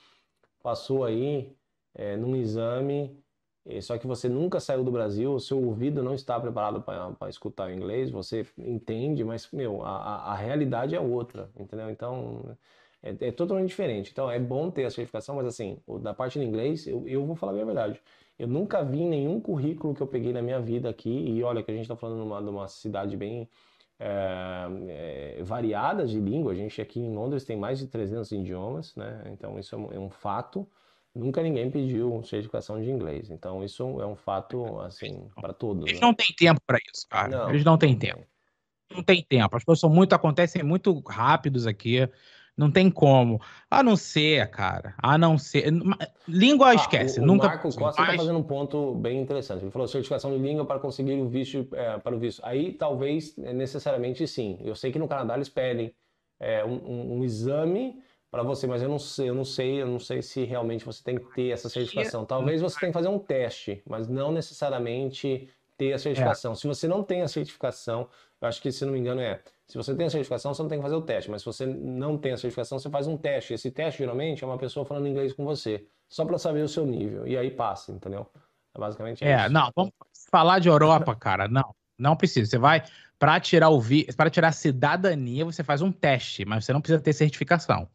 passou 0.62 1.04
aí 1.04 1.57
é, 1.94 2.16
num 2.16 2.37
exame, 2.37 3.22
só 3.83 3.98
que 3.98 4.07
você 4.07 4.28
nunca 4.28 4.61
saiu 4.61 4.83
do 4.83 4.90
Brasil, 4.90 5.35
o 5.35 5.40
seu 5.40 5.62
ouvido 5.62 6.02
não 6.02 6.14
está 6.14 6.40
preparado 6.40 6.83
para 6.83 7.28
escutar 7.28 7.68
o 7.68 7.72
inglês, 7.72 8.11
você 8.11 8.46
entende, 8.57 9.22
mas 9.24 9.50
meu, 9.52 9.85
a, 9.85 10.33
a 10.33 10.35
realidade 10.35 10.94
é 10.94 11.00
outra, 11.00 11.50
entendeu? 11.57 11.90
Então 11.90 12.57
é, 13.02 13.11
é, 13.28 13.33
totalmente 13.33 13.68
diferente. 13.68 14.11
Então 14.11 14.31
é 14.31 14.38
bom 14.38 14.70
ter 14.70 14.85
a 14.85 14.90
certificação, 14.90 15.37
mas 15.37 15.46
assim, 15.46 15.78
da 16.00 16.14
parte 16.14 16.38
do 16.38 16.44
inglês, 16.44 16.87
eu, 16.87 17.07
eu 17.07 17.24
vou 17.26 17.37
falar 17.37 17.52
a 17.52 17.54
minha 17.54 17.66
verdade. 17.66 18.02
Eu 18.38 18.46
nunca 18.46 18.85
vi 18.85 19.05
nenhum 19.05 19.40
currículo 19.40 19.94
que 19.94 20.01
eu 20.01 20.07
peguei 20.07 20.33
na 20.33 20.40
minha 20.40 20.61
vida 20.61 20.88
aqui, 20.88 21.11
e 21.11 21.42
olha 21.42 21.62
que 21.62 21.70
a 21.70 21.74
gente 21.74 21.83
está 21.83 21.96
falando 21.96 22.18
numa, 22.18 22.40
numa 22.40 22.68
cidade 22.68 23.16
bem 23.16 23.48
é, 23.98 25.37
é, 25.38 25.42
variada 25.42 26.07
de 26.07 26.20
língua. 26.20 26.53
A 26.53 26.55
gente 26.55 26.81
aqui 26.81 27.01
em 27.01 27.12
Londres 27.12 27.44
tem 27.44 27.57
mais 27.57 27.81
de 27.81 27.88
300 27.88 28.31
idiomas, 28.31 28.94
né? 28.94 29.24
Então 29.33 29.59
isso 29.59 29.74
é 29.74 29.79
um, 29.79 29.92
é 29.92 29.98
um 29.98 30.09
fato. 30.09 30.68
Nunca 31.12 31.42
ninguém 31.42 31.68
pediu 31.68 32.22
certificação 32.22 32.81
de 32.81 32.88
inglês. 32.88 33.29
Então 33.29 33.64
isso 33.64 34.01
é 34.01 34.07
um 34.07 34.14
fato, 34.14 34.81
assim, 34.83 35.29
para 35.35 35.53
todos. 35.53 35.87
Eles 35.87 36.01
né? 36.01 36.07
não 36.07 36.14
têm 36.14 36.29
tempo 36.37 36.61
para 36.64 36.79
isso, 36.79 37.09
cara. 37.09 37.29
Não, 37.29 37.51
Eles 37.51 37.64
não 37.64 37.77
têm 37.77 37.98
tempo. 37.98 38.24
Não 38.88 39.03
tem 39.03 39.22
tempo. 39.22 39.57
As 39.57 39.64
coisas 39.64 39.81
são 39.81 39.90
muito, 39.90 40.14
acontecem 40.14 40.62
muito 40.62 41.01
rápidos 41.01 41.66
aqui. 41.66 42.09
Não 42.59 42.73
tem 42.73 42.90
como. 42.90 43.40
A 43.71 43.85
não 43.85 43.94
ser, 43.94 44.51
cara. 44.51 44.92
A 44.99 45.16
não 45.16 45.38
ser. 45.38 45.73
Língua 46.27 46.71
ah, 46.71 46.75
esquece. 46.75 47.21
O, 47.21 47.25
nunca. 47.25 47.47
O 47.47 47.51
Marco 47.51 47.73
Costa 47.73 48.03
está 48.03 48.16
fazendo 48.16 48.37
um 48.37 48.42
ponto 48.42 48.97
bem 48.97 49.21
interessante. 49.23 49.62
Ele 49.62 49.71
falou 49.71 49.87
certificação 49.87 50.33
de 50.33 50.38
língua 50.38 50.66
para 50.66 50.81
conseguir 50.81 51.12
o 51.12 51.29
visto 51.29 51.68
é, 51.73 51.99
para 51.99 52.16
o 52.16 52.18
visto. 52.18 52.44
Aí 52.44 52.73
talvez 52.73 53.38
é, 53.38 53.53
necessariamente 53.53 54.27
sim. 54.27 54.59
Eu 54.61 54.75
sei 54.75 54.90
que 54.90 54.99
no 54.99 55.07
Canadá 55.07 55.37
eles 55.37 55.49
pedem 55.49 55.94
é, 56.40 56.64
um, 56.64 56.75
um, 56.85 57.18
um, 57.18 57.25
exame 57.25 58.03
para 58.29 58.42
você, 58.42 58.66
mas 58.66 58.83
eu 58.83 58.88
não 58.88 58.99
sei, 58.99 59.31
eu 59.31 59.35
não 59.37 59.44
sei, 59.44 59.83
eu 59.83 59.87
não 59.87 60.01
sei 60.01 60.21
se 60.21 60.44
realmente 60.44 60.85
você 60.85 61.03
tem 61.03 61.16
que 61.16 61.33
ter 61.35 61.51
essa 61.51 61.68
certificação. 61.68 62.25
Talvez 62.25 62.61
você 62.61 62.81
tenha 62.81 62.90
que 62.90 62.99
fazer 62.99 63.09
um 63.09 63.21
teste, 63.21 63.81
mas 63.88 64.09
não 64.09 64.33
necessariamente 64.33 65.49
ter 65.77 65.92
a 65.92 65.99
certificação. 65.99 66.53
É. 66.53 66.55
Se 66.57 66.66
você 66.66 66.88
não 66.88 67.05
tem 67.05 67.23
a 67.23 67.29
certificação, 67.29 68.09
eu 68.40 68.49
acho 68.49 68.61
que 68.61 68.73
se 68.73 68.85
não 68.85 68.92
me 68.92 68.99
engano 68.99 69.21
é 69.21 69.40
se 69.68 69.76
você 69.76 69.94
tem 69.94 70.07
a 70.07 70.11
certificação, 70.11 70.54
você 70.54 70.62
não 70.62 70.68
tem 70.68 70.78
que 70.78 70.83
fazer 70.83 70.94
o 70.96 71.02
teste, 71.02 71.31
mas 71.31 71.42
se 71.42 71.46
você 71.46 71.66
não 71.66 72.16
tem 72.16 72.33
a 72.33 72.37
certificação, 72.38 72.78
você 72.78 72.88
faz 72.88 73.07
um 73.07 73.18
teste. 73.18 73.52
Esse 73.52 73.70
teste 73.70 73.98
geralmente 73.98 74.42
é 74.42 74.46
uma 74.46 74.57
pessoa 74.57 74.87
falando 74.87 75.07
inglês 75.07 75.35
com 75.35 75.44
você, 75.44 75.87
só 76.09 76.24
para 76.24 76.38
saber 76.38 76.62
o 76.62 76.68
seu 76.68 76.87
nível. 76.87 77.26
E 77.26 77.37
aí 77.37 77.50
passa, 77.50 77.92
entendeu? 77.92 78.26
É 78.74 78.78
basicamente 78.81 79.22
é, 79.22 79.42
isso. 79.42 79.52
não, 79.52 79.70
vamos 79.76 79.92
falar 80.31 80.59
de 80.59 80.68
Europa, 80.68 81.14
cara. 81.14 81.46
Não, 81.48 81.74
não 81.98 82.16
precisa. 82.16 82.48
Você 82.48 82.57
vai 82.57 82.83
para 83.18 83.38
tirar 83.40 83.68
o 83.68 83.78
vi... 83.78 84.04
para 84.16 84.31
tirar 84.31 84.48
a 84.48 84.52
cidadania, 84.52 85.44
você 85.44 85.62
faz 85.62 85.83
um 85.83 85.92
teste, 85.92 86.46
mas 86.46 86.64
você 86.64 86.72
não 86.72 86.81
precisa 86.81 87.02
ter 87.02 87.12
certificação. 87.12 87.87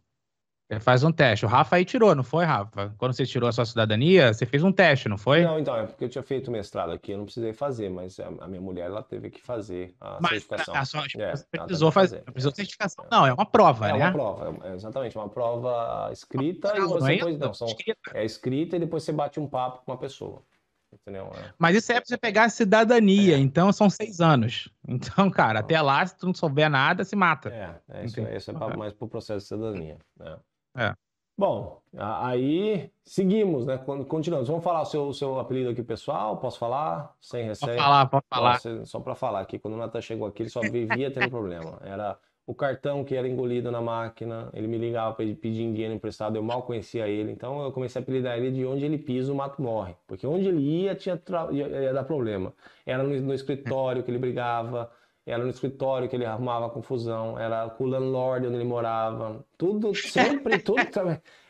Você 0.71 0.79
faz 0.79 1.03
um 1.03 1.11
teste. 1.11 1.45
O 1.45 1.49
Rafa 1.49 1.75
aí 1.75 1.85
tirou, 1.85 2.15
não 2.15 2.23
foi, 2.23 2.45
Rafa? 2.45 2.93
Quando 2.97 3.13
você 3.13 3.25
tirou 3.25 3.49
a 3.49 3.51
sua 3.51 3.65
cidadania, 3.65 4.33
você 4.33 4.45
fez 4.45 4.63
um 4.63 4.71
teste, 4.71 5.09
não 5.09 5.17
foi? 5.17 5.43
Não, 5.43 5.59
então, 5.59 5.75
é 5.75 5.85
porque 5.85 6.05
eu 6.05 6.09
tinha 6.09 6.23
feito 6.23 6.49
mestrado 6.49 6.91
aqui, 6.91 7.11
eu 7.11 7.17
não 7.17 7.25
precisei 7.25 7.53
fazer, 7.53 7.89
mas 7.89 8.19
a 8.19 8.47
minha 8.47 8.61
mulher, 8.61 8.85
ela 8.85 9.03
teve 9.03 9.29
que 9.29 9.41
fazer 9.41 9.93
a 9.99 10.17
mas 10.21 10.43
certificação. 10.43 10.75
A 10.75 10.85
sua 10.85 11.03
é, 11.17 11.33
precisou 11.59 11.91
fazer. 11.91 12.17
fazer. 12.17 12.31
Precisou 12.31 12.55
certificação. 12.55 13.05
Não, 13.11 13.25
é 13.25 13.33
uma 13.33 13.45
prova, 13.45 13.89
é 13.89 13.93
né? 13.93 13.99
É 13.99 14.03
uma 14.03 14.11
prova, 14.11 14.67
é, 14.67 14.73
exatamente, 14.73 15.17
uma 15.17 15.29
prova 15.29 16.09
escrita 16.11 16.73
não, 16.73 16.85
e 16.85 16.87
você 16.87 17.11
é 17.11 17.15
depois, 17.15 17.37
não, 17.37 17.53
são, 17.53 17.67
é 18.13 18.25
escrita 18.25 18.75
e 18.77 18.79
depois 18.79 19.03
você 19.03 19.11
bate 19.11 19.39
um 19.39 19.47
papo 19.47 19.83
com 19.85 19.91
uma 19.91 19.97
pessoa. 19.97 20.41
Entendeu? 20.93 21.31
É. 21.35 21.53
Mas 21.57 21.75
isso 21.75 21.91
é 21.91 21.95
pra 21.95 22.05
você 22.05 22.17
pegar 22.17 22.45
a 22.45 22.49
cidadania, 22.49 23.35
é. 23.35 23.39
então 23.39 23.71
são 23.73 23.89
seis 23.89 24.21
anos. 24.21 24.69
Então, 24.87 25.29
cara, 25.31 25.59
até 25.59 25.81
lá, 25.81 26.05
se 26.05 26.15
tu 26.17 26.27
não 26.27 26.33
souber 26.33 26.69
nada, 26.69 27.03
se 27.03 27.15
mata. 27.15 27.49
É, 27.49 27.99
é 27.99 28.05
isso, 28.05 28.21
isso 28.21 28.51
é 28.51 28.53
pra, 28.53 28.77
mais 28.77 28.93
pro 28.93 29.07
processo 29.07 29.39
de 29.39 29.47
cidadania. 29.47 29.97
Né? 30.19 30.37
É. 30.75 30.93
Bom, 31.37 31.81
aí 31.97 32.91
seguimos, 33.03 33.65
né? 33.65 33.77
Continuamos. 34.07 34.47
Vamos 34.47 34.63
falar 34.63 34.81
o 34.81 34.85
seu, 34.85 35.13
seu 35.13 35.39
apelido 35.39 35.71
aqui 35.71 35.81
pessoal? 35.81 36.37
Posso 36.37 36.59
falar? 36.59 37.15
Sem 37.19 37.45
receio? 37.45 37.71
Pode 37.71 37.83
falar, 37.83 38.05
pode 38.05 38.25
falar. 38.29 38.53
Nossa, 38.53 38.85
só 38.85 38.99
para 38.99 39.15
falar 39.15 39.39
aqui, 39.41 39.57
quando 39.57 39.73
o 39.73 39.77
Natan 39.77 40.01
chegou 40.01 40.27
aqui, 40.27 40.43
ele 40.43 40.49
só 40.49 40.61
vivia 40.61 41.09
tendo 41.11 41.29
problema. 41.29 41.79
Era 41.83 42.17
o 42.45 42.53
cartão 42.53 43.03
que 43.03 43.15
era 43.15 43.27
engolido 43.27 43.71
na 43.71 43.81
máquina, 43.81 44.49
ele 44.53 44.67
me 44.67 44.77
ligava 44.77 45.15
para 45.15 45.25
pedir 45.25 45.71
dinheiro 45.71 45.93
emprestado, 45.93 46.35
eu 46.35 46.43
mal 46.43 46.63
conhecia 46.63 47.07
ele, 47.07 47.31
então 47.31 47.63
eu 47.63 47.71
comecei 47.71 48.01
a 48.01 48.03
apelidar 48.03 48.37
ele 48.37 48.51
de 48.51 48.65
onde 48.65 48.83
ele 48.83 48.97
pisa 48.97 49.31
o 49.31 49.35
mato 49.35 49.61
morre, 49.61 49.95
porque 50.05 50.27
onde 50.27 50.49
ele 50.49 50.59
ia 50.59 50.93
tinha 50.93 51.15
tra... 51.15 51.47
ia 51.51 51.93
dar 51.93 52.03
problema. 52.03 52.53
Era 52.85 53.01
no, 53.01 53.17
no 53.21 53.33
escritório 53.33 54.03
que 54.03 54.11
ele 54.11 54.17
brigava, 54.17 54.91
era 55.25 55.43
no 55.43 55.49
escritório 55.49 56.09
que 56.09 56.15
ele 56.15 56.25
arrumava 56.25 56.69
confusão, 56.69 57.39
era 57.39 57.69
com 57.69 57.85
o 57.85 57.87
landlord 57.87 58.47
onde 58.47 58.55
ele 58.57 58.65
morava, 58.65 59.45
tudo, 59.57 59.95
sempre, 59.95 60.59
tudo. 60.61 60.81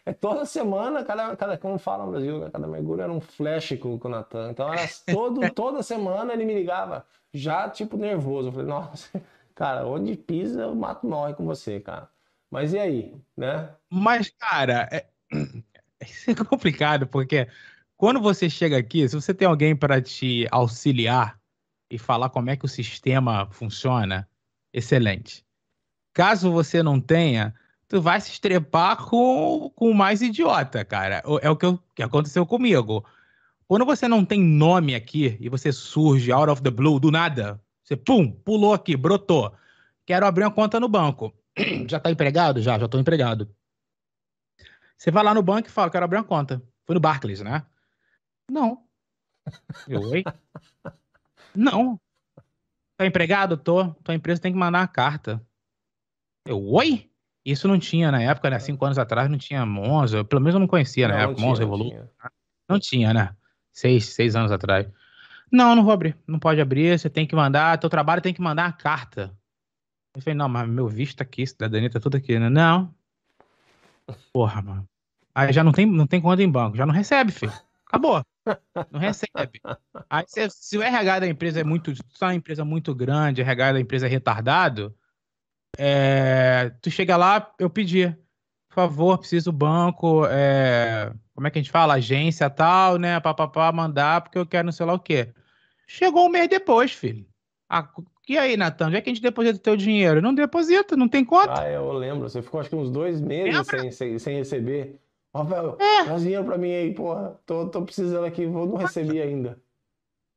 É 0.06 0.14
toda 0.14 0.46
semana, 0.46 1.04
cada, 1.04 1.36
cada, 1.36 1.58
como 1.58 1.80
fala 1.80 2.06
no 2.06 2.12
Brasil, 2.12 2.40
né, 2.40 2.50
cada 2.52 2.68
mergulho 2.68 3.02
era 3.02 3.12
um 3.12 3.22
flash 3.22 3.78
com, 3.80 3.98
com 3.98 4.08
o 4.08 4.12
Natan. 4.12 4.52
Então, 4.52 4.72
era 4.72 4.88
todo, 5.08 5.42
toda 5.54 5.82
semana 5.82 6.34
ele 6.34 6.46
me 6.46 6.54
ligava, 6.54 7.06
já 7.34 7.70
tipo 7.70 7.98
nervoso. 7.98 8.50
Eu 8.50 8.52
falei, 8.52 8.68
nossa, 8.68 9.10
cara, 9.56 9.88
onde 9.88 10.16
pisa, 10.16 10.68
o 10.68 10.76
mato 10.76 11.08
morre 11.08 11.34
com 11.34 11.46
você, 11.46 11.80
cara. 11.80 12.10
Mas 12.52 12.74
e 12.74 12.80
aí, 12.80 13.16
né? 13.36 13.70
Mas, 13.90 14.30
cara, 14.30 14.88
é... 14.92 15.08
isso 16.06 16.30
é 16.30 16.36
complicado, 16.36 17.08
porque 17.08 17.48
quando 17.98 18.20
você 18.20 18.50
chega 18.50 18.78
aqui, 18.78 19.08
se 19.08 19.16
você 19.16 19.34
tem 19.34 19.48
alguém 19.48 19.76
para 19.76 20.02
te 20.02 20.46
auxiliar 20.52 21.40
e 21.94 21.98
falar 22.00 22.30
como 22.30 22.50
é 22.50 22.58
que 22.58 22.66
o 22.66 22.68
sistema 22.68 23.48
funciona, 23.52 24.28
excelente. 24.74 25.46
Caso 26.12 26.52
você 26.52 26.82
não 26.82 27.00
tenha, 27.00 27.54
tu 27.88 28.02
vai 28.02 28.20
se 28.20 28.32
estrepar 28.32 28.98
com, 29.06 29.72
o 29.76 29.94
mais 29.94 30.20
idiota, 30.24 30.84
cara. 30.84 31.22
É 31.40 31.50
o 31.52 31.56
que, 31.56 31.68
que 31.96 32.02
aconteceu 32.02 32.48
comigo. 32.48 33.06
Quando 33.68 33.86
você 33.86 34.08
não 34.08 34.26
tem 34.26 34.42
nome 34.42 34.96
aqui 34.96 35.38
e 35.40 35.48
você 35.50 35.72
surge 35.72 36.32
out 36.32 36.50
of 36.50 36.64
the 36.64 36.72
blue, 36.72 37.00
do 37.00 37.12
nada, 37.12 37.62
você 37.84 37.96
pum, 37.96 38.32
pulou 38.32 38.74
aqui, 38.74 38.98
brotou. 38.98 39.54
Quero 40.04 40.26
abrir 40.26 40.46
uma 40.46 40.52
conta 40.52 40.80
no 40.80 40.90
banco. 40.90 41.32
Já 41.88 42.00
tá 42.00 42.10
empregado? 42.10 42.60
Já, 42.60 42.80
já 42.80 42.88
tô 42.88 42.98
empregado. 42.98 43.56
Você 44.98 45.12
vai 45.12 45.24
lá 45.24 45.34
no 45.34 45.44
banco 45.44 45.68
e 45.68 45.72
fala, 45.72 45.92
quero 45.92 46.06
abrir 46.06 46.18
uma 46.18 46.24
conta. 46.24 46.60
Foi 46.86 46.96
no 46.96 47.00
Barclays, 47.00 47.42
né? 47.42 47.64
Não. 48.50 48.84
Eu, 49.88 50.02
oi? 50.02 50.24
Não. 51.56 52.00
Tá 52.98 53.06
empregado? 53.06 53.58
Tô. 53.58 53.94
Tua 53.96 54.16
empresa 54.16 54.42
tem 54.42 54.52
que 54.52 54.58
mandar 54.58 54.80
uma 54.80 54.88
carta. 54.88 55.42
Eu, 56.46 56.64
oi? 56.64 57.10
Isso 57.46 57.68
não 57.68 57.78
tinha 57.78 58.12
na 58.12 58.22
época, 58.22 58.50
né? 58.50 58.60
Cinco 58.60 58.86
anos 58.86 58.98
atrás 58.98 59.30
não 59.30 59.38
tinha 59.38 59.66
Monza. 59.66 60.24
Pelo 60.24 60.42
menos 60.42 60.54
eu 60.56 60.60
não 60.60 60.68
conhecia 60.68 61.08
na 61.08 61.22
época. 61.22 61.42
Monza, 61.42 61.62
Revolution. 61.62 62.08
Não 62.70 62.80
tinha, 62.80 63.14
né? 63.14 63.36
Seis, 63.72 64.06
seis 64.14 64.36
anos 64.36 64.52
atrás. 64.52 64.88
Não, 65.52 65.76
não 65.76 65.84
vou 65.84 65.94
abrir. 65.94 66.18
Não 66.26 66.40
pode 66.40 66.62
abrir. 66.62 66.98
Você 66.98 67.10
tem 67.10 67.28
que 67.28 67.36
mandar. 67.36 67.78
Teu 67.78 67.90
trabalho 67.90 68.22
tem 68.22 68.34
que 68.34 68.42
mandar 68.42 68.66
a 68.66 68.72
carta. 68.72 69.36
Eu 70.16 70.22
falei, 70.22 70.38
não, 70.38 70.48
mas 70.48 70.70
meu 70.70 70.88
visto 70.88 71.18
tá 71.18 71.24
aqui, 71.24 71.46
cidadania 71.46 71.90
tá 71.90 72.00
tudo 72.00 72.18
aqui, 72.18 72.38
né? 72.38 72.48
Não. 72.48 72.94
Porra, 74.32 74.62
mano. 74.62 74.88
Aí 75.34 75.52
já 75.52 75.64
não 75.64 75.72
tem, 75.72 75.86
não 75.86 76.06
tem 76.06 76.22
conta 76.22 76.44
em 76.44 76.50
banco. 76.50 76.78
Já 76.78 76.86
não 76.86 76.94
recebe, 76.94 77.32
filho. 77.32 77.54
Acabou. 77.88 78.24
Não 78.92 79.00
recebe. 79.00 79.62
Aí 80.10 80.26
se, 80.28 80.50
se, 80.50 80.78
o 80.78 80.82
RH 80.82 81.20
da 81.20 81.28
empresa 81.28 81.62
é 81.62 81.64
muito. 81.64 81.96
Se 81.96 82.04
é 82.22 82.26
uma 82.26 82.36
empresa 82.36 82.66
muito 82.66 82.94
grande, 82.94 83.42
o 83.42 83.44
RH 83.44 83.74
da 83.74 83.80
empresa 83.80 84.06
é 84.06 84.10
retardado, 84.10 84.96
é, 85.78 86.72
tu 86.82 86.92
chega 86.92 87.18
lá, 87.18 87.54
eu 87.60 87.70
pedi. 87.70 88.10
Por 88.70 88.76
favor, 88.76 89.20
preciso 89.20 89.52
do 89.52 89.58
banco. 89.58 90.26
É, 90.26 91.14
como 91.36 91.48
é 91.48 91.52
que 91.52 91.60
a 91.60 91.62
gente 91.62 91.72
fala? 91.72 91.96
Agência 91.96 92.50
tal, 92.50 92.98
né? 92.98 93.20
Papapá, 93.20 93.72
mandar, 93.72 94.22
porque 94.22 94.38
eu 94.38 94.46
quero 94.46 94.66
não 94.66 94.72
sei 94.72 94.86
lá 94.86 94.94
o 94.94 95.00
quê. 95.00 95.32
Chegou 95.88 96.26
um 96.26 96.30
mês 96.30 96.48
depois, 96.48 96.92
filho. 96.92 97.26
Ah, 97.70 97.88
e 98.28 98.38
aí, 98.38 98.56
Natan, 98.56 98.88
onde 98.88 98.96
é 98.96 99.02
que 99.02 99.10
a 99.10 99.14
gente 99.14 99.22
deposita 99.22 99.58
o 99.58 99.62
teu 99.62 99.76
dinheiro? 99.76 100.22
Não 100.22 100.34
deposita, 100.34 100.96
não 100.96 101.08
tem 101.08 101.26
conta. 101.26 101.62
Ah, 101.62 101.70
eu 101.70 101.92
lembro. 101.92 102.30
Você 102.30 102.42
ficou 102.42 102.60
acho 102.60 102.70
que 102.70 102.76
uns 102.76 102.90
dois 102.90 103.20
meses 103.20 103.68
sem, 103.68 103.92
sem, 103.92 104.20
sem 104.20 104.38
receber. 104.38 105.00
Rafael, 105.34 105.78
é. 105.80 106.04
traz 106.04 106.22
dinheiro 106.22 106.46
pra 106.46 106.58
mim 106.58 106.72
aí, 106.72 106.94
porra. 106.94 107.40
Tô, 107.46 107.68
tô 107.68 107.82
precisando 107.84 108.26
aqui, 108.26 108.46
vou 108.46 108.68
não 108.68 108.76
receber 108.76 109.22
ainda. 109.22 109.60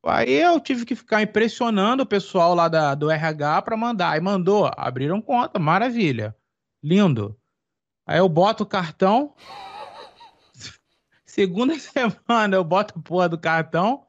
Aí 0.03 0.33
eu 0.33 0.59
tive 0.59 0.85
que 0.85 0.95
ficar 0.95 1.21
impressionando 1.21 2.03
o 2.03 2.07
pessoal 2.07 2.55
lá 2.55 2.67
da, 2.67 2.95
do 2.95 3.11
RH 3.11 3.61
para 3.61 3.77
mandar. 3.77 4.11
Aí 4.11 4.21
mandou, 4.21 4.71
abriram 4.75 5.21
conta, 5.21 5.59
maravilha. 5.59 6.35
Lindo. 6.81 7.37
Aí 8.05 8.17
eu 8.17 8.29
boto 8.29 8.63
o 8.63 8.67
cartão. 8.67 9.35
Segunda 11.25 11.77
semana 11.77 12.55
eu 12.55 12.63
boto 12.63 12.97
a 12.97 13.01
porra 13.01 13.29
do 13.29 13.37
cartão. 13.37 14.07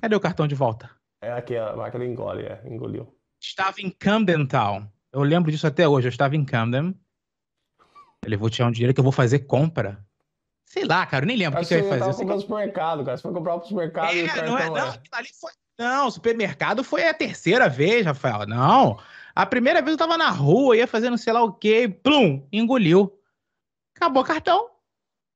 Cadê 0.00 0.16
o 0.16 0.20
cartão 0.20 0.48
de 0.48 0.54
volta? 0.54 0.90
É 1.22 1.32
aqui, 1.32 1.56
a 1.56 1.76
máquina 1.76 2.04
engole, 2.04 2.42
é, 2.44 2.62
engoliu. 2.66 3.16
Estava 3.40 3.80
em 3.80 3.90
Camden 3.90 4.46
Town. 4.46 4.90
Eu 5.12 5.22
lembro 5.22 5.50
disso 5.50 5.66
até 5.66 5.86
hoje. 5.86 6.08
Eu 6.08 6.10
estava 6.10 6.34
em 6.34 6.44
Camden. 6.44 6.98
Ele 8.24 8.36
vou 8.36 8.50
tirar 8.50 8.68
um 8.68 8.72
dinheiro 8.72 8.94
que 8.94 9.00
eu 9.00 9.04
vou 9.04 9.12
fazer 9.12 9.40
compra. 9.40 10.04
Sei 10.64 10.84
lá, 10.84 11.06
cara, 11.06 11.24
eu 11.24 11.28
nem 11.28 11.36
lembro 11.36 11.60
o 11.60 11.62
que, 11.62 11.68
que 11.68 11.74
eu 11.74 11.78
ia 11.78 11.88
fazer. 11.88 12.04
Você 12.04 12.22
comprando 12.22 12.40
supermercado, 12.40 13.04
cara. 13.04 13.16
Você 13.16 13.22
foi 13.22 13.32
comprar 13.32 13.58
pro 13.58 13.68
supermercado 13.68 14.10
é, 14.10 14.16
e 14.16 14.24
o 14.24 14.26
cartão 14.26 14.46
não, 14.46 14.58
é, 14.58 14.70
não, 14.70 14.98
ali 15.12 15.28
foi, 15.40 15.52
não, 15.78 16.10
supermercado 16.10 16.84
foi 16.84 17.06
a 17.06 17.14
terceira 17.14 17.68
vez, 17.68 18.04
Rafael. 18.06 18.46
Não. 18.46 18.98
A 19.34 19.44
primeira 19.44 19.82
vez 19.82 19.92
eu 19.92 19.98
tava 19.98 20.16
na 20.16 20.30
rua, 20.30 20.76
ia 20.76 20.86
fazendo 20.86 21.18
sei 21.18 21.32
lá 21.32 21.42
o 21.42 21.52
quê, 21.52 21.88
plum, 21.88 22.46
engoliu. 22.52 23.12
Acabou 23.96 24.22
o 24.22 24.26
cartão. 24.26 24.70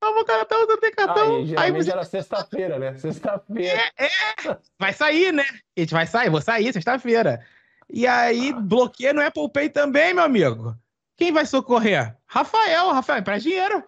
Acabou 0.00 0.22
o 0.22 0.24
cartão, 0.24 0.66
não 0.66 0.78
tem 0.78 0.92
cartão. 0.92 1.36
Aí, 1.36 1.54
Aí 1.56 1.72
você... 1.72 1.90
era 1.90 2.04
sexta-feira, 2.04 2.78
né? 2.78 2.94
Sexta-feira. 2.96 3.80
É, 3.96 4.06
é, 4.06 4.58
vai 4.78 4.92
sair, 4.92 5.32
né? 5.32 5.44
A 5.76 5.80
gente 5.80 5.92
vai 5.92 6.06
sair, 6.06 6.30
vou 6.30 6.40
sair 6.40 6.72
sexta-feira. 6.72 7.44
E 7.90 8.06
aí, 8.06 8.50
ah. 8.50 8.60
bloqueia 8.60 9.12
no 9.12 9.20
Apple 9.20 9.50
Pay 9.50 9.70
também, 9.70 10.14
meu 10.14 10.22
amigo. 10.22 10.76
Quem 11.18 11.32
vai 11.32 11.44
socorrer? 11.44 12.16
Rafael, 12.26 12.92
Rafael, 12.92 13.18
empresta 13.18 13.50
dinheiro. 13.50 13.82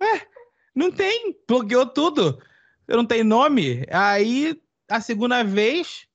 É, 0.00 0.22
não 0.74 0.90
tem, 0.90 1.36
bloqueou 1.46 1.84
tudo. 1.84 2.42
Eu 2.88 2.96
não 2.96 3.04
tenho 3.04 3.22
nome. 3.22 3.84
Aí, 3.90 4.58
a 4.88 4.98
segunda 4.98 5.44
vez, 5.44 6.06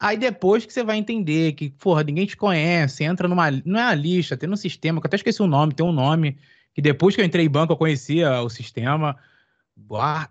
aí 0.00 0.16
depois 0.16 0.66
que 0.66 0.72
você 0.72 0.82
vai 0.82 0.96
entender 0.96 1.52
que, 1.52 1.70
porra, 1.70 2.02
ninguém 2.02 2.26
te 2.26 2.36
conhece, 2.36 3.04
entra 3.04 3.28
numa. 3.28 3.52
Não 3.64 3.78
é 3.78 3.84
a 3.84 3.94
lista, 3.94 4.36
tem 4.36 4.50
um 4.50 4.56
sistema, 4.56 5.00
que 5.00 5.06
eu 5.06 5.08
até 5.08 5.16
esqueci 5.16 5.40
o 5.40 5.46
nome, 5.46 5.72
tem 5.72 5.86
um 5.86 5.92
nome, 5.92 6.38
que 6.74 6.82
depois 6.82 7.14
que 7.14 7.20
eu 7.20 7.24
entrei 7.24 7.46
em 7.46 7.50
banco 7.50 7.72
eu 7.72 7.76
conhecia 7.76 8.42
o 8.42 8.50
sistema. 8.50 9.16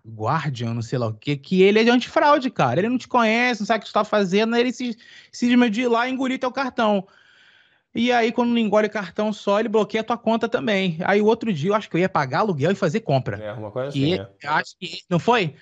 Guardian, 0.06 0.74
não 0.74 0.82
sei 0.82 1.00
lá 1.00 1.08
o 1.08 1.14
que, 1.14 1.38
que 1.38 1.62
ele 1.62 1.80
é 1.80 1.84
de 1.86 1.90
antifraude, 1.90 2.50
cara. 2.50 2.82
Ele 2.82 2.90
não 2.90 2.98
te 2.98 3.08
conhece, 3.08 3.62
não 3.62 3.68
sabe 3.68 3.80
o 3.80 3.82
que 3.86 3.92
tu 3.92 3.94
tá 3.94 4.04
fazendo, 4.04 4.56
ele 4.58 4.74
se, 4.74 4.98
se 5.32 5.70
de 5.70 5.82
ir 5.82 5.88
lá 5.88 6.08
e 6.08 6.12
engolir 6.12 6.38
teu 6.38 6.52
cartão. 6.52 7.08
E 7.96 8.12
aí, 8.12 8.32
quando 8.32 8.50
não 8.50 8.58
engole 8.58 8.90
cartão 8.90 9.32
só, 9.32 9.60
ele 9.60 9.70
bloqueia 9.70 10.02
a 10.02 10.04
tua 10.04 10.18
conta 10.18 10.50
também. 10.50 10.98
Aí, 11.04 11.22
o 11.22 11.26
outro 11.26 11.54
dia, 11.54 11.70
eu 11.70 11.76
acho 11.76 11.90
que 11.90 11.96
eu 11.96 12.00
ia 12.00 12.10
pagar 12.10 12.40
aluguel 12.40 12.72
e 12.72 12.76
fazer 12.76 13.02
compra. 13.02 13.38
É, 13.38 13.54
uma 13.54 13.70
coisa 13.70 13.90
assim, 13.90 14.16
e, 14.16 14.20
é. 14.20 14.28
Acho 14.46 14.76
que, 14.80 15.02
não 15.10 15.20
foi? 15.20 15.56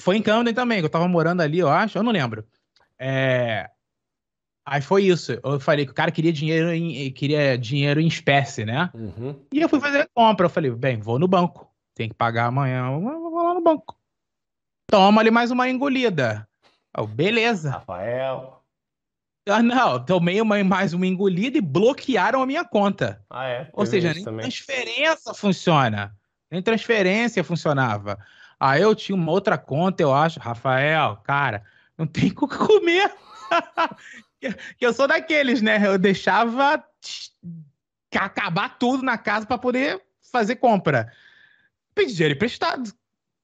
Foi 0.00 0.16
em 0.16 0.22
Camden 0.22 0.52
também, 0.52 0.80
que 0.80 0.86
eu 0.86 0.90
tava 0.90 1.06
morando 1.06 1.42
ali, 1.42 1.60
eu 1.60 1.68
acho, 1.68 1.96
eu 1.96 2.02
não 2.02 2.10
lembro. 2.10 2.44
É... 2.98 3.70
Aí 4.66 4.82
foi 4.82 5.04
isso. 5.04 5.38
Eu 5.42 5.58
falei 5.58 5.84
que 5.84 5.92
o 5.92 5.94
cara 5.94 6.10
queria 6.10 6.32
dinheiro 6.32 6.72
em, 6.72 7.10
queria 7.12 7.56
dinheiro 7.56 8.00
em 8.00 8.06
espécie, 8.06 8.64
né? 8.64 8.90
Uhum. 8.94 9.34
E 9.52 9.60
eu 9.60 9.68
fui 9.68 9.80
fazer 9.80 10.08
compra. 10.14 10.46
Eu 10.46 10.50
falei, 10.50 10.70
bem, 10.70 11.00
vou 11.00 11.18
no 11.18 11.26
banco. 11.26 11.68
Tem 11.94 12.08
que 12.08 12.14
pagar 12.14 12.46
amanhã. 12.46 12.92
Eu 12.92 13.00
vou 13.00 13.42
lá 13.42 13.54
no 13.54 13.62
banco. 13.62 13.96
Toma 14.86 15.20
ali 15.20 15.30
mais 15.30 15.50
uma 15.50 15.68
engolida. 15.68 16.46
Oh, 16.96 17.06
beleza. 17.06 17.70
Rafael. 17.70 18.59
Ah, 19.50 19.62
não, 19.62 20.04
tomei 20.04 20.40
uma, 20.40 20.62
mais 20.64 20.92
uma 20.92 21.06
engolida 21.06 21.58
e 21.58 21.60
bloquearam 21.60 22.42
a 22.42 22.46
minha 22.46 22.64
conta. 22.64 23.22
Ah, 23.28 23.46
é? 23.46 23.70
Ou 23.72 23.84
seja, 23.86 24.14
nem 24.14 24.24
também. 24.24 24.40
transferência 24.40 25.34
funciona. 25.34 26.14
Nem 26.50 26.62
transferência 26.62 27.44
funcionava. 27.44 28.18
Aí 28.58 28.82
eu 28.82 28.94
tinha 28.94 29.16
uma 29.16 29.32
outra 29.32 29.56
conta, 29.56 30.02
eu 30.02 30.14
acho. 30.14 30.38
Rafael, 30.40 31.16
cara, 31.24 31.64
não 31.96 32.06
tem 32.06 32.30
o 32.36 32.48
que 32.48 32.56
comer. 32.58 33.12
que 34.78 34.86
eu 34.86 34.92
sou 34.92 35.08
daqueles, 35.08 35.62
né? 35.62 35.80
Eu 35.86 35.98
deixava 35.98 36.82
acabar 38.14 38.78
tudo 38.78 39.02
na 39.02 39.16
casa 39.16 39.46
para 39.46 39.58
poder 39.58 40.02
fazer 40.30 40.56
compra. 40.56 41.12
Pedi 41.94 42.12
dinheiro 42.12 42.34
emprestado. 42.34 42.92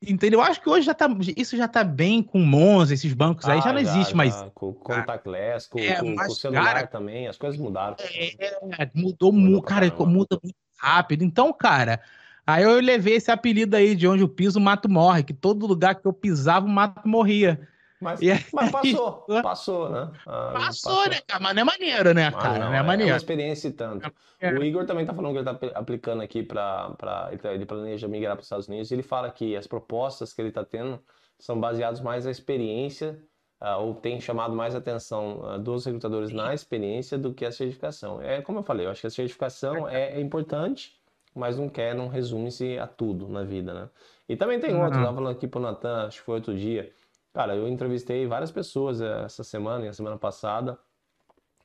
Entendeu? 0.07 0.41
Eu 0.41 0.45
acho 0.45 0.61
que 0.61 0.69
hoje 0.69 0.87
já 0.87 0.95
tá, 0.95 1.09
isso 1.37 1.57
já 1.57 1.67
tá 1.67 1.83
bem 1.83 2.23
com 2.23 2.39
Monza, 2.39 2.95
esses 2.95 3.13
bancos 3.13 3.49
aí, 3.49 3.61
já 3.61 3.73
não 3.73 3.83
já, 3.83 3.91
existe 3.91 4.11
já. 4.11 4.17
mais. 4.17 4.35
Com 4.55 4.73
contactless, 4.73 5.69
com, 5.69 5.79
é, 5.79 5.97
com, 5.97 6.15
com 6.15 6.31
celular 6.31 6.75
cara, 6.75 6.87
também, 6.87 7.27
as 7.27 7.37
coisas 7.37 7.59
mudaram. 7.59 7.97
É, 7.99 8.91
mudou 8.95 9.33
muito, 9.33 9.63
cara, 9.63 9.87
muda 9.99 10.39
muito 10.43 10.57
rápido. 10.79 11.25
Então, 11.25 11.53
cara, 11.53 12.01
aí 12.47 12.63
eu 12.63 12.81
levei 12.81 13.17
esse 13.17 13.31
apelido 13.31 13.75
aí 13.77 13.95
de 13.95 14.07
onde 14.07 14.23
o 14.23 14.29
piso, 14.29 14.59
o 14.59 14.63
mato 14.63 14.89
morre, 14.89 15.23
que 15.25 15.35
todo 15.35 15.67
lugar 15.67 15.97
que 15.97 16.07
eu 16.07 16.13
pisava, 16.13 16.67
o 16.67 16.71
mato 16.71 17.07
morria. 17.09 17.69
Mas, 18.01 18.21
aí, 18.21 18.45
mas 18.53 18.71
passou, 18.71 19.13
passou, 19.43 19.89
né? 19.89 20.11
Ah, 20.27 20.51
passou, 20.53 20.93
passou, 20.93 21.11
né, 21.11 21.21
cara? 21.27 21.43
Mas 21.43 21.55
não 21.55 21.63
é 21.63 21.65
maneiro, 21.65 22.15
né, 22.15 22.31
cara? 22.31 22.59
Não, 22.59 22.67
não, 22.67 22.75
é, 22.75 22.79
é 22.79 22.83
maneiro. 22.83 23.11
É 23.11 23.13
uma 23.15 23.19
experiência 23.19 23.69
e 23.69 23.73
tanto. 23.73 24.13
É. 24.39 24.53
O 24.53 24.63
Igor 24.63 24.85
também 24.85 25.07
tá 25.07 25.15
falando 25.15 25.33
que 25.33 25.39
ele 25.39 25.45
tá 25.45 25.79
aplicando 25.79 26.23
aqui 26.23 26.43
para. 26.43 26.91
Tá, 26.99 27.31
ele 27.55 27.65
planeja 27.65 28.07
migrar 28.07 28.37
para 28.37 28.41
os 28.41 28.47
Estados 28.47 28.69
Unidos. 28.69 28.91
E 28.91 28.95
ele 28.95 29.03
fala 29.03 29.31
que 29.31 29.57
as 29.57 29.67
propostas 29.67 30.33
que 30.33 30.43
ele 30.43 30.53
tá 30.53 30.65
tendo 30.65 31.03
são 31.39 31.59
baseadas 31.59 32.01
mais 32.01 32.27
na 32.27 32.31
experiência, 32.31 33.19
uh, 33.61 33.81
ou 33.81 33.95
tem 33.95 34.21
chamado 34.21 34.55
mais 34.55 34.75
atenção 34.75 35.41
uh, 35.41 35.59
dos 35.59 35.87
recrutadores 35.87 36.31
na 36.33 36.53
experiência 36.53 37.17
do 37.17 37.33
que 37.33 37.47
a 37.47 37.53
certificação. 37.53 38.21
É 38.21 38.43
como 38.43 38.59
eu 38.59 38.63
falei, 38.63 38.87
eu 38.87 38.91
acho 38.91 39.01
que 39.01 39.07
a 39.07 39.11
certificação 39.11 39.89
é, 39.89 40.19
é 40.19 40.21
importante, 40.21 41.01
mas 41.35 41.59
não 41.59 41.69
quer, 41.69 41.95
não 41.95 42.09
resume-se 42.09 42.79
a 42.79 42.87
tudo 42.87 43.29
na 43.29 43.43
vida, 43.43 43.73
né? 43.75 43.91
E 44.29 44.37
também 44.37 44.59
tem 44.59 44.75
outro, 44.75 44.95
uhum. 44.95 45.01
eu 45.01 45.05
tava 45.05 45.15
falando 45.15 45.37
aqui 45.37 45.47
pro 45.47 45.61
Natan, 45.61 46.07
acho 46.07 46.19
que 46.19 46.25
foi 46.25 46.37
outro 46.37 46.57
dia 46.57 46.91
Cara, 47.37 47.55
eu 47.55 47.69
entrevistei 47.69 48.27
várias 48.27 48.51
pessoas 48.51 48.99
eh, 48.99 49.25
essa 49.27 49.45
semana 49.45 49.85
e 49.85 49.89
a 49.89 49.93
semana 49.93 50.17
passada. 50.17 50.79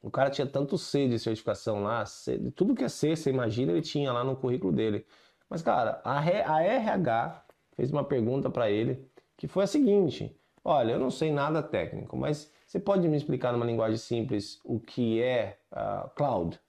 O 0.02 0.12
cara 0.12 0.30
tinha 0.30 0.46
tanto 0.46 0.78
C 0.78 1.08
de 1.08 1.18
certificação 1.18 1.84
lá, 1.84 2.06
C, 2.06 2.38
tudo 2.54 2.76
que 2.76 2.84
é 2.84 2.90
C, 2.90 3.16
você 3.16 3.30
imagina, 3.30 3.72
ele 3.72 3.82
tinha 3.82 4.12
lá 4.12 4.22
no 4.22 4.36
currículo 4.36 4.74
dele. 4.74 5.06
Mas, 5.50 5.62
cara, 5.62 6.02
a, 6.04 6.20
a 6.20 6.62
RH 6.62 7.46
fez 7.78 7.90
uma 7.90 8.04
pergunta 8.04 8.50
para 8.50 8.70
ele 8.70 9.10
que 9.38 9.48
foi 9.48 9.64
a 9.64 9.68
seguinte: 9.68 10.38
Olha, 10.62 10.92
eu 10.92 11.00
não 11.00 11.10
sei 11.10 11.32
nada 11.32 11.64
técnico, 11.64 12.18
mas 12.18 12.52
você 12.68 12.78
pode 12.78 13.08
me 13.08 13.16
explicar 13.16 13.54
numa 13.54 13.66
linguagem 13.66 13.98
simples 13.98 14.60
o 14.66 14.78
que 14.78 15.22
é 15.24 15.58
uh, 15.72 16.10
cloud? 16.16 16.60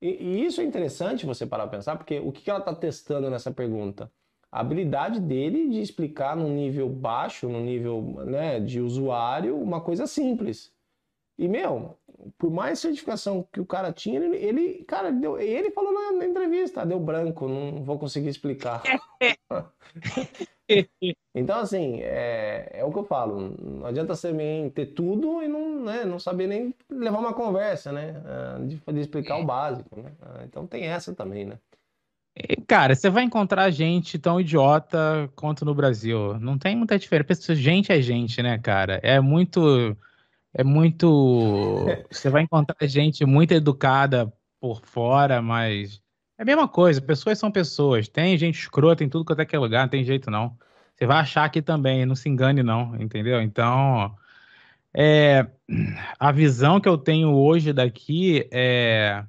E, 0.00 0.08
e, 0.08 0.46
isso 0.46 0.60
é 0.60 0.64
interessante 0.64 1.26
você 1.26 1.44
parar 1.44 1.66
para 1.66 1.78
pensar, 1.78 1.96
porque 1.96 2.20
o 2.20 2.30
que, 2.30 2.42
que 2.42 2.50
ela 2.50 2.60
está 2.60 2.72
testando 2.72 3.28
nessa 3.28 3.50
pergunta? 3.50 4.08
A 4.52 4.60
habilidade 4.60 5.18
dele 5.18 5.70
de 5.70 5.80
explicar 5.80 6.36
num 6.36 6.54
nível 6.54 6.86
baixo, 6.86 7.48
num 7.48 7.64
nível 7.64 8.02
né, 8.26 8.60
de 8.60 8.80
usuário, 8.80 9.58
uma 9.58 9.80
coisa 9.80 10.06
simples. 10.06 10.70
E, 11.38 11.48
meu, 11.48 11.96
por 12.38 12.50
mais 12.50 12.78
certificação 12.78 13.46
que 13.50 13.60
o 13.60 13.66
cara 13.66 13.92
tinha, 13.92 14.20
ele, 14.20 14.36
ele 14.36 14.84
cara, 14.84 15.10
deu, 15.10 15.40
ele 15.40 15.70
falou 15.70 15.92
na, 15.92 16.12
na, 16.18 16.26
entrevista, 16.26 16.84
deu 16.84 17.00
branco, 17.00 17.48
não 17.48 17.82
vou 17.82 17.98
conseguir 17.98 18.28
explicar. 18.28 18.82
então, 21.34 21.58
assim, 21.58 22.00
é, 22.02 22.68
é, 22.74 22.84
o 22.84 22.92
que 22.92 22.98
eu 22.98 23.04
falo, 23.04 23.56
não 23.58 23.86
adianta 23.86 24.14
você 24.14 24.32
ter 24.74 24.86
tudo 24.86 25.42
e 25.42 25.48
não, 25.48 25.82
né, 25.82 26.04
não 26.04 26.18
saber 26.18 26.46
nem 26.46 26.74
levar 26.90 27.18
uma 27.18 27.34
conversa, 27.34 27.90
né, 27.90 28.22
ah, 28.26 28.58
de, 28.60 28.76
de 28.76 29.00
explicar 29.00 29.38
o 29.38 29.44
básico, 29.44 29.98
né? 29.98 30.12
Ah, 30.20 30.42
então 30.44 30.66
tem 30.66 30.84
essa 30.84 31.14
também, 31.14 31.46
né. 31.46 31.58
Cara, 32.66 32.94
você 32.94 33.10
vai 33.10 33.24
encontrar 33.24 33.70
gente 33.70 34.18
tão 34.18 34.40
idiota 34.40 35.30
quanto 35.36 35.64
no 35.64 35.74
Brasil. 35.74 36.38
Não 36.38 36.58
tem 36.58 36.74
muita 36.74 36.98
diferença. 36.98 37.54
Gente 37.54 37.92
é 37.92 38.00
gente, 38.00 38.42
né, 38.42 38.58
cara? 38.58 38.98
É 39.02 39.20
muito 39.20 39.96
é 40.54 40.62
muito. 40.62 41.86
Você 42.10 42.28
vai 42.30 42.42
encontrar 42.42 42.86
gente 42.86 43.24
muito 43.24 43.52
educada 43.52 44.32
por 44.60 44.82
fora, 44.84 45.40
mas 45.40 46.00
é 46.38 46.42
a 46.42 46.44
mesma 46.44 46.68
coisa. 46.68 47.00
Pessoas 47.00 47.38
são 47.38 47.50
pessoas. 47.50 48.08
Tem 48.08 48.36
gente 48.36 48.58
escrota 48.60 49.02
em 49.02 49.08
tudo 49.08 49.24
quanto 49.24 49.40
é 49.40 49.46
que 49.46 49.56
é 49.56 49.58
lugar, 49.58 49.82
não 49.82 49.88
tem 49.88 50.04
jeito 50.04 50.30
não. 50.30 50.56
Você 50.94 51.06
vai 51.06 51.18
achar 51.18 51.44
aqui 51.44 51.62
também, 51.62 52.06
não 52.06 52.14
se 52.14 52.28
engane 52.28 52.62
não, 52.62 52.94
entendeu? 53.00 53.40
Então, 53.42 54.14
é, 54.94 55.46
a 56.18 56.30
visão 56.30 56.80
que 56.80 56.88
eu 56.88 56.98
tenho 56.98 57.34
hoje 57.34 57.72
daqui 57.72 58.48
é. 58.52 59.24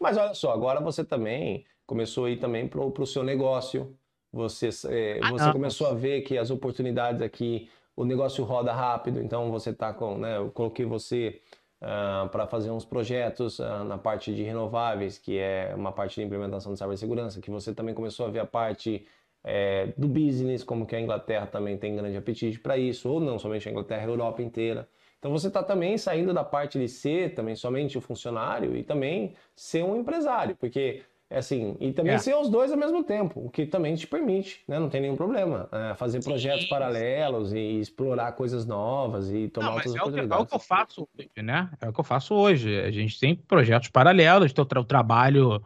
Mas 0.00 0.16
olha 0.16 0.34
só, 0.34 0.52
agora 0.52 0.80
você 0.80 1.04
também 1.04 1.64
começou 1.86 2.26
a 2.26 2.30
ir 2.30 2.38
também 2.38 2.66
para 2.68 2.80
o 2.80 3.06
seu 3.06 3.22
negócio. 3.22 3.96
Você, 4.32 4.68
é, 4.88 5.20
ah, 5.22 5.30
você 5.30 5.52
começou 5.52 5.86
a 5.86 5.94
ver 5.94 6.22
que 6.22 6.36
as 6.36 6.50
oportunidades 6.50 7.22
aqui 7.22 7.68
o 7.96 8.04
negócio 8.04 8.44
roda 8.44 8.72
rápido, 8.72 9.20
então 9.20 9.50
você 9.50 9.70
está 9.70 9.92
com, 9.92 10.18
né, 10.18 10.36
eu 10.36 10.50
coloquei 10.50 10.84
você 10.84 11.40
uh, 11.80 12.28
para 12.28 12.46
fazer 12.46 12.70
uns 12.70 12.84
projetos 12.84 13.58
uh, 13.60 13.84
na 13.84 13.96
parte 13.96 14.34
de 14.34 14.42
renováveis, 14.42 15.16
que 15.18 15.38
é 15.38 15.72
uma 15.76 15.92
parte 15.92 16.16
de 16.16 16.26
implementação 16.26 16.72
de 16.72 16.78
cibersegurança, 16.78 17.40
que 17.40 17.50
você 17.50 17.72
também 17.72 17.94
começou 17.94 18.26
a 18.26 18.30
ver 18.30 18.40
a 18.40 18.46
parte 18.46 19.06
é, 19.44 19.92
do 19.96 20.08
business, 20.08 20.64
como 20.64 20.86
que 20.86 20.96
a 20.96 21.00
Inglaterra 21.00 21.46
também 21.46 21.76
tem 21.76 21.94
grande 21.94 22.16
apetite 22.16 22.58
para 22.58 22.76
isso, 22.78 23.08
ou 23.08 23.20
não 23.20 23.38
somente 23.38 23.68
a 23.68 23.70
Inglaterra, 23.70 24.02
a 24.02 24.08
Europa 24.08 24.42
inteira. 24.42 24.88
Então 25.18 25.30
você 25.30 25.48
está 25.48 25.62
também 25.62 25.96
saindo 25.96 26.34
da 26.34 26.44
parte 26.44 26.78
de 26.78 26.88
ser 26.88 27.34
também 27.34 27.54
somente 27.54 27.96
o 27.96 28.00
funcionário 28.00 28.76
e 28.76 28.82
também 28.82 29.34
ser 29.54 29.82
um 29.84 29.96
empresário, 29.96 30.56
porque 30.56 31.02
assim, 31.30 31.76
e 31.80 31.92
também 31.92 32.14
é. 32.14 32.18
ser 32.18 32.34
os 32.34 32.48
dois 32.48 32.70
ao 32.70 32.78
mesmo 32.78 33.02
tempo, 33.02 33.44
o 33.44 33.50
que 33.50 33.66
também 33.66 33.94
te 33.94 34.06
permite, 34.06 34.62
né? 34.68 34.78
Não 34.78 34.88
tem 34.88 35.00
nenhum 35.00 35.16
problema. 35.16 35.68
É, 35.72 35.94
fazer 35.94 36.22
sim, 36.22 36.28
projetos 36.28 36.66
paralelos 36.66 37.50
sim. 37.50 37.56
e 37.56 37.80
explorar 37.80 38.32
coisas 38.32 38.66
novas 38.66 39.30
e 39.30 39.48
tomar 39.48 39.66
Não, 39.66 39.74
outras 39.74 39.94
é 39.94 39.98
oportunidades. 39.98 40.38
é 40.38 40.42
o 40.42 40.46
que 40.46 40.54
eu 40.54 40.60
faço 40.60 41.08
hoje, 41.16 41.30
né? 41.42 41.70
É 41.80 41.88
o 41.88 41.92
que 41.92 42.00
eu 42.00 42.04
faço 42.04 42.34
hoje. 42.34 42.80
A 42.80 42.90
gente 42.90 43.18
tem 43.18 43.34
projetos 43.34 43.88
paralelos, 43.88 44.52
então 44.52 44.64
o 44.64 44.84
trabalho, 44.84 45.62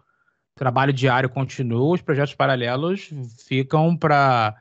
trabalho 0.55 0.93
diário 0.93 1.29
continua, 1.29 1.95
os 1.95 2.03
projetos 2.03 2.35
paralelos 2.35 3.11
ficam 3.47 3.97
para 3.97 4.55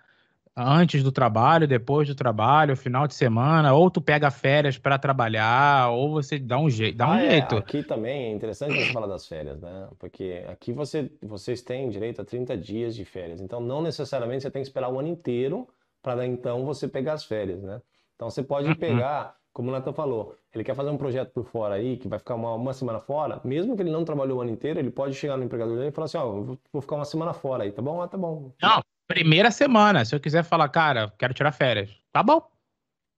antes 0.57 1.03
do 1.03 1.11
trabalho, 1.11 1.67
depois 1.67 2.07
do 2.07 2.15
trabalho, 2.15 2.75
final 2.75 3.07
de 3.07 3.13
semana, 3.13 3.75
ou 3.75 3.91
tu 3.91 4.01
pega 4.01 4.31
férias 4.31 4.75
para 4.75 4.97
trabalhar, 4.97 5.91
ou 5.91 6.09
você 6.09 6.39
dá 6.39 6.57
um 6.57 6.67
jeito, 6.67 6.97
dá 6.97 7.07
um 7.07 7.11
ah, 7.11 7.23
é. 7.23 7.29
jeito. 7.29 7.57
Aqui 7.57 7.83
também 7.83 8.25
é 8.25 8.31
interessante 8.31 8.73
você 8.73 8.91
falar 8.91 9.05
das 9.05 9.27
férias, 9.27 9.61
né? 9.61 9.87
Porque 9.99 10.43
aqui 10.47 10.73
você, 10.73 11.11
vocês 11.21 11.61
têm 11.61 11.89
direito 11.89 12.21
a 12.21 12.25
30 12.25 12.57
dias 12.57 12.95
de 12.95 13.05
férias. 13.05 13.39
Então 13.39 13.61
não 13.61 13.83
necessariamente 13.83 14.41
você 14.41 14.49
tem 14.49 14.63
que 14.63 14.67
esperar 14.67 14.89
o 14.89 14.97
ano 14.97 15.09
inteiro 15.09 15.67
para 16.01 16.25
então 16.25 16.65
você 16.65 16.87
pegar 16.87 17.13
as 17.13 17.23
férias, 17.23 17.61
né? 17.61 17.79
Então 18.15 18.27
você 18.27 18.41
pode 18.41 18.69
uhum. 18.69 18.75
pegar, 18.75 19.35
como 19.53 19.69
o 19.69 19.71
Nathan 19.71 19.93
falou, 19.93 20.35
ele 20.51 20.63
quer 20.63 20.73
fazer 20.73 20.89
um 20.89 20.97
projeto 20.97 21.31
por 21.31 21.45
fora 21.45 21.75
aí, 21.75 21.97
que 21.97 22.07
vai 22.07 22.17
ficar 22.17 22.33
uma, 22.33 22.55
uma 22.55 22.73
semana 22.73 22.99
fora, 22.99 23.39
mesmo 23.43 23.75
que 23.75 23.83
ele 23.83 23.91
não 23.91 24.03
trabalhou 24.03 24.39
o 24.39 24.41
ano 24.41 24.49
inteiro, 24.49 24.79
ele 24.79 24.89
pode 24.89 25.13
chegar 25.13 25.37
no 25.37 25.43
empregador 25.43 25.75
dele 25.75 25.89
e 25.89 25.91
falar 25.91 26.05
assim, 26.05 26.17
ó, 26.17 26.25
oh, 26.25 26.57
vou 26.73 26.81
ficar 26.81 26.95
uma 26.95 27.05
semana 27.05 27.31
fora 27.31 27.63
aí, 27.63 27.71
tá 27.71 27.81
bom? 27.81 28.01
Ah, 28.01 28.07
tá 28.07 28.17
bom. 28.17 28.51
Não, 28.59 28.81
Primeira 29.07 29.49
semana, 29.51 30.03
se 30.03 30.13
eu 30.13 30.19
quiser 30.19 30.43
falar, 30.43 30.67
cara, 30.69 31.13
quero 31.17 31.33
tirar 31.33 31.51
férias. 31.51 31.89
Tá 32.11 32.21
bom. 32.21 32.41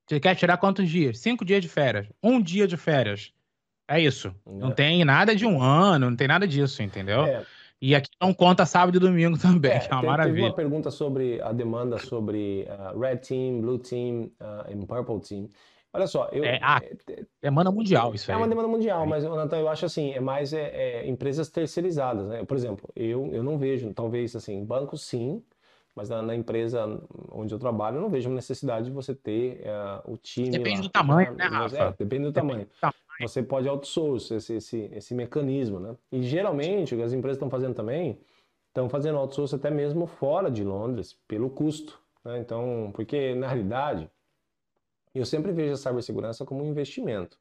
Você 0.08 0.20
quer 0.20 0.34
tirar 0.34 0.56
quantos 0.56 0.88
dias? 0.88 1.18
Cinco 1.18 1.44
dias 1.44 1.60
de 1.60 1.68
férias. 1.68 2.06
Um 2.22 2.40
dia 2.40 2.66
de 2.66 2.76
férias. 2.76 3.32
É 3.88 4.00
isso. 4.00 4.28
É. 4.46 4.52
Não 4.52 4.70
tem 4.70 5.04
nada 5.04 5.34
de 5.34 5.44
um 5.44 5.60
ano, 5.60 6.10
não 6.10 6.16
tem 6.16 6.28
nada 6.28 6.46
disso, 6.46 6.82
entendeu? 6.82 7.24
É. 7.24 7.44
E 7.82 7.94
aqui 7.94 8.10
não 8.20 8.34
conta 8.34 8.66
sábado 8.66 8.96
e 8.96 9.00
domingo 9.00 9.38
também, 9.40 9.72
é, 9.72 9.78
que 9.80 9.90
é 9.90 9.94
uma 9.94 10.00
tem, 10.00 10.10
maravilha. 10.10 10.34
Teve 10.34 10.46
uma 10.48 10.54
pergunta 10.54 10.90
sobre 10.90 11.40
a 11.40 11.52
demanda 11.52 11.98
sobre 11.98 12.68
uh, 12.68 12.98
Red 12.98 13.16
Team, 13.18 13.60
Blue 13.60 13.78
Team 13.78 14.30
uh, 14.40 14.70
e 14.70 14.86
Purple 14.86 15.20
Team. 15.20 15.48
Olha 15.92 16.06
só, 16.06 16.28
eu. 16.30 16.44
É, 16.44 16.60
ah, 16.62 16.80
é, 17.08 17.24
demanda 17.42 17.72
mundial, 17.72 18.14
isso 18.14 18.30
é 18.30 18.34
aí. 18.34 18.40
É 18.40 18.42
uma 18.42 18.48
demanda 18.48 18.68
mundial, 18.68 19.04
mas, 19.06 19.24
Nathan, 19.24 19.58
eu 19.58 19.68
acho 19.68 19.86
assim, 19.86 20.12
é 20.12 20.20
mais 20.20 20.52
é, 20.52 20.70
é, 20.72 21.08
empresas 21.08 21.48
terceirizadas, 21.48 22.28
né? 22.28 22.44
Por 22.44 22.56
exemplo, 22.56 22.88
eu, 22.94 23.28
eu 23.32 23.42
não 23.42 23.58
vejo, 23.58 23.92
talvez 23.92 24.36
assim, 24.36 24.64
bancos 24.64 25.02
sim, 25.02 25.42
mas 25.94 26.08
na, 26.08 26.22
na, 26.22 26.34
empresa 26.34 27.00
onde 27.30 27.52
eu 27.52 27.58
trabalho, 27.58 27.96
eu 27.96 28.00
não 28.00 28.08
vejo 28.08 28.30
necessidade 28.30 28.86
de 28.86 28.92
você 28.92 29.14
ter 29.14 29.62
uh, 29.66 30.12
o 30.12 30.16
time. 30.16 30.50
Depende 30.50 30.76
lá, 30.76 30.82
do 30.82 30.88
tamanho, 30.88 31.34
né, 31.34 31.44
Rafa? 31.44 31.76
É, 31.76 31.92
depende 31.98 32.24
do 32.24 32.32
tamanho. 32.32 32.60
Depende 32.60 32.74
do 32.74 32.80
tamanho. 32.80 33.28
Você 33.28 33.42
pode 33.42 33.68
outsource 33.68 34.32
esse, 34.34 34.54
esse, 34.54 34.90
esse 34.92 35.14
mecanismo, 35.14 35.78
né? 35.78 35.94
E 36.10 36.22
geralmente, 36.22 36.94
o 36.94 36.96
que 36.96 37.02
as 37.02 37.12
empresas 37.12 37.36
estão 37.36 37.50
fazendo 37.50 37.74
também, 37.74 38.18
estão 38.68 38.88
fazendo 38.88 39.18
outsource 39.18 39.54
até 39.54 39.70
mesmo 39.70 40.06
fora 40.06 40.50
de 40.50 40.64
Londres, 40.64 41.18
pelo 41.28 41.50
custo. 41.50 42.00
Né? 42.24 42.38
Então, 42.38 42.90
porque 42.94 43.34
na 43.34 43.46
realidade, 43.46 44.10
eu 45.14 45.26
sempre 45.26 45.52
vejo 45.52 45.74
a 45.74 45.76
cibersegurança 45.76 46.44
como 46.44 46.64
um 46.64 46.68
investimento. 46.68 47.38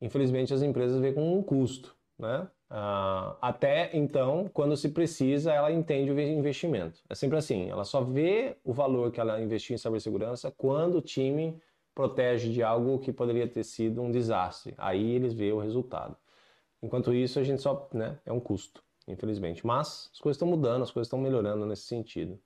Infelizmente, 0.00 0.52
as 0.52 0.62
empresas 0.62 1.00
veem 1.00 1.14
como 1.14 1.36
um 1.36 1.42
custo, 1.42 1.96
né? 2.18 2.48
Uh, 2.70 3.36
até 3.40 3.96
então, 3.96 4.50
quando 4.52 4.76
se 4.76 4.90
precisa, 4.90 5.52
ela 5.52 5.72
entende 5.72 6.10
o 6.10 6.20
investimento. 6.20 7.00
É 7.08 7.14
sempre 7.14 7.38
assim, 7.38 7.70
ela 7.70 7.84
só 7.84 8.02
vê 8.02 8.56
o 8.62 8.72
valor 8.72 9.10
que 9.10 9.20
ela 9.20 9.40
investiu 9.40 9.74
em 9.74 9.78
cibersegurança 9.78 10.50
quando 10.50 10.98
o 10.98 11.02
time 11.02 11.58
protege 11.94 12.52
de 12.52 12.62
algo 12.62 12.98
que 12.98 13.12
poderia 13.12 13.48
ter 13.48 13.64
sido 13.64 14.02
um 14.02 14.10
desastre. 14.10 14.74
Aí 14.76 15.14
eles 15.14 15.32
veem 15.32 15.52
o 15.52 15.58
resultado. 15.58 16.16
Enquanto 16.82 17.12
isso, 17.12 17.40
a 17.40 17.42
gente 17.42 17.60
só, 17.62 17.88
né, 17.92 18.18
é 18.24 18.32
um 18.32 18.38
custo, 18.38 18.82
infelizmente. 19.06 19.66
Mas 19.66 20.10
as 20.12 20.20
coisas 20.20 20.36
estão 20.36 20.46
mudando, 20.46 20.82
as 20.82 20.90
coisas 20.90 21.06
estão 21.06 21.18
melhorando 21.18 21.66
nesse 21.66 21.82
sentido. 21.82 22.38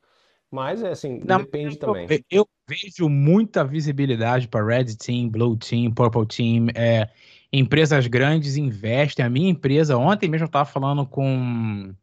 Mas 0.51 0.83
é 0.83 0.91
assim, 0.91 1.21
Não, 1.25 1.39
depende 1.39 1.75
eu, 1.75 1.81
também. 1.81 2.07
Eu 2.31 2.49
vejo 2.69 3.09
muita 3.09 3.65
visibilidade 3.65 4.47
para 4.47 4.65
Red 4.65 4.95
Team, 4.97 5.29
Blue 5.29 5.57
Team, 5.57 5.91
Purple 5.93 6.27
Team. 6.27 6.67
É, 6.75 7.11
empresas 7.53 8.07
grandes 8.07 8.57
investem. 8.57 9.25
A 9.25 9.31
minha 9.31 9.51
empresa, 9.51 9.97
ontem 9.97 10.29
mesmo 10.29 10.45
eu 10.45 10.47
estava 10.47 10.65
falando 10.65 11.05
com, 11.07 11.95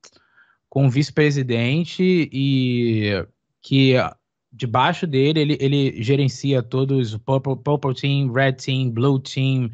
com 0.70 0.86
um 0.86 0.90
vice-presidente 0.90 2.30
e 2.32 3.26
que 3.62 3.94
debaixo 4.52 5.08
dele 5.08 5.40
ele, 5.40 5.58
ele 5.60 6.04
gerencia 6.04 6.62
todos 6.62 7.14
o 7.14 7.20
Purple, 7.20 7.56
Purple 7.58 7.96
Team, 7.96 8.32
Red 8.32 8.54
Team, 8.54 8.92
Blue 8.92 9.20
Team. 9.20 9.72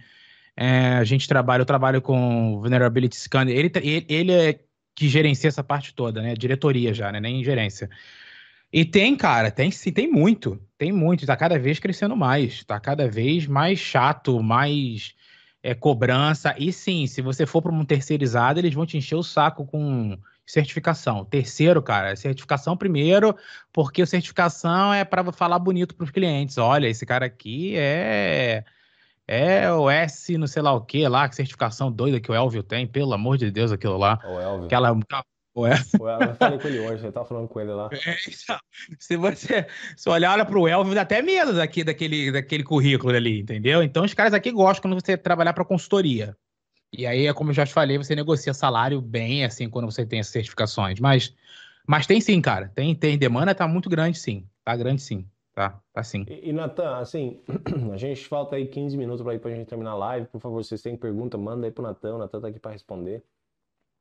É, 0.56 0.94
a 0.94 1.04
gente 1.04 1.28
trabalha, 1.28 1.62
eu 1.62 1.66
trabalho 1.66 2.02
com 2.02 2.60
Vulnerability 2.62 3.18
Scanner. 3.18 3.56
Ele, 3.56 3.72
ele, 3.76 4.06
ele 4.08 4.32
é 4.32 4.60
que 4.96 5.10
gerencia 5.10 5.50
essa 5.50 5.64
parte 5.64 5.94
toda, 5.94 6.22
né? 6.22 6.34
Diretoria 6.36 6.94
já, 6.94 7.12
né? 7.12 7.20
Nem 7.20 7.44
gerência. 7.44 7.90
E 8.72 8.86
tem, 8.86 9.16
cara, 9.16 9.52
tem 9.52 9.70
sim, 9.72 9.92
tem 9.92 10.10
muito. 10.10 10.60
Tem 10.78 10.92
muito. 10.92 11.26
Tá 11.26 11.36
cada 11.36 11.60
vez 11.60 11.80
crescendo 11.80 12.16
mais. 12.16 12.64
Tá 12.64 12.80
cada 12.80 13.08
vez 13.10 13.46
mais 13.46 13.80
chato, 13.80 14.42
mais 14.42 15.14
é, 15.66 15.74
cobrança. 15.74 16.54
E 16.60 16.72
sim, 16.72 17.08
se 17.08 17.24
você 17.24 17.46
for 17.46 17.60
para 17.60 17.72
um 17.72 17.84
terceirizado, 17.84 18.60
eles 18.60 18.76
vão 18.76 18.86
te 18.86 18.98
encher 18.98 19.16
o 19.16 19.24
saco 19.24 19.66
com 19.66 20.16
certificação. 20.46 21.26
Terceiro, 21.26 21.82
cara, 21.82 22.16
certificação 22.16 22.78
primeiro, 22.78 23.36
porque 23.74 24.04
a 24.04 24.06
certificação 24.06 24.94
é 24.94 25.04
para 25.04 25.32
falar 25.32 25.58
bonito 25.58 25.96
para 25.96 26.04
os 26.04 26.12
clientes. 26.12 26.60
Olha, 26.60 26.88
esse 26.88 27.04
cara 27.04 27.26
aqui 27.26 27.76
é 27.76 28.64
é 29.28 29.72
o 29.72 29.90
S, 29.90 30.38
não 30.38 30.46
sei 30.46 30.62
lá 30.62 30.72
o 30.72 30.82
que 30.82 31.08
lá, 31.08 31.28
que 31.28 31.36
certificação 31.36 31.92
doida 31.92 32.20
que 32.20 32.30
o 32.30 32.36
Elvio 32.36 32.62
tem, 32.62 32.86
pelo 32.86 33.12
amor 33.12 33.40
de 33.40 33.50
Deus, 33.50 33.72
aquilo 33.72 33.98
lá. 33.98 34.20
O 34.24 34.40
Elvio. 34.40 34.66
Aquela, 34.66 34.96
Ué? 35.58 35.74
Eu 35.74 36.36
falei 36.36 36.60
com 36.60 36.68
ele 36.68 36.80
hoje, 36.80 37.06
eu 37.06 37.12
tava 37.14 37.26
falando 37.26 37.48
com 37.48 37.62
ele 37.62 37.72
lá. 37.72 37.90
É, 37.94 38.16
então, 38.28 38.60
se 39.00 39.16
você 39.16 39.66
se 39.96 40.10
olhar 40.10 40.46
para 40.46 40.60
o 40.60 40.68
Elvio, 40.68 40.94
dá 40.94 41.02
até 41.02 41.22
medo 41.22 41.54
daqui, 41.54 41.84
daquele, 41.84 42.32
daquele 42.32 42.64
currículo 42.64 43.16
ali, 43.16 43.40
entendeu? 43.40 43.82
Então, 43.82 44.04
os 44.04 44.14
caras 44.14 44.34
aqui 44.34 44.52
gostam 44.52 44.90
quando 44.90 45.02
você 45.02 45.16
trabalhar 45.16 45.54
para 45.54 45.64
consultoria. 45.64 46.36
E 46.92 47.06
aí, 47.06 47.34
como 47.34 47.52
eu 47.52 47.54
já 47.54 47.66
te 47.66 47.74
falei, 47.74 47.98
você 47.98 48.16
negocia 48.16 48.54
salário 48.54 49.02
bem, 49.02 49.46
assim, 49.46 49.70
quando 49.70 49.86
você 49.86 50.06
tem 50.06 50.20
essas 50.20 50.34
certificações. 50.34 51.00
Mas, 51.00 51.34
mas 51.88 52.06
tem 52.06 52.20
sim, 52.20 52.42
cara. 52.42 52.70
Tem, 52.76 52.94
tem 52.94 53.18
demanda, 53.18 53.56
tá 53.56 53.68
muito 53.68 53.90
grande, 53.90 54.18
sim. 54.18 54.46
Tá 54.64 54.76
grande, 54.76 55.02
sim. 55.02 55.26
Tá, 55.54 55.80
tá 55.94 56.04
sim. 56.04 56.26
E, 56.28 56.50
e 56.50 56.54
Natan, 56.54 56.98
assim, 56.98 57.42
a 57.94 57.98
gente 57.98 58.26
falta 58.28 58.58
aí 58.58 58.68
15 58.68 58.98
minutos 58.98 59.24
para 59.24 59.36
ir 59.36 59.40
pra 59.40 59.52
gente 59.52 59.68
terminar 59.68 59.92
a 59.92 59.96
live. 59.96 60.28
Por 60.28 60.42
favor, 60.42 60.62
vocês 60.62 60.82
têm 60.82 60.98
pergunta, 60.98 61.38
manda 61.38 61.66
aí 61.66 61.72
pro 61.72 61.82
Natan. 61.82 62.16
O 62.16 62.18
Natan 62.18 62.42
tá 62.42 62.50
aqui 62.50 62.60
para 62.60 62.72
responder. 62.72 63.24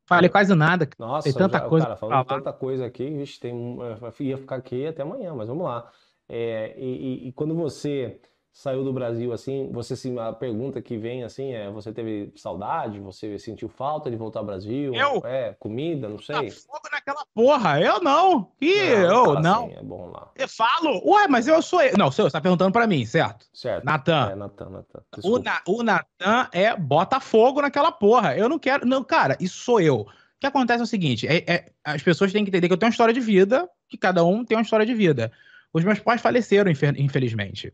Falei 0.07 0.29
quase 0.29 0.55
nada. 0.55 0.89
Nossa, 0.99 1.25
tem 1.25 1.33
tanta 1.33 1.59
já, 1.59 1.69
coisa. 1.69 1.87
Cara, 1.87 1.97
falando 1.97 2.27
tanta 2.27 2.53
coisa 2.53 2.87
aqui, 2.87 3.09
vixe, 3.11 3.41
tem, 3.41 3.79
ia 4.21 4.37
ficar 4.39 4.57
aqui 4.57 4.87
até 4.87 5.03
amanhã, 5.03 5.35
mas 5.35 5.49
vamos 5.49 5.65
lá. 5.65 5.91
É, 6.29 6.75
e, 6.79 7.25
e, 7.25 7.29
e 7.29 7.33
quando 7.33 7.55
você 7.55 8.21
saiu 8.55 8.85
do 8.85 8.93
Brasil 8.93 9.33
assim, 9.33 9.69
você 9.73 9.95
assim, 9.95 10.17
a 10.17 10.33
pergunta 10.33 10.81
que 10.81 10.97
vem 10.97 11.25
assim 11.25 11.53
é, 11.53 11.69
você 11.69 11.93
teve 11.93 12.33
saudade, 12.37 13.01
você 13.01 13.37
sentiu 13.37 13.69
falta 13.69 14.09
de 14.09 14.17
voltar 14.17 14.39
ao 14.39 14.47
Brasil? 14.47 14.95
Eu? 14.95 15.21
É, 15.27 15.57
comida, 15.59 16.09
não 16.09 16.21
sei. 16.21 16.51
Tá 16.51 16.57
fogo 16.57 16.89
naquela 16.91 17.27
porra, 17.35 17.81
eu 17.81 18.01
não. 18.01 18.49
Não, 18.61 18.69
eu 18.69 19.41
não. 19.41 19.65
Assim, 19.67 19.75
é 19.75 19.83
bom 19.83 20.07
lá. 20.07 20.31
Eu 20.37 20.49
falo, 20.49 21.03
ué, 21.05 21.27
mas 21.27 21.49
eu 21.49 21.61
sou 21.61 21.83
eu. 21.83 21.99
Não, 21.99 22.13
você 22.13 22.31
tá 22.31 22.41
perguntando 22.41 22.71
para 22.71 22.87
mim, 22.87 23.05
certo? 23.05 23.45
Certo. 23.53 23.85
Natan. 23.85 24.31
É, 24.31 24.35
Natan, 24.37 24.71
Natan. 24.71 25.03
O, 25.25 25.39
Na, 25.41 25.61
o 25.67 25.83
Natan 25.83 26.49
é 26.53 26.77
bota 26.77 27.19
fogo 27.19 27.61
naquela 27.61 27.91
porra. 27.91 28.37
Eu 28.37 28.49
não 28.49 28.59
quero, 28.59 28.87
não, 28.87 29.03
cara, 29.03 29.37
isso 29.41 29.59
sou 29.65 29.81
eu. 29.81 30.03
O 30.03 30.07
que 30.39 30.47
acontece 30.47 30.81
é 30.81 30.85
o 30.85 30.87
seguinte, 30.87 31.27
é, 31.27 31.45
é, 31.53 31.73
as 31.83 32.03
pessoas 32.03 32.33
têm 32.33 32.45
que 32.45 32.51
entender 32.51 32.69
que 32.69 32.73
eu 32.73 32.79
tenho 32.79 32.89
uma 32.89 32.93
história 32.93 33.15
de 33.15 33.21
vida, 33.21 33.69
que 33.89 33.99
cada 33.99 34.25
um 34.25 34.45
tem 34.45 34.57
uma 34.57 34.63
história 34.63 34.87
de 34.87 34.95
vida. 34.95 35.33
Os 35.73 35.83
meus 35.83 35.99
pais 35.99 36.21
faleceram, 36.21 36.71
infelizmente. 36.71 37.73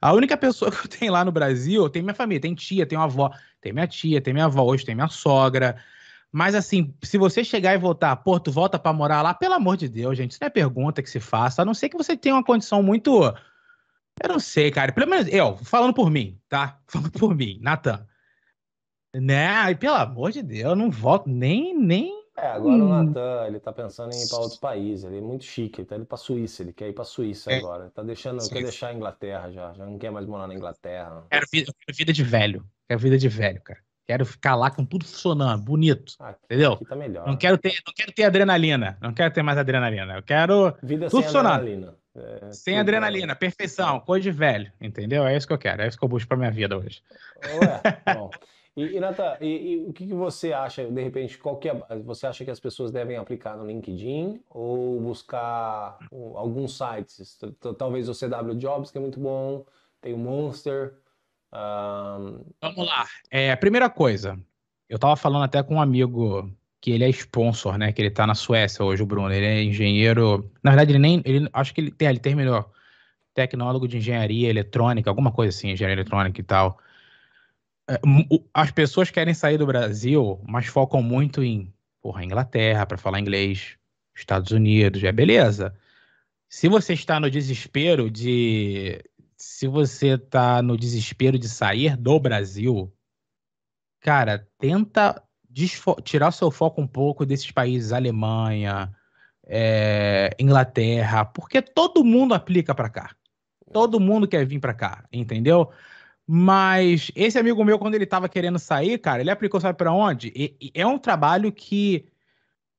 A 0.00 0.12
única 0.12 0.36
pessoa 0.36 0.70
que 0.72 0.86
eu 0.86 0.88
tenho 0.88 1.12
lá 1.12 1.24
no 1.24 1.32
Brasil, 1.32 1.88
tem 1.88 2.02
minha 2.02 2.14
família, 2.14 2.40
tem 2.40 2.54
tia, 2.54 2.86
tem 2.86 2.98
avó, 2.98 3.30
tem 3.60 3.72
minha 3.72 3.86
tia, 3.86 4.20
tem 4.20 4.32
minha 4.32 4.46
avó, 4.46 4.64
hoje 4.64 4.84
tem 4.84 4.94
minha 4.94 5.08
sogra. 5.08 5.76
Mas 6.32 6.54
assim, 6.54 6.94
se 7.02 7.18
você 7.18 7.42
chegar 7.42 7.74
e 7.74 7.78
voltar, 7.78 8.14
pô, 8.16 8.38
tu 8.38 8.52
volta 8.52 8.78
para 8.78 8.92
morar 8.92 9.22
lá, 9.22 9.34
pelo 9.34 9.54
amor 9.54 9.76
de 9.76 9.88
Deus, 9.88 10.16
gente, 10.16 10.30
isso 10.32 10.38
não 10.40 10.46
é 10.46 10.50
pergunta 10.50 11.02
que 11.02 11.10
se 11.10 11.18
faça, 11.18 11.62
a 11.62 11.64
não 11.64 11.74
ser 11.74 11.88
que 11.88 11.96
você 11.96 12.16
tenha 12.16 12.34
uma 12.36 12.44
condição 12.44 12.82
muito. 12.82 13.22
Eu 14.22 14.28
não 14.28 14.38
sei, 14.38 14.70
cara. 14.70 14.92
Pelo 14.92 15.08
menos 15.08 15.26
eu, 15.32 15.56
falando 15.58 15.94
por 15.94 16.10
mim, 16.10 16.38
tá? 16.48 16.78
Falando 16.86 17.10
por 17.12 17.34
mim, 17.34 17.58
Natan. 17.60 18.06
Né? 19.14 19.70
E 19.70 19.74
pelo 19.74 19.96
amor 19.96 20.30
de 20.30 20.42
Deus, 20.42 20.70
eu 20.70 20.76
não 20.76 20.90
volto 20.90 21.28
nem, 21.28 21.76
nem 21.76 22.19
é, 22.42 22.46
agora 22.52 22.82
hum. 22.82 22.86
o 22.86 23.04
Natan, 23.04 23.46
ele 23.46 23.60
tá 23.60 23.72
pensando 23.72 24.12
em 24.12 24.22
ir 24.22 24.28
para 24.28 24.38
outros 24.38 24.58
países, 24.58 25.04
ele 25.04 25.18
é 25.18 25.20
muito 25.20 25.44
chique, 25.44 25.80
ele 25.80 25.88
tá 25.88 25.96
indo 25.96 26.06
pra 26.06 26.16
Suíça, 26.16 26.62
ele 26.62 26.72
quer 26.72 26.88
ir 26.88 26.92
pra 26.92 27.04
Suíça 27.04 27.52
é. 27.52 27.58
agora. 27.58 27.84
Ele 27.84 27.90
tá 27.90 28.02
deixando, 28.02 28.48
quer 28.48 28.62
deixar 28.62 28.88
a 28.88 28.94
Inglaterra 28.94 29.50
já, 29.50 29.72
já 29.72 29.84
não 29.84 29.98
quer 29.98 30.10
mais 30.10 30.26
morar 30.26 30.46
na 30.46 30.54
Inglaterra. 30.54 31.24
Quero 31.30 31.46
vida, 31.52 31.72
vida 31.92 32.12
de 32.12 32.24
velho, 32.24 32.64
quero 32.88 33.00
vida 33.00 33.18
de 33.18 33.28
velho, 33.28 33.60
cara. 33.62 33.80
Quero 34.06 34.26
ficar 34.26 34.56
lá 34.56 34.70
com 34.72 34.84
tudo 34.84 35.04
funcionando, 35.04 35.62
bonito. 35.62 36.14
Ah, 36.18 36.30
aqui, 36.30 36.40
entendeu? 36.46 36.72
Aqui 36.72 36.84
tá 36.84 36.96
melhor. 36.96 37.26
Não 37.28 37.36
quero, 37.36 37.56
ter, 37.56 37.74
não 37.86 37.94
quero 37.94 38.10
ter 38.10 38.24
adrenalina. 38.24 38.98
Não 39.00 39.14
quero 39.14 39.32
ter 39.32 39.40
mais 39.40 39.56
adrenalina. 39.56 40.16
Eu 40.16 40.22
quero 40.24 40.74
Vida 40.82 41.08
tudo 41.08 41.20
sem 41.20 41.22
funcionando. 41.22 41.60
Adrenalina. 41.60 41.94
É, 42.16 42.52
sem 42.52 42.76
adrenalina, 42.76 43.36
perfeição, 43.36 44.00
coisa 44.00 44.24
de 44.24 44.32
velho. 44.32 44.72
Entendeu? 44.80 45.24
É 45.24 45.36
isso 45.36 45.46
que 45.46 45.52
eu 45.52 45.58
quero. 45.58 45.82
É 45.82 45.86
isso 45.86 45.96
que 45.96 46.04
eu 46.04 46.08
busco 46.08 46.28
pra 46.28 46.36
minha 46.36 46.50
vida 46.50 46.76
hoje. 46.76 47.02
Ué, 47.60 48.14
bom. 48.14 48.30
E, 48.76 48.96
e, 48.96 49.00
Nata, 49.00 49.36
e, 49.40 49.72
e, 49.72 49.76
o 49.88 49.92
que, 49.92 50.06
que, 50.06 50.14
você 50.14 50.52
acha, 50.52 50.84
de 50.88 51.02
repente, 51.02 51.36
qual 51.38 51.56
que 51.56 51.68
é, 51.68 51.74
você 52.04 52.26
acha 52.26 52.44
que 52.44 52.50
as 52.50 52.60
pessoas 52.60 52.92
devem 52.92 53.16
aplicar 53.16 53.56
no 53.56 53.66
LinkedIn 53.66 54.40
ou 54.48 55.00
buscar 55.00 55.98
alguns 56.34 56.78
sites? 56.78 57.38
Talvez 57.76 58.08
o 58.08 58.14
CW 58.14 58.54
Jobs, 58.54 58.90
que 58.90 58.98
é 58.98 59.00
muito 59.00 59.18
bom, 59.18 59.66
tem 60.00 60.14
o 60.14 60.18
Monster. 60.18 60.94
Um... 61.52 62.44
Vamos 62.60 62.86
lá. 62.86 63.06
É, 63.30 63.54
primeira 63.56 63.90
coisa, 63.90 64.38
eu 64.88 64.96
estava 64.96 65.16
falando 65.16 65.44
até 65.44 65.62
com 65.62 65.74
um 65.74 65.82
amigo 65.82 66.50
que 66.80 66.92
ele 66.92 67.04
é 67.04 67.08
sponsor, 67.10 67.76
né? 67.76 67.92
Que 67.92 68.00
ele 68.00 68.08
está 68.08 68.26
na 68.26 68.34
Suécia 68.34 68.84
hoje, 68.84 69.02
o 69.02 69.06
Bruno. 69.06 69.32
Ele 69.32 69.44
é 69.44 69.62
engenheiro. 69.62 70.50
Na 70.62 70.70
verdade, 70.70 70.92
ele 70.92 70.98
nem. 70.98 71.22
Ele, 71.24 71.48
acho 71.52 71.74
que 71.74 71.80
ele, 71.80 71.94
ele 72.00 72.18
terminou 72.18 72.70
tecnólogo 73.34 73.86
de 73.86 73.98
engenharia 73.98 74.48
eletrônica, 74.48 75.10
alguma 75.10 75.30
coisa 75.30 75.56
assim, 75.56 75.70
engenharia 75.70 75.96
eletrônica 75.96 76.40
e 76.40 76.44
tal. 76.44 76.78
É, 77.90 78.00
as 78.54 78.70
pessoas 78.70 79.10
querem 79.10 79.34
sair 79.34 79.58
do 79.58 79.66
Brasil, 79.66 80.40
mas 80.46 80.66
focam 80.66 81.02
muito 81.02 81.42
em 81.42 81.74
porra, 82.00 82.24
Inglaterra 82.24 82.86
para 82.86 82.96
falar 82.96 83.18
inglês, 83.18 83.76
Estados 84.14 84.52
Unidos, 84.52 85.02
é 85.02 85.10
beleza. 85.10 85.74
Se 86.48 86.68
você 86.68 86.92
está 86.92 87.18
no 87.18 87.28
desespero 87.28 88.08
de 88.08 89.02
se 89.36 89.66
você 89.66 90.14
está 90.14 90.62
no 90.62 90.76
desespero 90.76 91.36
de 91.36 91.48
sair 91.48 91.96
do 91.96 92.20
Brasil, 92.20 92.92
cara, 94.00 94.46
tenta 94.58 95.20
tirar 96.04 96.30
seu 96.30 96.50
foco 96.50 96.80
um 96.80 96.86
pouco 96.86 97.26
desses 97.26 97.50
países, 97.50 97.92
Alemanha, 97.92 98.94
é, 99.44 100.30
Inglaterra, 100.38 101.24
porque 101.24 101.60
todo 101.60 102.04
mundo 102.04 102.34
aplica 102.34 102.72
para 102.72 102.88
cá. 102.88 103.16
Todo 103.72 103.98
mundo 103.98 104.28
quer 104.28 104.46
vir 104.46 104.60
para 104.60 104.74
cá, 104.74 105.04
entendeu? 105.12 105.70
Mas 106.32 107.10
esse 107.16 107.36
amigo 107.40 107.64
meu, 107.64 107.76
quando 107.76 107.96
ele 107.96 108.06
tava 108.06 108.28
querendo 108.28 108.56
sair, 108.56 108.96
cara, 108.98 109.20
ele 109.20 109.32
aplicou, 109.32 109.60
sabe 109.60 109.76
para 109.76 109.92
onde? 109.92 110.32
E, 110.32 110.70
é 110.72 110.86
um 110.86 110.96
trabalho 110.96 111.50
que 111.50 112.06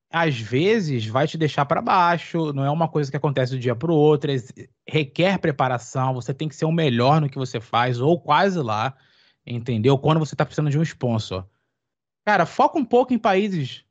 às 0.10 0.40
vezes 0.40 1.06
vai 1.06 1.28
te 1.28 1.38
deixar 1.38 1.66
para 1.66 1.82
baixo, 1.82 2.54
não 2.54 2.64
é 2.64 2.72
uma 2.72 2.88
coisa 2.88 3.12
que 3.12 3.18
acontece 3.18 3.52
do 3.52 3.60
dia 3.60 3.76
para 3.76 3.92
o 3.92 3.96
outro, 3.96 4.32
requer 4.88 5.38
preparação, 5.38 6.14
você 6.14 6.34
tem 6.34 6.48
que 6.48 6.56
ser 6.56 6.64
o 6.64 6.72
melhor 6.72 7.20
no 7.20 7.30
que 7.30 7.38
você 7.38 7.60
faz, 7.60 8.00
ou 8.00 8.18
quase 8.18 8.58
lá, 8.58 8.96
entendeu? 9.46 9.98
Quando 9.98 10.20
você 10.20 10.34
tá 10.34 10.46
precisando 10.46 10.70
de 10.70 10.80
um 10.80 10.84
sponsor. 10.84 11.46
Cara, 12.24 12.46
foca 12.46 12.80
um 12.80 12.86
pouco 12.86 13.14
em 13.14 13.20
países. 13.20 13.84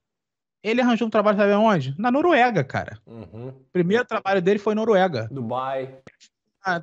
Ele 0.62 0.80
arranjou 0.80 1.06
um 1.06 1.10
trabalho, 1.10 1.36
sabe 1.36 1.52
onde? 1.52 1.94
Na 1.98 2.10
Noruega, 2.10 2.64
cara. 2.64 2.98
Uhum. 3.04 3.48
O 3.48 3.66
primeiro 3.70 4.06
trabalho 4.06 4.40
dele 4.40 4.58
foi 4.58 4.74
Noruega. 4.74 5.28
Dubai. 5.30 5.98
Ah, 6.64 6.82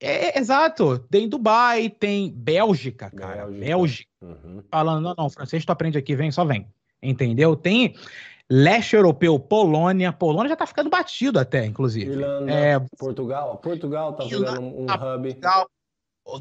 é, 0.00 0.36
é, 0.36 0.38
exato. 0.38 0.98
Tem 1.10 1.28
Dubai, 1.28 1.90
tem 1.90 2.30
Bélgica, 2.30 3.10
cara. 3.10 3.46
Bélgica. 3.46 3.66
Bélgica. 3.66 4.10
Uhum. 4.22 4.62
Falando, 4.70 5.02
não, 5.02 5.14
não, 5.16 5.30
francês 5.30 5.64
tu 5.64 5.72
aprende 5.72 5.98
aqui, 5.98 6.16
vem, 6.16 6.30
só 6.30 6.44
vem. 6.44 6.66
Entendeu? 7.02 7.54
Tem 7.54 7.94
leste 8.48 8.96
europeu, 8.96 9.38
Polônia. 9.38 10.12
Polônia 10.12 10.48
já 10.48 10.56
tá 10.56 10.66
ficando 10.66 10.88
batido 10.88 11.38
até, 11.38 11.66
inclusive. 11.66 12.10
Irlanda, 12.10 12.50
é, 12.50 12.80
Portugal. 12.98 13.58
Portugal 13.58 14.14
tá 14.14 14.24
Irlanda, 14.24 14.52
virando 14.52 14.66
um, 14.66 14.84
hub. 14.84 15.34
Portugal 15.34 15.68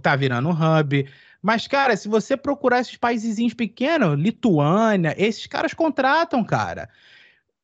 tá 0.01 0.15
virando 0.15 0.49
um 0.49 0.51
hub. 0.51 1.09
Mas, 1.41 1.67
cara, 1.67 1.97
se 1.97 2.07
você 2.07 2.37
procurar 2.37 2.79
esses 2.79 2.95
países 2.95 3.53
pequenos, 3.53 4.17
Lituânia, 4.17 5.13
esses 5.17 5.45
caras 5.45 5.73
contratam, 5.73 6.41
cara. 6.41 6.89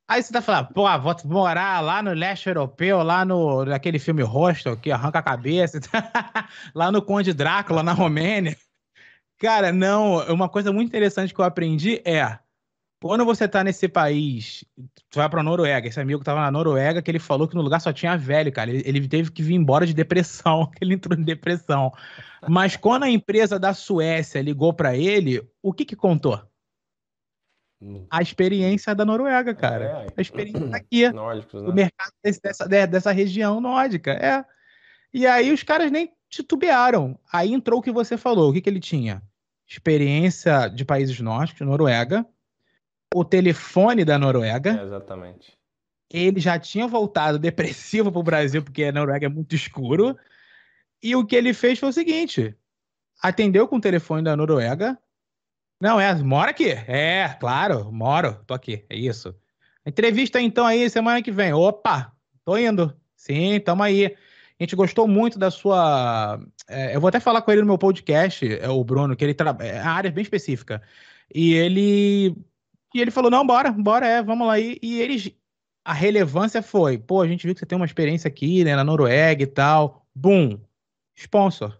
Aí 0.09 0.23
você 0.23 0.33
tá 0.33 0.41
falando, 0.41 0.69
pô, 0.73 0.85
vou 0.99 1.15
morar 1.25 1.79
lá 1.81 2.01
no 2.01 2.11
leste 2.13 2.49
europeu, 2.49 3.03
lá 3.03 3.23
no 3.23 3.63
naquele 3.63 3.99
filme 3.99 4.23
Hostel, 4.23 4.75
que 4.75 4.91
arranca 4.91 5.19
a 5.19 5.23
cabeça, 5.23 5.79
lá 6.73 6.91
no 6.91 6.99
Conde 6.99 7.31
Drácula, 7.31 7.83
na 7.83 7.93
Romênia. 7.93 8.57
Cara, 9.37 9.71
não, 9.71 10.17
uma 10.33 10.49
coisa 10.49 10.73
muito 10.73 10.87
interessante 10.87 11.31
que 11.31 11.39
eu 11.39 11.45
aprendi 11.45 12.01
é, 12.03 12.39
quando 12.99 13.23
você 13.23 13.47
tá 13.47 13.63
nesse 13.63 13.87
país, 13.87 14.65
tu 15.11 15.17
vai 15.17 15.29
pra 15.29 15.43
Noruega, 15.43 15.87
esse 15.87 15.99
amigo 15.99 16.23
tava 16.23 16.41
na 16.41 16.51
Noruega, 16.51 17.03
que 17.03 17.11
ele 17.11 17.19
falou 17.19 17.47
que 17.47 17.55
no 17.55 17.61
lugar 17.61 17.79
só 17.79 17.93
tinha 17.93 18.17
velho, 18.17 18.51
cara, 18.51 18.71
ele, 18.71 18.81
ele 18.85 19.07
teve 19.07 19.31
que 19.31 19.43
vir 19.43 19.53
embora 19.53 19.85
de 19.85 19.93
depressão, 19.93 20.71
ele 20.81 20.95
entrou 20.95 21.17
em 21.17 21.23
depressão. 21.23 21.93
Mas 22.47 22.75
quando 22.75 23.03
a 23.03 23.09
empresa 23.09 23.59
da 23.59 23.75
Suécia 23.75 24.41
ligou 24.41 24.73
para 24.73 24.97
ele, 24.97 25.47
o 25.61 25.71
que 25.71 25.85
que 25.85 25.95
contou? 25.95 26.48
A 28.09 28.21
experiência 28.21 28.93
da 28.93 29.05
Noruega, 29.05 29.55
cara. 29.55 29.85
É, 29.85 30.07
a 30.17 30.21
experiência 30.21 30.75
aqui. 30.75 31.09
Nórdicos, 31.13 31.63
né? 31.63 31.69
O 31.69 31.73
mercado 31.73 32.11
desse, 32.21 32.41
dessa, 32.41 32.67
dessa 32.67 33.11
região 33.11 33.61
nórdica. 33.61 34.11
É. 34.11 34.43
E 35.13 35.25
aí 35.25 35.51
os 35.51 35.63
caras 35.63 35.89
nem 35.89 36.11
titubearam. 36.29 37.17
Aí 37.31 37.53
entrou 37.53 37.79
o 37.79 37.81
que 37.81 37.91
você 37.91 38.17
falou. 38.17 38.49
O 38.49 38.53
que, 38.53 38.61
que 38.61 38.69
ele 38.69 38.81
tinha? 38.81 39.23
Experiência 39.67 40.67
de 40.67 40.83
países 40.83 41.19
nórdicos, 41.21 41.65
Noruega. 41.65 42.25
O 43.13 43.23
telefone 43.23 44.03
da 44.03 44.19
Noruega. 44.19 44.71
É, 44.71 44.83
exatamente. 44.83 45.57
Ele 46.11 46.39
já 46.39 46.59
tinha 46.59 46.87
voltado 46.87 47.37
depressivo 47.39 48.11
para 48.11 48.19
o 48.19 48.23
Brasil, 48.23 48.61
porque 48.61 48.83
a 48.83 48.91
Noruega 48.91 49.27
é 49.27 49.29
muito 49.29 49.55
escuro. 49.55 50.17
E 51.01 51.15
o 51.15 51.25
que 51.25 51.35
ele 51.35 51.53
fez 51.53 51.79
foi 51.79 51.89
o 51.89 51.93
seguinte: 51.93 52.53
atendeu 53.21 53.67
com 53.67 53.77
o 53.77 53.81
telefone 53.81 54.21
da 54.21 54.35
Noruega, 54.35 54.97
não, 55.81 55.99
é, 55.99 56.13
mora 56.15 56.51
aqui. 56.51 56.69
É, 56.69 57.35
claro, 57.39 57.91
moro, 57.91 58.35
tô 58.45 58.53
aqui, 58.53 58.85
é 58.89 58.95
isso. 58.95 59.35
Entrevista 59.85 60.39
então 60.41 60.65
aí 60.65 60.89
semana 60.89 61.21
que 61.21 61.31
vem. 61.31 61.53
Opa, 61.53 62.11
tô 62.43 62.57
indo. 62.57 62.93
Sim, 63.15 63.59
tamo 63.59 63.83
aí. 63.83 64.05
A 64.59 64.63
gente 64.63 64.75
gostou 64.75 65.07
muito 65.07 65.39
da 65.39 65.49
sua. 65.49 66.39
É, 66.67 66.95
eu 66.95 66.99
vou 66.99 67.07
até 67.07 67.19
falar 67.19 67.41
com 67.41 67.51
ele 67.51 67.61
no 67.61 67.67
meu 67.67 67.77
podcast, 67.77 68.45
é 68.45 68.67
o 68.67 68.83
Bruno, 68.83 69.15
que 69.15 69.23
ele 69.23 69.33
trabalha. 69.33 69.69
É 69.69 69.79
área 69.79 70.11
bem 70.11 70.21
específica. 70.21 70.81
E 71.33 71.53
ele. 71.53 72.35
E 72.93 73.01
ele 73.01 73.11
falou: 73.11 73.31
não, 73.31 73.47
bora, 73.47 73.71
bora, 73.71 74.05
é, 74.05 74.21
vamos 74.21 74.47
lá. 74.47 74.59
E, 74.59 74.77
e 74.81 75.01
eles. 75.01 75.31
A 75.85 75.93
relevância 75.93 76.61
foi: 76.61 76.97
pô, 76.97 77.21
a 77.21 77.27
gente 77.27 77.45
viu 77.45 77.53
que 77.53 77.59
você 77.59 77.65
tem 77.65 77.77
uma 77.77 77.85
experiência 77.85 78.27
aqui, 78.27 78.65
né, 78.65 78.75
na 78.75 78.83
Noruega 78.83 79.41
e 79.41 79.47
tal. 79.47 80.05
Boom. 80.13 80.59
Sponsor. 81.15 81.79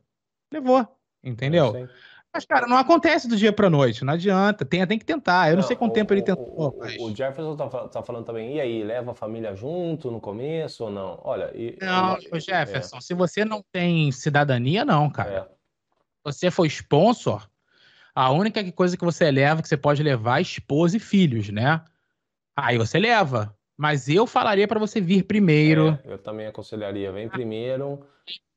Levou. 0.51 0.87
Entendeu? 1.23 1.89
Mas, 2.33 2.45
cara, 2.45 2.67
não 2.67 2.77
acontece 2.77 3.27
do 3.27 3.35
dia 3.35 3.51
pra 3.51 3.69
noite, 3.69 4.05
não 4.05 4.13
adianta. 4.13 4.63
Tem, 4.63 4.85
tem 4.85 4.99
que 4.99 5.05
tentar. 5.05 5.47
Eu 5.47 5.55
não, 5.55 5.61
não 5.61 5.67
sei 5.67 5.75
quanto 5.75 5.91
o, 5.91 5.93
tempo 5.93 6.13
ele 6.13 6.21
tentou. 6.21 6.45
O, 6.45 6.77
mas... 6.77 6.95
o 6.99 7.15
Jefferson 7.15 7.55
tá, 7.55 7.87
tá, 7.87 8.03
falando 8.03 8.25
também, 8.25 8.57
e 8.57 8.61
aí, 8.61 8.83
leva 8.83 9.11
a 9.11 9.15
família 9.15 9.55
junto 9.55 10.11
no 10.11 10.21
começo 10.21 10.83
ou 10.83 10.91
não? 10.91 11.19
Olha. 11.23 11.51
E, 11.55 11.75
não, 11.81 12.17
e, 12.19 12.39
Jefferson, 12.39 12.97
é. 12.97 13.01
se 13.01 13.13
você 13.15 13.43
não 13.43 13.63
tem 13.71 14.11
cidadania, 14.11 14.85
não, 14.85 15.09
cara. 15.09 15.31
É. 15.31 15.47
Você 16.23 16.51
foi 16.51 16.67
sponsor. 16.67 17.49
A 18.13 18.31
única 18.31 18.69
coisa 18.73 18.95
que 18.95 19.05
você 19.05 19.31
leva, 19.31 19.61
que 19.61 19.67
você 19.67 19.77
pode 19.77 20.03
levar, 20.03 20.39
é 20.39 20.41
esposa 20.41 20.97
e 20.97 20.99
filhos, 20.99 21.49
né? 21.49 21.81
Aí 22.55 22.77
você 22.77 22.99
leva. 22.99 23.55
Mas 23.77 24.09
eu 24.09 24.27
falaria 24.27 24.67
para 24.67 24.79
você 24.79 24.99
vir 24.99 25.23
primeiro. 25.23 25.97
É, 26.03 26.13
eu 26.13 26.17
também 26.17 26.45
aconselharia, 26.45 27.11
vem 27.11 27.29
primeiro. 27.29 28.05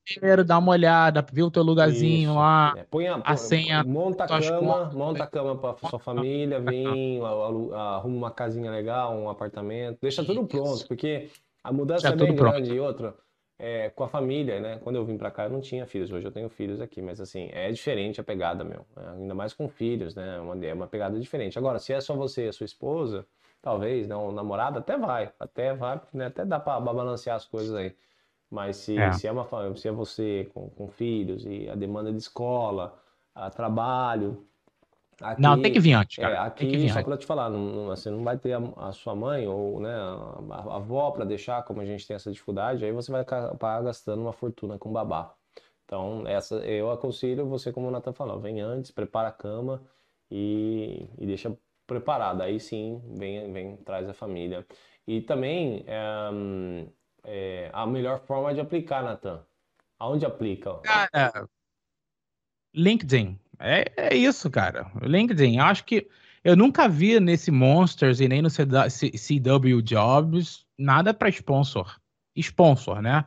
Primeiro, 0.04 0.44
dá 0.44 0.58
uma 0.58 0.72
olhada, 0.72 1.24
vê 1.32 1.42
o 1.42 1.50
teu 1.50 1.62
lugarzinho 1.62 2.30
Isso. 2.30 2.34
lá. 2.34 2.74
É, 2.76 2.84
põe 2.84 3.06
a, 3.06 3.16
a 3.16 3.36
senha, 3.36 3.84
monta 3.84 4.24
a 4.24 4.28
cama, 4.28 4.74
contas. 4.74 4.94
monta 4.94 5.24
a 5.24 5.26
cama 5.26 5.56
para 5.56 5.88
sua 5.88 5.98
família, 5.98 6.60
vem, 6.60 7.20
arruma 7.24 8.16
uma 8.16 8.30
casinha 8.30 8.70
legal, 8.70 9.14
um 9.14 9.28
apartamento, 9.28 9.98
deixa 10.02 10.24
tudo 10.24 10.40
Isso. 10.40 10.48
pronto, 10.48 10.88
porque 10.88 11.30
a 11.62 11.72
mudança 11.72 12.08
é 12.08 12.10
bem 12.10 12.18
tudo 12.18 12.36
pronto. 12.36 12.54
grande. 12.54 12.74
E 12.74 12.80
outra, 12.80 13.14
é, 13.58 13.90
com 13.90 14.02
a 14.02 14.08
família, 14.08 14.58
né? 14.60 14.80
Quando 14.82 14.96
eu 14.96 15.04
vim 15.04 15.16
para 15.16 15.30
cá, 15.30 15.44
eu 15.44 15.50
não 15.50 15.60
tinha 15.60 15.86
filhos, 15.86 16.10
hoje 16.10 16.26
eu 16.26 16.32
tenho 16.32 16.48
filhos 16.48 16.80
aqui, 16.80 17.00
mas 17.00 17.20
assim, 17.20 17.48
é 17.52 17.70
diferente 17.70 18.20
a 18.20 18.24
pegada, 18.24 18.64
meu. 18.64 18.84
É, 18.96 19.10
ainda 19.10 19.34
mais 19.34 19.54
com 19.54 19.68
filhos, 19.68 20.16
né? 20.16 20.36
É 20.36 20.40
uma, 20.40 20.66
é 20.66 20.74
uma 20.74 20.88
pegada 20.88 21.18
diferente. 21.20 21.56
Agora, 21.58 21.78
se 21.78 21.92
é 21.92 22.00
só 22.00 22.16
você 22.16 22.46
e 22.46 22.48
a 22.48 22.52
sua 22.52 22.64
esposa, 22.64 23.24
talvez, 23.62 24.08
não, 24.08 24.28
o 24.28 24.32
namorado 24.32 24.80
até 24.80 24.98
vai, 24.98 25.32
até 25.38 25.72
vai, 25.72 26.00
né? 26.12 26.26
Até 26.26 26.44
dá 26.44 26.58
para 26.58 26.80
balancear 26.80 27.36
as 27.36 27.44
coisas 27.44 27.72
aí. 27.72 27.94
Mas 28.52 28.76
se 28.78 29.12
É. 29.12 29.12
se 29.12 29.28
é 29.28 29.32
uma 29.32 29.46
se 29.76 29.88
é 29.88 29.92
você 29.92 30.50
com, 30.54 30.70
com 30.70 30.88
filhos 30.88 31.46
e 31.46 31.68
a 31.70 31.76
demanda 31.76 32.12
de 32.12 32.18
escola, 32.18 33.00
a 33.34 33.50
trabalho, 33.50 34.46
Não, 35.36 35.58
tem 35.58 35.70
que 35.72 35.78
aqui, 35.78 35.80
vir 35.80 35.94
antes, 35.94 36.16
é, 36.16 36.24
cara. 36.28 36.40
Tem 36.56 36.66
que 36.68 36.76
aqui 36.76 36.78
vir 36.78 36.90
só 36.90 37.02
para 37.02 37.16
te 37.16 37.26
falar, 37.26 37.50
não, 37.50 37.58
não- 37.60 37.86
você 37.86 38.10
não 38.10 38.24
vai 38.24 38.38
ter 38.38 38.52
a, 38.54 38.58
a 38.88 38.92
sua 38.92 39.14
mãe 39.14 39.46
ou 39.48 39.80
né, 39.80 39.94
a, 39.94 40.54
a 40.72 40.76
avó 40.76 41.10
para 41.10 41.24
deixar, 41.24 41.62
como 41.64 41.80
a 41.80 41.84
gente 41.86 42.06
tem 42.06 42.14
essa 42.16 42.30
dificuldade, 42.32 42.84
aí 42.84 42.92
você 42.92 43.10
vai 43.12 43.22
acabar 43.22 43.82
gastando 43.82 44.22
uma 44.22 44.32
fortuna 44.32 44.78
com 44.78 44.92
babá. 44.92 45.34
Então, 45.84 46.26
essa 46.26 46.56
eu 46.66 46.90
aconselho 46.90 47.46
você, 47.48 47.72
como 47.72 47.88
o 47.88 47.90
Nathan 47.90 48.12
falou, 48.12 48.40
vem 48.40 48.60
antes, 48.60 48.90
prepara 48.90 49.28
a 49.28 49.32
cama 49.32 49.82
e, 50.30 51.06
e 51.18 51.26
deixa 51.26 51.56
preparada. 51.86 52.44
Aí 52.44 52.58
sim, 52.60 53.02
vem, 53.18 53.52
vem, 53.52 53.76
traz 53.78 54.08
a 54.08 54.14
família. 54.14 54.66
E 55.06 55.20
também 55.20 55.84
é, 55.86 56.30
é, 57.24 57.70
a 57.72 57.86
melhor 57.86 58.20
forma 58.20 58.52
de 58.54 58.60
aplicar, 58.60 59.02
Nathan. 59.02 59.44
Aonde 59.98 60.24
aplica? 60.26 60.74
Cara, 60.78 61.48
LinkedIn. 62.74 63.38
É, 63.58 63.92
é 63.96 64.16
isso, 64.16 64.50
cara. 64.50 64.90
LinkedIn. 65.02 65.58
Eu 65.58 65.64
acho 65.64 65.84
que 65.84 66.08
eu 66.42 66.56
nunca 66.56 66.88
vi 66.88 67.20
nesse 67.20 67.50
Monsters 67.50 68.20
e 68.20 68.28
nem 68.28 68.42
no 68.42 68.48
CW 68.50 69.80
Jobs 69.82 70.66
nada 70.76 71.14
para 71.14 71.28
sponsor. 71.28 72.00
Sponsor, 72.36 73.00
né? 73.00 73.24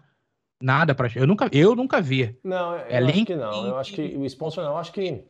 Nada 0.62 0.96
para. 0.96 1.10
Eu 1.16 1.28
nunca, 1.28 1.50
eu 1.54 1.76
nunca 1.76 2.02
vi. 2.02 2.38
Não, 2.44 2.76
É 2.76 3.00
eu 3.02 3.06
acho 3.06 3.12
que 3.14 3.18
LinkedIn. 3.20 3.40
não. 3.40 3.68
Eu 3.68 3.78
acho 3.78 3.94
que 3.94 4.02
o 4.18 4.26
sponsor 4.26 4.64
não. 4.64 4.72
Eu 4.72 4.78
acho 4.78 4.92
que 4.92 5.24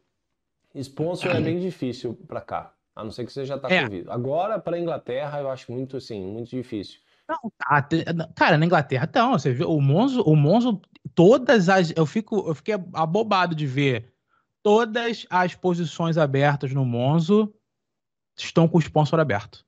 sponsor 0.76 1.32
é 1.36 1.41
bem 1.41 1.59
difícil 1.59 2.16
para 2.28 2.41
cá. 2.41 2.74
A 2.95 3.03
não 3.03 3.11
ser 3.11 3.26
que 3.26 3.34
você 3.34 3.43
já 3.43 3.57
está 3.57 3.70
É. 3.70 3.84
com 3.84 3.89
visto. 3.89 4.09
Agora, 4.09 4.57
para 4.57 4.80
Inglaterra, 4.80 5.39
eu 5.41 5.49
acho 5.49 5.72
muito, 5.72 5.97
assim, 5.97 6.26
muito 6.26 6.49
difícil. 6.49 6.99
Não, 7.28 7.51
tá, 7.57 7.88
cara, 8.36 8.57
na 8.57 8.65
Inglaterra, 8.65 9.09
não. 9.13 9.34
Você 9.34 9.51
viu 9.51 9.69
o 9.69 9.82
Monzo, 9.82 10.21
o 10.21 10.36
Monzo, 10.36 10.80
todas 11.13 11.69
as. 11.69 11.91
Eu 11.95 12.05
fico, 12.05 12.47
eu 12.47 12.55
fiquei 12.55 12.76
abobado 12.93 13.55
de 13.55 13.65
ver 13.65 14.13
todas 14.61 15.26
as 15.30 15.53
posições 15.53 16.17
abertas 16.17 16.73
no 16.73 16.86
Monzo 16.86 17.53
estão 18.38 18.67
com 18.67 18.78
o 18.78 18.82
sponsor 18.82 19.19
aberto. 19.19 19.65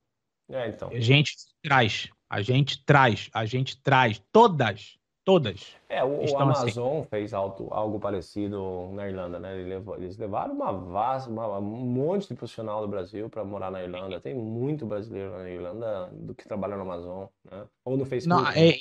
É, 0.50 0.70
então. 0.70 0.90
A 0.90 1.00
gente 1.00 1.36
traz, 1.62 2.10
a 2.30 2.42
gente 2.42 2.84
traz, 2.84 3.30
a 3.34 3.46
gente 3.46 3.82
traz, 3.82 4.22
todas, 4.32 4.97
todas. 5.28 5.76
É, 5.90 6.02
o, 6.06 6.22
o 6.22 6.24
assim. 6.24 6.36
Amazon 6.38 7.04
fez 7.10 7.34
algo, 7.34 7.68
algo 7.72 8.00
parecido 8.00 8.90
na 8.94 9.10
Irlanda, 9.10 9.38
né? 9.38 9.60
Eles 9.60 10.18
levaram 10.18 10.54
uma 10.54 10.72
vasta, 10.72 11.30
uma- 11.30 11.60
um 11.60 11.62
monte 11.62 12.30
de 12.30 12.34
profissional 12.34 12.80
do 12.80 12.88
Brasil 12.88 13.30
para 13.30 13.44
morar 13.44 13.70
na 13.70 13.84
Irlanda. 13.84 14.22
Tem 14.22 14.34
muito 14.34 14.86
brasileiro 14.86 15.32
na 15.32 15.50
Irlanda 15.50 16.10
do 16.14 16.34
que 16.34 16.48
trabalha 16.48 16.78
no 16.78 16.84
Amazon, 16.84 17.26
né? 17.44 17.66
Ou 17.84 17.98
no 17.98 18.06
Facebook. 18.06 18.42
Não, 18.42 18.50
né? 18.50 18.70
é, 18.70 18.78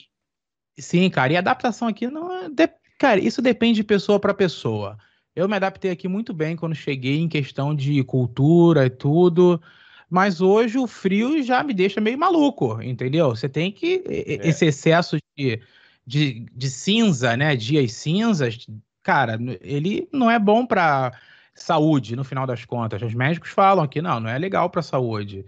sim, 0.79 1.11
cara, 1.11 1.33
e 1.33 1.37
a 1.37 1.41
adaptação 1.41 1.89
aqui 1.89 2.07
não 2.07 2.33
é, 2.33 2.49
de- 2.49 2.71
cara, 2.97 3.19
isso 3.19 3.43
depende 3.43 3.81
de 3.81 3.85
pessoa 3.85 4.21
para 4.21 4.33
pessoa. 4.33 4.97
Eu 5.35 5.49
me 5.49 5.57
adaptei 5.57 5.91
aqui 5.91 6.07
muito 6.07 6.33
bem 6.33 6.55
quando 6.55 6.77
cheguei 6.77 7.19
em 7.19 7.29
questão 7.29 7.75
de 7.75 8.05
cultura 8.05 8.87
e 8.87 8.91
tudo, 8.91 9.61
mas 10.09 10.41
hoje 10.41 10.79
o 10.79 10.87
frio 10.87 11.43
já 11.43 11.65
me 11.65 11.75
deixa 11.75 12.01
meio 12.01 12.17
maluco, 12.17 12.81
entendeu? 12.81 13.31
Você 13.31 13.49
tem 13.49 13.73
que 13.73 14.05
É. 14.07 14.49
esse 14.49 14.65
excesso 14.65 15.17
de, 15.37 15.61
de, 16.07 16.47
de 16.55 16.71
cinza, 16.71 17.37
né, 17.37 17.57
dias 17.57 17.93
cinzas, 17.93 18.67
cara, 19.03 19.39
ele 19.61 20.09
não 20.13 20.31
é 20.31 20.39
bom 20.39 20.65
para 20.67 21.13
saúde, 21.55 22.15
no 22.15 22.25
final 22.25 22.47
das 22.47 22.65
contas. 22.65 23.03
Os 23.03 23.15
médicos 23.15 23.51
falam 23.51 23.87
que 23.89 24.03
não, 24.03 24.21
não 24.21 24.31
é 24.31 24.39
legal 24.39 24.71
para 24.71 24.83
saúde. 24.83 25.45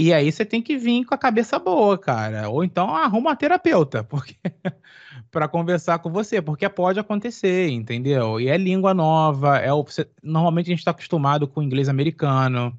E 0.00 0.14
aí 0.14 0.32
você 0.32 0.44
tem 0.46 0.62
que 0.62 0.78
vir 0.78 1.04
com 1.04 1.14
a 1.14 1.18
cabeça 1.18 1.58
boa, 1.58 1.98
cara. 1.98 2.48
Ou 2.48 2.64
então 2.64 2.94
arruma 2.96 3.30
uma 3.30 3.36
terapeuta, 3.36 4.02
porque 4.04 4.34
para 5.30 5.46
conversar 5.48 5.98
com 5.98 6.10
você, 6.10 6.40
porque 6.40 6.68
pode 6.68 6.98
acontecer, 6.98 7.68
entendeu? 7.68 8.40
E 8.40 8.48
é 8.48 8.56
língua 8.56 8.94
nova, 8.94 9.58
é 9.58 9.72
o, 9.72 9.84
normalmente 10.22 10.66
a 10.68 10.70
gente 10.70 10.78
está 10.78 10.92
acostumado 10.92 11.46
com 11.46 11.60
o 11.60 11.62
inglês 11.62 11.88
americano. 11.88 12.76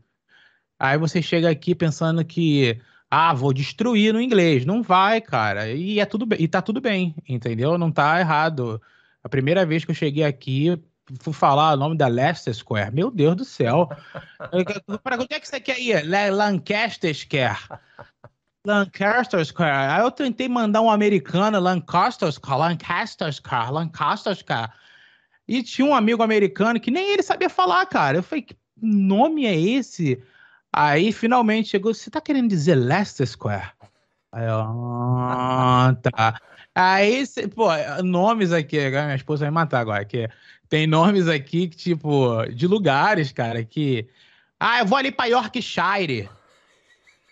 Aí 0.80 0.97
você 0.97 1.22
chega 1.22 1.49
aqui 1.49 1.76
pensando 1.76 2.26
que 2.26 2.82
ah, 3.09 3.33
vou 3.33 3.53
destruir 3.53 4.13
no 4.13 4.21
inglês. 4.21 4.65
Não 4.65 4.81
vai, 4.83 5.21
cara. 5.21 5.69
E 5.71 5.99
é 5.99 6.05
tudo 6.05 6.25
bem, 6.25 6.41
e 6.41 6.47
tá 6.47 6.61
tudo 6.61 6.81
bem, 6.81 7.15
entendeu? 7.27 7.77
Não 7.77 7.91
tá 7.91 8.19
errado. 8.19 8.81
A 9.23 9.29
primeira 9.29 9.65
vez 9.65 9.85
que 9.85 9.91
eu 9.91 9.95
cheguei 9.95 10.23
aqui, 10.23 10.79
fui 11.19 11.33
falar 11.33 11.73
o 11.73 11.77
nome 11.77 11.97
da 11.97 12.07
Leicester 12.07 12.53
Square. 12.53 12.93
Meu 12.93 13.09
Deus 13.11 13.35
do 13.35 13.45
céu. 13.45 13.89
Para 15.03 15.15
onde 15.15 15.33
é 15.33 15.39
que 15.39 15.47
você 15.47 15.59
quer 15.59 15.79
ir? 15.79 16.07
La- 16.07 16.29
Lancaster 16.29 17.13
Square. 17.13 17.59
Lancaster 18.65 19.45
Square. 19.45 19.91
Aí 19.91 20.01
eu 20.01 20.11
tentei 20.11 20.49
mandar 20.49 20.81
um 20.81 20.89
americano, 20.89 21.59
Lancaster 21.59 22.31
Square, 22.31 22.59
Lancaster 22.59 23.31
Square, 23.31 23.71
Lancaster 23.71 24.35
Square. 24.35 24.71
E 25.47 25.61
tinha 25.61 25.85
um 25.85 25.93
amigo 25.93 26.23
americano 26.23 26.79
que 26.79 26.89
nem 26.89 27.11
ele 27.11 27.21
sabia 27.21 27.49
falar, 27.49 27.85
cara. 27.85 28.17
Eu 28.17 28.23
falei, 28.23 28.41
que 28.41 28.55
nome 28.81 29.45
é 29.45 29.55
esse? 29.55 30.21
Aí 30.78 31.13
finalmente 31.13 31.69
chegou, 31.69 31.93
você 31.93 32.11
tá 32.11 32.19
querendo 32.19 32.49
dizer 32.49 32.76
Leicester 32.76 33.26
Square? 33.26 33.71
Aí 34.30 34.45
eu, 34.45 34.59
ah, 34.59 35.95
tá. 36.01 36.41
Aí, 36.76 37.23
pô, 37.55 37.67
nomes 38.03 38.51
aqui, 38.51 38.78
agora 38.78 39.05
minha 39.05 39.15
esposa 39.15 39.45
vai 39.45 39.51
me 39.51 39.55
matar 39.55 39.80
agora, 39.80 40.03
que 40.03 40.28
tem 40.67 40.86
nomes 40.86 41.30
aqui 41.30 41.69
que, 41.69 41.78
tipo, 41.78 42.45
de 42.47 42.67
lugares, 42.67 43.32
cara, 43.32 43.63
que. 43.63 44.09
Ah, 44.59 44.80
eu 44.80 44.86
vou 44.86 44.97
ali 44.97 45.13
pra 45.13 45.28
Yorkshire. 45.28 46.30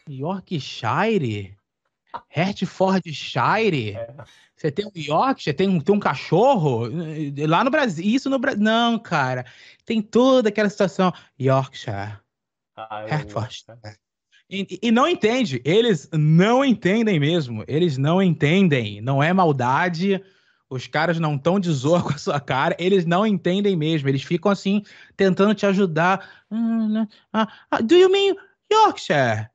Yorkshire? 0.10 1.58
Hertfordshire? 2.30 3.98
Você 4.56 4.72
tem 4.72 4.86
um 4.86 4.92
Yorkshire, 4.96 5.54
tem 5.54 5.68
um, 5.68 5.82
tem 5.82 5.94
um 5.94 6.00
cachorro? 6.00 6.88
Lá 7.46 7.66
no 7.66 7.70
Brasil, 7.70 8.06
isso 8.06 8.30
no 8.30 8.40
Brasil. 8.40 8.62
Não, 8.64 8.98
cara. 8.98 9.46
Tem 9.86 10.02
toda 10.02 10.48
aquela 10.48 10.70
situação. 10.70 11.12
Yorkshire, 11.38 12.23
Ah, 12.76 13.04
eu- 13.04 13.08
Hertfordshire. 13.10 13.78
E, 14.50 14.80
e 14.82 14.92
não 14.92 15.08
entende. 15.08 15.62
Eles 15.66 16.10
não 16.14 16.64
entendem 16.64 17.20
mesmo. 17.20 17.64
Eles 17.68 17.98
não 17.98 18.22
entendem. 18.22 19.02
Não 19.02 19.22
é 19.22 19.32
maldade. 19.34 20.22
Os 20.70 20.88
caras 20.88 21.20
não 21.20 21.36
estão 21.36 21.60
de 21.60 21.72
zoa 21.72 22.02
com 22.04 22.10
a 22.10 22.18
sua 22.18 22.40
cara. 22.40 22.76
Eles 22.80 23.06
não 23.06 23.26
entendem 23.26 23.76
mesmo. 23.76 24.10
Eles 24.10 24.24
ficam 24.24 24.52
assim, 24.52 24.84
tentando 25.16 25.56
te 25.56 25.66
ajudar. 25.66 26.46
Ah, 26.52 26.88
né? 26.88 27.08
Ah, 27.32 27.48
ah, 27.72 27.82
do 27.82 27.96
you 27.96 28.10
mean 28.10 28.36
Yorkshire? 28.72 29.50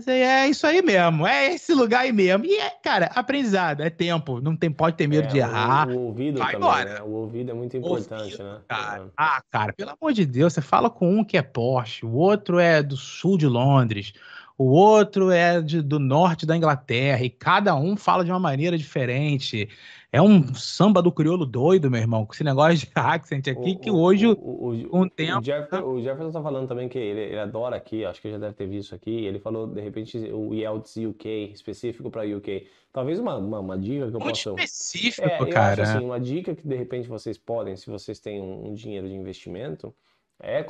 Sei, 0.00 0.22
É 0.22 0.48
isso 0.48 0.66
aí 0.66 0.80
mesmo. 0.80 1.26
É 1.26 1.52
esse 1.52 1.74
lugar 1.74 2.00
aí 2.00 2.12
mesmo. 2.12 2.46
E 2.46 2.56
é, 2.56 2.70
cara, 2.82 3.06
aprendizado. 3.14 3.82
É 3.82 3.90
tempo. 3.90 4.40
Não 4.40 4.56
tem, 4.56 4.70
pode 4.70 4.96
ter 4.96 5.06
medo 5.06 5.24
É, 5.24 5.26
de 5.26 5.38
errar. 5.38 5.86
O, 5.88 5.92
o 5.92 6.00
ouvido 6.06 6.38
Vai 6.38 6.52
também, 6.52 6.66
embora. 6.68 6.94
né? 6.94 7.00
O 7.02 7.10
ouvido 7.10 7.50
é 7.50 7.54
muito 7.54 7.76
importante, 7.76 8.22
Ouvido, 8.22 8.42
né? 8.44 8.58
Cara, 8.68 9.10
ah, 9.16 9.42
cara, 9.50 9.72
pelo 9.74 9.90
amor 9.90 10.12
de 10.14 10.24
Deus, 10.24 10.54
você 10.54 10.62
fala 10.62 10.88
com 10.88 11.18
um 11.18 11.22
que 11.24 11.36
é 11.36 11.42
Porsche, 11.42 12.06
o 12.06 12.12
outro 12.14 12.58
é 12.58 12.82
do 12.82 12.96
sul 12.96 13.36
de 13.36 13.46
Londres, 13.46 14.14
o 14.56 14.64
outro 14.70 15.30
é 15.30 15.60
de- 15.60 15.82
do 15.82 15.98
norte 15.98 16.46
da 16.46 16.56
Inglaterra, 16.56 17.22
e 17.22 17.28
cada 17.28 17.74
um 17.76 17.94
fala 17.94 18.24
de 18.24 18.30
uma 18.30 18.40
maneira 18.40 18.78
diferente. 18.78 19.68
É 20.14 20.20
um 20.20 20.54
samba 20.54 21.00
do 21.00 21.10
crioulo 21.10 21.46
doido, 21.46 21.90
meu 21.90 21.98
irmão, 21.98 22.26
com 22.26 22.34
esse 22.34 22.44
negócio 22.44 22.76
de 22.86 22.88
accent 22.94 23.48
aqui, 23.48 23.76
que 23.76 23.90
hoje, 23.90 24.26
o, 24.26 24.32
o, 24.32 24.88
com 24.90 24.98
o 24.98 25.02
o, 25.04 25.10
tempo- 25.10 25.42
Jefferson, 25.42 25.82
o 25.86 26.02
Jefferson 26.02 26.30
tá 26.30 26.42
falando 26.42 26.68
também 26.68 26.86
que 26.86 26.98
ele, 26.98 27.20
ele 27.20 27.38
adora 27.38 27.76
aqui, 27.76 28.04
acho 28.04 28.20
que 28.20 28.30
já 28.30 28.36
deve 28.36 28.52
ter 28.54 28.66
visto 28.66 28.94
aqui. 28.94 29.24
Ele 29.24 29.38
falou, 29.38 29.66
de 29.66 29.80
repente, 29.80 30.18
o 30.18 30.52
Yelts 30.52 30.96
UK, 30.96 31.50
específico 31.54 32.10
para 32.10 32.26
UK. 32.26 32.66
Talvez 32.92 33.18
uma, 33.18 33.36
uma, 33.36 33.60
uma 33.60 33.78
dica 33.78 34.10
que 34.10 34.14
eu 34.16 34.20
muito 34.20 34.34
possa. 34.34 34.50
específico, 34.62 35.26
É, 35.26 35.46
cara. 35.46 35.82
acho 35.82 35.92
assim, 35.96 36.04
uma 36.04 36.20
dica 36.20 36.54
que 36.54 36.68
de 36.68 36.76
repente 36.76 37.08
vocês 37.08 37.38
podem, 37.38 37.74
se 37.74 37.88
vocês 37.88 38.20
têm 38.20 38.38
um, 38.38 38.68
um 38.68 38.74
dinheiro 38.74 39.08
de 39.08 39.14
investimento, 39.14 39.94
é, 40.38 40.62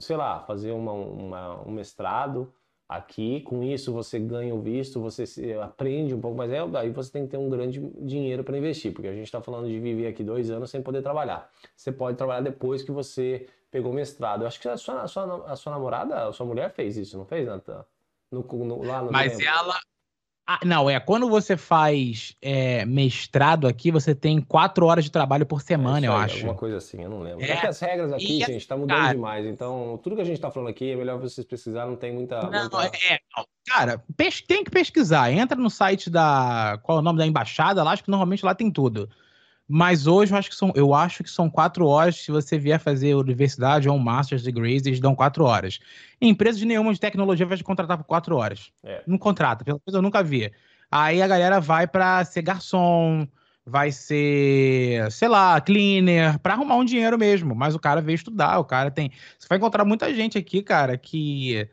sei 0.00 0.16
lá, 0.16 0.38
fazer 0.40 0.70
uma, 0.70 0.92
uma- 0.92 1.66
um 1.66 1.72
mestrado 1.72 2.52
Aqui, 2.88 3.40
com 3.40 3.62
isso, 3.62 3.92
você 3.92 4.18
ganha 4.18 4.54
o 4.54 4.60
visto, 4.60 5.00
você 5.00 5.24
aprende 5.62 6.14
um 6.14 6.20
pouco, 6.20 6.36
mas 6.36 6.52
é, 6.52 6.58
aí 6.76 6.90
você 6.90 7.10
tem 7.10 7.24
que 7.24 7.30
ter 7.30 7.38
um 7.38 7.48
grande 7.48 7.80
dinheiro 7.98 8.44
para 8.44 8.58
investir, 8.58 8.92
porque 8.92 9.08
a 9.08 9.14
gente 9.14 9.24
está 9.24 9.40
falando 9.40 9.66
de 9.68 9.80
viver 9.80 10.06
aqui 10.06 10.22
dois 10.22 10.50
anos 10.50 10.70
sem 10.70 10.82
poder 10.82 11.00
trabalhar. 11.00 11.50
Você 11.74 11.90
pode 11.90 12.18
trabalhar 12.18 12.42
depois 12.42 12.82
que 12.82 12.90
você 12.92 13.46
pegou 13.70 13.92
mestrado. 13.92 14.42
Eu 14.42 14.46
acho 14.46 14.60
que 14.60 14.68
a 14.68 14.76
sua, 14.76 15.02
a 15.02 15.08
sua, 15.08 15.50
a 15.50 15.56
sua 15.56 15.72
namorada, 15.72 16.28
a 16.28 16.32
sua 16.32 16.44
mulher 16.44 16.70
fez 16.72 16.96
isso, 16.96 17.16
não 17.16 17.24
fez, 17.24 17.46
Natan? 17.46 17.84
No, 18.30 18.42
no, 18.42 18.82
lá 18.82 19.02
no 19.02 19.10
Mas 19.10 19.40
ela, 19.40 19.80
ah, 20.46 20.60
não, 20.62 20.90
é 20.90 21.00
quando 21.00 21.26
você 21.28 21.56
faz 21.56 22.36
é, 22.42 22.84
mestrado 22.84 23.66
aqui, 23.66 23.90
você 23.90 24.14
tem 24.14 24.42
quatro 24.42 24.84
horas 24.84 25.02
de 25.02 25.10
trabalho 25.10 25.46
por 25.46 25.62
semana, 25.62 26.04
é 26.04 26.08
eu 26.08 26.12
acho. 26.12 26.36
Alguma 26.36 26.54
coisa 26.54 26.76
assim, 26.76 27.02
eu 27.02 27.08
não 27.08 27.20
lembro. 27.20 27.42
É, 27.42 27.50
é 27.50 27.56
que 27.56 27.66
as 27.66 27.80
regras 27.80 28.12
aqui, 28.12 28.42
e, 28.42 28.44
gente, 28.44 28.68
tá 28.68 28.76
mudando 28.76 28.98
cara, 28.98 29.14
demais. 29.14 29.46
Então, 29.46 29.98
tudo 30.02 30.16
que 30.16 30.22
a 30.22 30.24
gente 30.24 30.38
tá 30.38 30.50
falando 30.50 30.68
aqui 30.68 30.90
é 30.90 30.96
melhor 30.96 31.18
vocês 31.18 31.46
pesquisarem, 31.46 31.90
não 31.90 31.96
tem 31.96 32.12
muita. 32.12 32.42
Não, 32.42 32.60
muita... 32.60 32.86
É, 32.86 33.18
cara, 33.66 34.04
tem 34.46 34.62
que 34.62 34.70
pesquisar. 34.70 35.32
Entra 35.32 35.56
no 35.56 35.70
site 35.70 36.10
da. 36.10 36.78
Qual 36.82 36.98
é 36.98 37.00
o 37.00 37.04
nome 37.04 37.18
da 37.18 37.26
embaixada 37.26 37.82
lá? 37.82 37.92
Acho 37.92 38.04
que 38.04 38.10
normalmente 38.10 38.44
lá 38.44 38.54
tem 38.54 38.70
tudo. 38.70 39.08
Mas 39.66 40.06
hoje 40.06 40.32
eu 40.32 40.38
acho 40.38 40.50
que 40.50 40.56
são, 40.56 40.72
eu 40.74 40.94
acho 40.94 41.24
que 41.24 41.30
são 41.30 41.48
quatro 41.48 41.86
horas. 41.86 42.16
Se 42.16 42.30
você 42.30 42.58
vier 42.58 42.78
fazer 42.78 43.14
universidade 43.14 43.88
ou 43.88 43.96
um 43.96 43.98
Master's 43.98 44.42
Degree, 44.42 44.76
eles 44.76 45.00
dão 45.00 45.14
quatro 45.14 45.44
horas. 45.44 45.78
Empresas 46.20 46.62
nenhuma 46.62 46.92
de 46.92 47.00
tecnologia 47.00 47.46
vai 47.46 47.56
te 47.56 47.64
contratar 47.64 47.96
por 47.96 48.04
quatro 48.04 48.36
horas. 48.36 48.70
É. 48.84 49.02
Não 49.06 49.16
contrata, 49.16 49.64
pelo 49.64 49.80
menos 49.86 49.94
eu 49.96 50.02
nunca 50.02 50.22
vi. 50.22 50.52
Aí 50.90 51.22
a 51.22 51.26
galera 51.26 51.60
vai 51.60 51.86
para 51.86 52.24
ser 52.24 52.42
garçom, 52.42 53.26
vai 53.64 53.90
ser, 53.90 55.10
sei 55.10 55.28
lá, 55.28 55.58
cleaner, 55.60 56.38
para 56.40 56.54
arrumar 56.54 56.76
um 56.76 56.84
dinheiro 56.84 57.18
mesmo. 57.18 57.54
Mas 57.54 57.74
o 57.74 57.80
cara 57.80 58.02
veio 58.02 58.16
estudar, 58.16 58.58
o 58.58 58.64
cara 58.64 58.90
tem. 58.90 59.10
Você 59.38 59.48
vai 59.48 59.56
encontrar 59.56 59.84
muita 59.84 60.12
gente 60.14 60.36
aqui, 60.36 60.62
cara, 60.62 60.98
que 60.98 61.68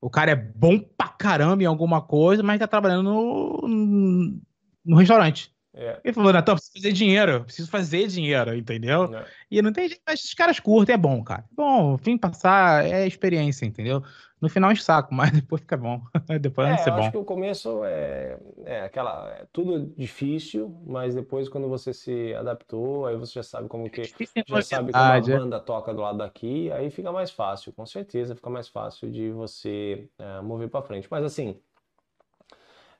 o 0.00 0.08
cara 0.08 0.30
é 0.30 0.36
bom 0.36 0.78
pra 0.78 1.08
caramba 1.08 1.62
em 1.62 1.66
alguma 1.66 2.00
coisa, 2.00 2.42
mas 2.42 2.58
tá 2.58 2.66
trabalhando 2.66 3.02
no, 3.02 4.40
no 4.84 4.96
restaurante. 4.96 5.55
É. 5.76 6.00
Ele 6.02 6.14
falou, 6.14 6.32
Natan, 6.32 6.54
preciso 6.54 6.72
fazer 6.74 6.92
dinheiro, 6.92 7.44
preciso 7.44 7.70
fazer 7.70 8.08
dinheiro, 8.08 8.56
entendeu? 8.56 9.14
É. 9.14 9.26
E 9.50 9.60
não 9.60 9.72
tem 9.72 9.88
jeito, 9.88 10.00
mas 10.06 10.20
esses 10.20 10.32
caras 10.32 10.58
curtem, 10.58 10.94
é 10.94 10.98
bom, 10.98 11.22
cara. 11.22 11.44
Bom, 11.52 11.98
fim 11.98 12.16
passar 12.16 12.84
é 12.86 13.06
experiência, 13.06 13.66
entendeu? 13.66 14.02
No 14.40 14.48
final 14.48 14.70
é 14.70 14.72
um 14.72 14.76
saco, 14.76 15.12
mas 15.14 15.32
depois 15.32 15.60
fica 15.60 15.76
bom. 15.76 16.00
depois 16.40 16.68
é, 16.68 16.70
vai 16.70 16.78
ser 16.78 16.90
bom. 16.90 16.98
acho 16.98 17.10
que 17.10 17.16
o 17.18 17.24
começo 17.24 17.84
é, 17.84 18.38
é 18.64 18.80
aquela. 18.82 19.30
É 19.30 19.46
tudo 19.52 19.92
difícil, 19.96 20.74
mas 20.86 21.14
depois 21.14 21.48
quando 21.48 21.68
você 21.68 21.92
se 21.92 22.34
adaptou, 22.34 23.06
aí 23.06 23.16
você 23.16 23.34
já 23.34 23.42
sabe 23.42 23.68
como 23.68 23.88
que. 23.90 24.02
É 24.02 24.04
já 24.46 24.62
sabe 24.62 24.92
como 24.92 25.04
a 25.04 25.20
banda 25.20 25.60
toca 25.60 25.92
do 25.92 26.00
lado 26.00 26.18
daqui, 26.18 26.70
aí 26.72 26.90
fica 26.90 27.12
mais 27.12 27.30
fácil, 27.30 27.72
com 27.72 27.84
certeza 27.84 28.34
fica 28.34 28.48
mais 28.48 28.68
fácil 28.68 29.10
de 29.10 29.30
você 29.30 30.08
é, 30.18 30.40
mover 30.40 30.68
para 30.68 30.82
frente. 30.82 31.08
Mas 31.10 31.24
assim, 31.24 31.58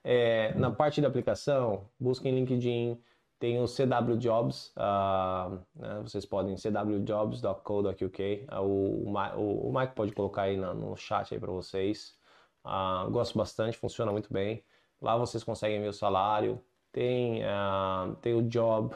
é, 0.09 0.55
na 0.55 0.71
parte 0.71 1.01
da 1.01 1.09
aplicação, 1.09 1.91
busquem 1.99 2.33
LinkedIn, 2.33 2.97
tem 3.41 3.61
o 3.61 3.65
CW 3.65 4.17
Jobs, 4.17 4.73
uh, 4.77 5.59
né, 5.75 6.01
vocês 6.01 6.25
podem 6.25 6.55
cwjobs.co.uk, 6.55 8.47
uh, 8.53 8.61
o, 8.61 9.13
o, 9.37 9.69
o 9.69 9.73
Mike 9.77 9.97
pode 9.97 10.13
colocar 10.13 10.43
aí 10.43 10.57
no, 10.57 10.73
no 10.75 10.97
chat 10.97 11.35
aí 11.35 11.41
para 11.41 11.51
vocês. 11.51 12.17
Uh, 12.65 13.11
gosto 13.11 13.37
bastante, 13.37 13.77
funciona 13.77 14.13
muito 14.13 14.33
bem. 14.33 14.63
Lá 15.03 15.17
vocês 15.17 15.43
conseguem 15.43 15.81
ver 15.81 15.89
o 15.89 15.93
salário, 15.93 16.63
tem, 16.93 17.43
uh, 17.43 18.15
tem 18.23 18.33
o 18.33 18.43
Job 18.43 18.95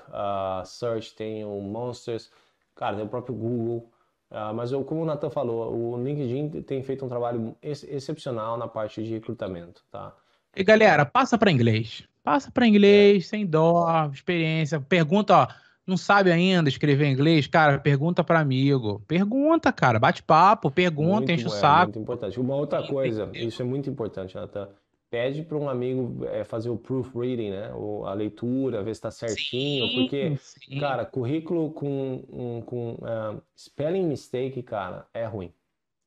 Search, 0.64 1.16
tem 1.16 1.44
o 1.44 1.60
Monsters, 1.60 2.30
cara, 2.76 2.94
tem 2.94 3.04
o 3.04 3.08
próprio 3.08 3.34
Google. 3.34 3.90
mas 4.54 4.70
eu, 4.70 4.84
como 4.84 5.02
o 5.02 5.04
Nathan 5.04 5.28
falou, 5.28 5.74
o 5.74 6.00
LinkedIn 6.00 6.62
tem 6.62 6.84
feito 6.84 7.04
um 7.04 7.08
trabalho 7.08 7.56
ex 7.60 7.82
excepcional 7.82 8.56
na 8.56 8.68
parte 8.68 9.02
de 9.02 9.12
recrutamento, 9.12 9.82
tá? 9.90 10.14
E 10.56 10.64
galera, 10.64 11.04
passa 11.04 11.38
para 11.38 11.50
inglês. 11.50 12.02
Passa 12.22 12.50
para 12.50 12.66
inglês, 12.66 13.28
sem 13.28 13.46
dó, 13.46 14.10
experiência. 14.12 14.80
Pergunta, 14.80 15.34
ó, 15.34 15.48
não 15.86 15.96
sabe 15.96 16.30
ainda 16.30 16.68
escrever 16.68 17.08
inglês? 17.10 17.46
Cara, 17.46 17.78
pergunta 17.78 18.22
para 18.22 18.40
amigo. 18.40 19.02
Pergunta, 19.06 19.72
cara, 19.72 19.98
bate 19.98 20.22
papo, 20.22 20.70
pergunta, 20.70 21.26
muito, 21.26 21.32
enche 21.32 21.46
o 21.46 21.54
é, 21.54 21.58
saco. 21.58 21.86
Muito 21.86 21.98
importante. 22.00 22.40
Uma 22.40 22.56
outra 22.56 22.86
coisa, 22.86 23.30
isso 23.34 23.62
é 23.62 23.64
muito 23.64 23.88
importante, 23.88 24.36
Nathan. 24.36 24.68
Pede 25.10 25.42
para 25.42 25.58
um 25.58 25.68
amigo 25.68 26.24
é, 26.26 26.44
fazer 26.44 26.70
o 26.70 26.76
proofreading, 26.76 27.50
né? 27.50 27.72
O, 27.74 28.06
a 28.06 28.14
leitura, 28.14 28.82
ver 28.82 28.94
se 28.94 28.98
está 28.98 29.10
certinho, 29.10 29.88
sim, 29.88 29.94
porque, 29.94 30.36
sim. 30.36 30.78
cara, 30.78 31.04
currículo 31.04 31.72
com, 31.72 32.62
com 32.64 32.92
uh, 32.92 33.42
spelling 33.56 34.06
mistake, 34.06 34.62
cara, 34.62 35.06
é 35.12 35.26
ruim. 35.26 35.52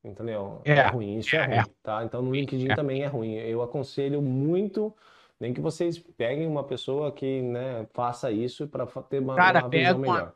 Entendeu? 0.04 0.62
É, 0.66 0.74
é 0.74 0.88
ruim, 0.88 1.20
isso 1.20 1.36
é, 1.36 1.39
é 1.39 1.60
ruim, 1.62 1.72
tá? 1.82 2.04
Então 2.04 2.22
no 2.22 2.34
LinkedIn 2.34 2.72
é. 2.72 2.76
também 2.76 3.04
é 3.04 3.08
ruim. 3.08 3.36
Eu 3.36 3.62
aconselho 3.62 4.22
muito, 4.22 4.93
nem 5.39 5.54
que 5.54 5.62
vocês 5.62 5.97
peguem 5.97 6.45
uma 6.45 6.64
pessoa 6.64 7.12
que, 7.12 7.41
né, 7.41 7.88
faça 7.93 8.30
isso 8.30 8.68
para 8.68 8.86
ter 8.86 9.20
uma, 9.20 9.36
cara, 9.36 9.62
uma 9.62 9.70
visão 9.70 9.99
melhor. 9.99 10.22
Uma... 10.24 10.36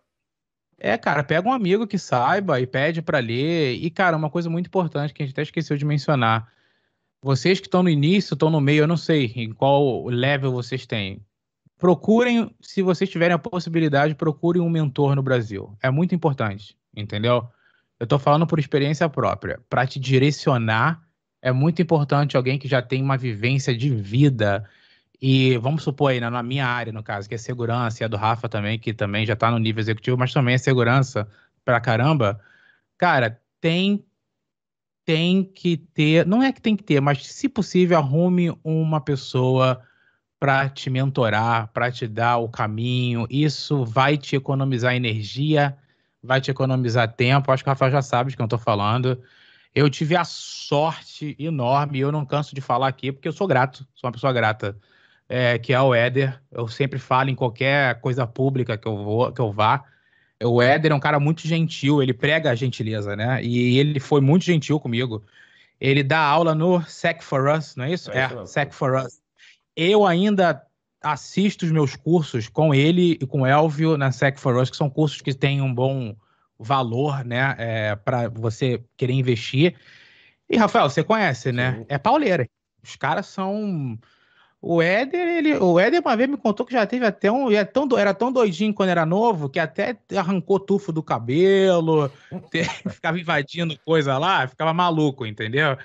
É, 0.80 0.97
cara, 0.97 1.24
pega 1.24 1.49
um 1.49 1.51
amigo 1.51 1.88
que 1.88 1.97
saiba 1.97 2.61
e 2.61 2.68
pede 2.68 3.01
para 3.01 3.20
ler. 3.20 3.74
E, 3.74 3.89
cara, 3.89 4.15
uma 4.15 4.30
coisa 4.30 4.49
muito 4.49 4.68
importante 4.68 5.13
que 5.13 5.22
a 5.22 5.26
gente 5.26 5.34
até 5.34 5.41
esqueceu 5.41 5.76
de 5.76 5.84
mencionar. 5.84 6.51
Vocês 7.22 7.59
que 7.59 7.68
estão 7.68 7.82
no 7.82 7.89
início, 7.89 8.36
estão 8.36 8.49
no 8.49 8.61
meio, 8.61 8.84
eu 8.84 8.88
não 8.88 8.95
sei 8.95 9.26
em 9.36 9.51
qual 9.51 10.05
level 10.05 10.51
vocês 10.51 10.86
têm. 10.86 11.20
Procurem, 11.78 12.55
se 12.61 12.82
vocês 12.82 13.09
tiverem 13.09 13.34
a 13.34 13.39
possibilidade, 13.39 14.15
procurem 14.15 14.61
um 14.61 14.70
mentor 14.70 15.15
no 15.15 15.24
Brasil. 15.24 15.76
É 15.82 15.89
muito 15.89 16.13
importante, 16.15 16.78
entendeu? 16.95 17.49
Eu 17.99 18.03
estou 18.03 18.19
falando 18.19 18.45
por 18.45 18.59
experiência 18.59 19.09
própria. 19.09 19.59
Para 19.69 19.85
te 19.87 19.99
direcionar, 19.99 21.01
é 21.41 21.51
muito 21.51 21.81
importante 21.81 22.37
alguém 22.37 22.59
que 22.59 22.67
já 22.67 22.81
tem 22.81 23.01
uma 23.01 23.17
vivência 23.17 23.75
de 23.75 23.89
vida. 23.89 24.67
E 25.21 25.57
vamos 25.57 25.83
supor 25.83 26.11
aí, 26.11 26.19
na 26.19 26.43
minha 26.43 26.67
área, 26.67 26.93
no 26.93 27.01
caso, 27.01 27.27
que 27.27 27.35
é 27.35 27.37
segurança, 27.37 28.03
e 28.03 28.05
a 28.05 28.07
do 28.07 28.17
Rafa 28.17 28.47
também, 28.47 28.77
que 28.77 28.93
também 28.93 29.25
já 29.25 29.33
está 29.33 29.49
no 29.49 29.57
nível 29.57 29.81
executivo, 29.81 30.17
mas 30.17 30.31
também 30.31 30.55
é 30.55 30.57
segurança 30.59 31.27
pra 31.65 31.79
caramba. 31.79 32.39
Cara, 32.97 33.41
tem 33.59 34.03
tem 35.03 35.41
que 35.41 35.77
ter, 35.77 36.25
não 36.25 36.43
é 36.43 36.51
que 36.51 36.61
tem 36.61 36.75
que 36.75 36.83
ter, 36.83 36.99
mas 36.99 37.25
se 37.25 37.47
possível, 37.47 37.97
arrume 37.97 38.51
uma 38.61 38.99
pessoa 38.99 39.81
para 40.37 40.67
te 40.69 40.89
mentorar, 40.89 41.71
para 41.71 41.89
te 41.89 42.05
dar 42.05 42.37
o 42.39 42.49
caminho. 42.49 43.25
Isso 43.29 43.85
vai 43.85 44.17
te 44.17 44.35
economizar 44.35 44.93
energia 44.93 45.77
vai 46.22 46.41
te 46.41 46.51
economizar 46.51 47.11
tempo. 47.13 47.51
Acho 47.51 47.63
que 47.63 47.70
o 47.70 47.72
Rafael 47.72 47.91
já 47.91 48.01
sabe 48.01 48.32
de 48.32 48.38
quem 48.38 48.43
eu 48.43 48.47
estou 48.47 48.59
falando. 48.59 49.22
Eu 49.74 49.89
tive 49.89 50.15
a 50.15 50.24
sorte 50.24 51.36
enorme, 51.38 51.99
eu 51.99 52.11
não 52.11 52.26
canso 52.26 52.55
de 52.55 52.61
falar 52.61 52.88
aqui, 52.88 53.11
porque 53.11 53.28
eu 53.28 53.34
sou 53.34 53.47
grato, 53.47 53.88
sou 53.93 54.07
uma 54.07 54.11
pessoa 54.11 54.34
grata, 54.34 54.78
é, 55.30 55.57
que 55.59 55.74
é 55.74 55.82
o 55.82 55.93
Éder. 55.93 56.41
Eu 56.51 56.68
sempre 56.68 56.97
falo 56.99 57.30
em 57.30 57.36
qualquer 57.36 57.99
coisa 58.01 58.26
pública 58.26 58.78
que 58.78 58.88
eu, 58.88 58.97
vou, 59.03 59.32
que 59.32 59.41
eu 59.41 59.51
vá. 59.51 59.84
O 60.43 60.61
Éder 60.61 60.91
é 60.91 60.95
um 60.95 60.99
cara 60.99 61.20
muito 61.20 61.47
gentil, 61.47 62.01
ele 62.01 62.13
prega 62.13 62.51
a 62.51 62.55
gentileza, 62.55 63.15
né? 63.15 63.43
E 63.43 63.78
ele 63.78 63.99
foi 63.99 64.22
muito 64.22 64.45
gentil 64.45 64.80
comigo. 64.80 65.24
Ele 65.80 66.03
dá 66.03 66.20
aula 66.20 66.55
no 66.55 66.82
Sec 66.84 67.22
for 67.22 67.47
Us, 67.47 67.76
não 67.76 67.86
é 67.86 67.91
isso? 67.91 68.11
É, 68.11 68.22
é 68.24 68.45
Sec 68.45 68.74
for 68.74 68.95
Us. 68.95 69.20
Eu 69.76 70.05
ainda 70.05 70.66
assisto 71.01 71.65
os 71.65 71.71
meus 71.71 71.95
cursos 71.95 72.49
com 72.49 72.73
ele 72.73 73.17
e 73.21 73.25
com 73.25 73.41
o 73.41 73.45
Elvio 73.45 73.97
na 73.97 74.11
Sec 74.11 74.37
for 74.37 74.55
Us, 74.57 74.69
que 74.69 74.77
são 74.77 74.89
cursos 74.89 75.21
que 75.21 75.33
têm 75.33 75.61
um 75.61 75.73
bom 75.73 76.15
valor, 76.59 77.23
né, 77.23 77.55
é, 77.57 77.95
para 77.95 78.29
você 78.29 78.83
querer 78.95 79.13
investir. 79.13 79.75
E, 80.49 80.57
Rafael, 80.57 80.89
você 80.89 81.03
conhece, 81.03 81.51
né? 81.51 81.77
Sim. 81.77 81.85
É 81.89 81.97
pauleira. 81.97 82.47
Os 82.83 82.95
caras 82.95 83.27
são. 83.27 83.99
O 84.59 84.81
Éder, 84.81 85.27
ele, 85.27 85.55
o 85.57 85.79
Éder 85.79 86.01
uma 86.01 86.17
vez 86.17 86.27
me 86.27 86.37
contou 86.37 86.65
que 86.65 86.73
já 86.73 86.85
teve 86.85 87.05
até 87.05 87.31
um. 87.31 87.51
Era 87.51 87.65
tão, 87.65 87.87
era 87.97 88.13
tão 88.13 88.31
doidinho 88.31 88.73
quando 88.73 88.89
era 88.89 89.05
novo 89.05 89.49
que 89.49 89.59
até 89.59 89.97
arrancou 90.15 90.59
tufo 90.59 90.91
do 90.91 91.03
cabelo, 91.03 92.11
ficava 92.89 93.19
invadindo 93.19 93.77
coisa 93.85 94.17
lá, 94.17 94.47
ficava 94.47 94.73
maluco, 94.73 95.25
entendeu? 95.25 95.77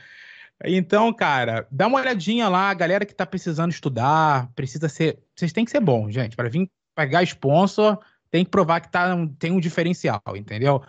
Então, 0.65 1.13
cara, 1.13 1.67
dá 1.71 1.87
uma 1.87 1.99
olhadinha 1.99 2.49
lá, 2.49 2.71
a 2.71 2.75
galera 2.75 3.05
que 3.05 3.15
tá 3.15 3.27
precisando 3.27 3.73
estudar, 3.73 4.51
precisa 4.55 4.89
ser. 4.89 5.19
Vocês 5.35 5.53
têm 5.53 5.65
que 5.65 5.71
ser 5.71 5.81
bom, 5.81 6.11
gente. 6.11 6.37
Para 6.37 6.49
vir 6.49 6.71
pegar 6.95 7.23
sponsor, 7.23 7.99
tem 8.31 8.45
que 8.45 8.51
provar 8.51 8.81
que 8.81 8.91
tá, 8.91 9.15
tem 9.39 9.53
um 9.53 9.61
diferencial, 9.61 10.23
entendeu? 10.35 10.83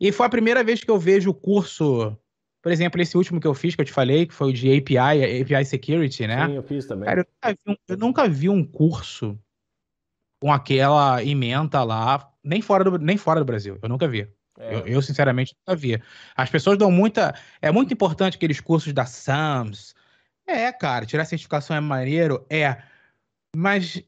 E 0.00 0.10
foi 0.10 0.26
a 0.26 0.30
primeira 0.30 0.64
vez 0.64 0.82
que 0.82 0.90
eu 0.90 0.98
vejo 0.98 1.30
o 1.30 1.34
curso, 1.34 2.16
por 2.60 2.72
exemplo, 2.72 3.00
esse 3.00 3.16
último 3.16 3.40
que 3.40 3.46
eu 3.46 3.54
fiz, 3.54 3.74
que 3.74 3.80
eu 3.80 3.86
te 3.86 3.92
falei, 3.92 4.26
que 4.26 4.34
foi 4.34 4.50
o 4.50 4.52
de 4.52 4.76
API, 4.76 5.42
API 5.42 5.64
Security, 5.64 6.26
né? 6.26 6.46
Sim, 6.46 6.54
eu 6.54 6.62
fiz 6.62 6.86
também. 6.86 7.06
Cara, 7.06 7.20
eu 7.20 7.26
nunca 7.26 7.52
vi 7.54 7.68
um, 7.68 7.76
eu 7.88 7.96
nunca 7.96 8.28
vi 8.28 8.48
um 8.48 8.64
curso 8.64 9.38
com 10.40 10.52
aquela 10.52 11.22
ementa 11.22 11.84
lá, 11.84 12.28
nem 12.42 12.60
fora 12.60 12.82
do, 12.82 12.98
nem 12.98 13.16
fora 13.16 13.38
do 13.38 13.46
Brasil. 13.46 13.78
Eu 13.80 13.88
nunca 13.88 14.08
vi. 14.08 14.28
É. 14.62 14.74
Eu, 14.74 14.86
eu, 14.86 15.02
sinceramente, 15.02 15.54
nunca 15.58 15.76
vi. 15.78 16.00
As 16.36 16.48
pessoas 16.48 16.78
dão 16.78 16.90
muita. 16.90 17.34
É 17.60 17.70
muito 17.72 17.92
importante 17.92 18.36
aqueles 18.36 18.60
cursos 18.60 18.92
da 18.92 19.04
SAMS. 19.04 19.94
É, 20.46 20.70
cara, 20.72 21.04
tirar 21.04 21.24
certificação 21.24 21.76
é 21.76 21.80
maneiro? 21.80 22.46
É. 22.48 22.76
Mas 23.54 24.02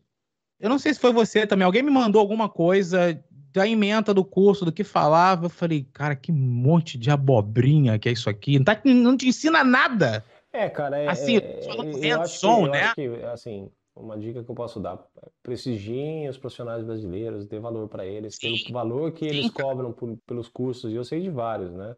eu 0.60 0.68
não 0.68 0.78
sei 0.78 0.94
se 0.94 1.00
foi 1.00 1.12
você 1.12 1.46
também. 1.46 1.64
Alguém 1.64 1.82
me 1.82 1.90
mandou 1.90 2.20
alguma 2.20 2.48
coisa 2.48 3.20
da 3.52 3.66
emenda 3.66 4.14
do 4.14 4.24
curso, 4.24 4.64
do 4.64 4.72
que 4.72 4.84
falava. 4.84 5.46
Eu 5.46 5.50
falei, 5.50 5.86
cara, 5.92 6.14
que 6.14 6.32
monte 6.32 6.96
de 6.96 7.10
abobrinha 7.10 7.98
que 7.98 8.08
é 8.08 8.12
isso 8.12 8.30
aqui. 8.30 8.58
Não, 8.58 8.64
tá, 8.64 8.80
não 8.84 9.16
te 9.16 9.28
ensina 9.28 9.64
nada. 9.64 10.24
É, 10.52 10.68
cara, 10.68 10.98
é, 10.98 11.08
Assim, 11.08 11.38
é, 11.38 11.62
falando 11.66 11.88
eu 11.88 11.90
acho 11.90 12.00
que, 12.00 12.08
hands-on, 12.08 12.66
eu 12.66 12.72
né? 12.72 12.82
acho 12.84 12.94
que, 12.94 13.24
assim, 13.26 13.70
uma 13.96 14.18
dica 14.18 14.42
que 14.42 14.50
eu 14.50 14.54
posso 14.54 14.80
dar, 14.80 14.98
prestigiem 15.42 16.28
os 16.28 16.36
profissionais 16.38 16.82
brasileiros, 16.84 17.46
dê 17.46 17.58
valor 17.60 17.88
para 17.88 18.04
eles, 18.04 18.38
pelo 18.38 18.56
Sim, 18.56 18.72
valor 18.72 19.12
que 19.12 19.24
eles 19.24 19.46
sim, 19.46 19.52
cobram 19.52 19.92
por- 19.92 20.18
pelos 20.26 20.48
cursos, 20.48 20.92
e 20.92 20.96
eu 20.96 21.04
sei 21.04 21.20
de 21.22 21.30
vários, 21.30 21.72
né? 21.72 21.94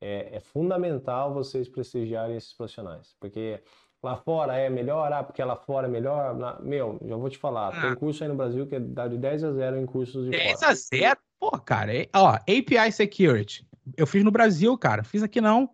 É, 0.00 0.36
é 0.36 0.40
fundamental 0.40 1.32
vocês 1.32 1.68
prestigiarem 1.68 2.36
esses 2.36 2.52
profissionais, 2.54 3.14
porque 3.20 3.60
lá 4.02 4.16
fora 4.16 4.56
é 4.56 4.68
melhor, 4.68 5.12
ah, 5.12 5.22
porque 5.22 5.42
lá 5.42 5.56
fora 5.56 5.86
é 5.86 5.90
melhor, 5.90 6.36
lá- 6.38 6.60
meu, 6.60 6.98
já 7.04 7.16
vou 7.16 7.30
te 7.30 7.38
falar, 7.38 7.72
tem 7.80 7.92
Ah, 7.92 7.96
curso 7.96 8.22
aí 8.22 8.28
no 8.28 8.34
Brasil 8.36 8.66
que 8.66 8.76
é 8.76 8.80
dá 8.80 9.06
de 9.08 9.16
10 9.18 9.42
a 9.44 9.52
0 9.52 9.76
em 9.78 9.86
cursos 9.86 10.24
de 10.24 10.30
10 10.30 10.60
fora. 10.60 10.72
a 10.72 10.74
0. 10.74 11.20
Pô, 11.38 11.50
cara, 11.58 11.94
é- 11.96 12.08
ó, 12.14 12.34
API 12.34 12.92
Security. 12.92 13.66
Eu 13.96 14.06
fiz 14.06 14.22
no 14.24 14.30
Brasil, 14.30 14.76
cara. 14.78 15.02
Fiz 15.02 15.22
aqui 15.24 15.40
não. 15.40 15.68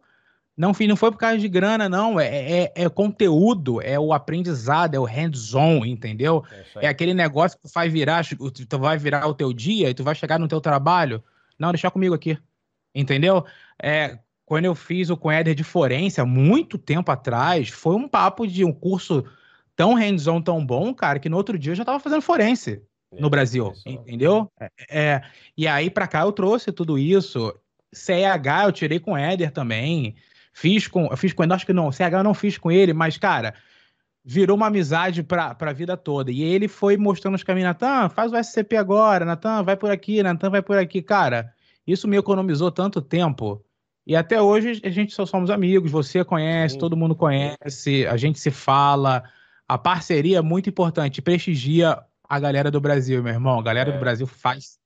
Não 0.58 0.74
fiz, 0.74 0.88
não 0.88 0.96
foi 0.96 1.12
por 1.12 1.18
causa 1.18 1.38
de 1.38 1.48
grana, 1.48 1.88
não. 1.88 2.18
É, 2.18 2.62
é, 2.64 2.72
é 2.74 2.88
conteúdo, 2.88 3.80
é 3.80 3.98
o 3.98 4.12
aprendizado, 4.12 4.96
é 4.96 4.98
o 4.98 5.04
hands-on, 5.04 5.86
entendeu? 5.86 6.44
É 6.50 6.86
É 6.86 6.88
aquele 6.88 7.14
negócio 7.14 7.56
que 7.56 7.68
tu 7.68 7.72
vai 7.72 7.88
virar, 7.88 8.24
tu 8.68 8.78
vai 8.78 8.98
virar 8.98 9.28
o 9.28 9.34
teu 9.34 9.52
dia 9.52 9.88
e 9.88 9.94
tu 9.94 10.02
vai 10.02 10.16
chegar 10.16 10.36
no 10.36 10.48
teu 10.48 10.60
trabalho. 10.60 11.22
Não, 11.56 11.70
deixa 11.70 11.88
comigo 11.92 12.12
aqui. 12.12 12.36
Entendeu? 12.92 13.44
É, 13.80 14.18
quando 14.44 14.64
eu 14.64 14.74
fiz 14.74 15.10
o 15.10 15.16
com 15.16 15.30
Éder 15.30 15.54
de 15.54 15.62
forense, 15.62 16.20
há 16.20 16.26
muito 16.26 16.76
tempo 16.76 17.12
atrás, 17.12 17.68
foi 17.68 17.94
um 17.94 18.08
papo 18.08 18.44
de 18.44 18.64
um 18.64 18.72
curso 18.72 19.24
tão 19.76 19.94
hands-on, 19.94 20.42
tão 20.42 20.66
bom, 20.66 20.92
cara, 20.92 21.20
que 21.20 21.28
no 21.28 21.36
outro 21.36 21.56
dia 21.56 21.70
eu 21.70 21.76
já 21.76 21.84
tava 21.84 22.00
fazendo 22.00 22.20
forense 22.20 22.82
no 23.12 23.28
É, 23.28 23.30
Brasil, 23.30 23.72
entendeu? 23.86 24.50
É, 24.58 24.70
é, 24.90 25.22
e 25.56 25.68
aí 25.68 25.88
pra 25.88 26.08
cá 26.08 26.22
eu 26.22 26.32
trouxe 26.32 26.72
tudo 26.72 26.98
isso. 26.98 27.54
CEH 27.92 28.64
eu 28.64 28.72
tirei 28.72 28.98
com 28.98 29.12
o 29.12 29.16
Éder 29.16 29.52
também. 29.52 30.16
Fiz 30.60 30.88
com, 30.88 31.16
fiz 31.16 31.32
com 31.32 31.44
ele, 31.44 31.52
acho 31.52 31.64
que 31.64 31.72
não, 31.72 31.92
CH 31.92 32.14
eu 32.14 32.24
não 32.24 32.34
fiz 32.34 32.58
com 32.58 32.68
ele, 32.68 32.92
mas 32.92 33.16
cara, 33.16 33.54
virou 34.24 34.56
uma 34.56 34.66
amizade 34.66 35.22
pra, 35.22 35.54
pra 35.54 35.72
vida 35.72 35.96
toda. 35.96 36.32
E 36.32 36.42
ele 36.42 36.66
foi 36.66 36.96
mostrando 36.96 37.36
os 37.36 37.44
caminhos, 37.44 37.68
Natan, 37.68 38.08
faz 38.08 38.32
o 38.32 38.36
SCP 38.36 38.76
agora, 38.76 39.24
Natan, 39.24 39.62
vai 39.62 39.76
por 39.76 39.88
aqui, 39.88 40.20
Natan, 40.20 40.50
vai 40.50 40.60
por 40.60 40.76
aqui. 40.76 41.00
Cara, 41.00 41.54
isso 41.86 42.08
me 42.08 42.16
economizou 42.16 42.72
tanto 42.72 43.00
tempo. 43.00 43.64
E 44.04 44.16
até 44.16 44.42
hoje 44.42 44.80
a 44.82 44.90
gente 44.90 45.14
só 45.14 45.24
somos 45.24 45.48
amigos, 45.48 45.92
você 45.92 46.24
conhece, 46.24 46.74
Sim. 46.74 46.80
todo 46.80 46.96
mundo 46.96 47.14
conhece, 47.14 48.04
a 48.08 48.16
gente 48.16 48.40
se 48.40 48.50
fala. 48.50 49.22
A 49.68 49.78
parceria 49.78 50.38
é 50.38 50.42
muito 50.42 50.68
importante, 50.68 51.22
prestigia 51.22 52.00
a 52.28 52.40
galera 52.40 52.68
do 52.68 52.80
Brasil, 52.80 53.22
meu 53.22 53.32
irmão. 53.32 53.60
A 53.60 53.62
galera 53.62 53.90
É. 53.90 53.92
do 53.92 54.00
Brasil 54.00 54.26
faz 54.26 54.76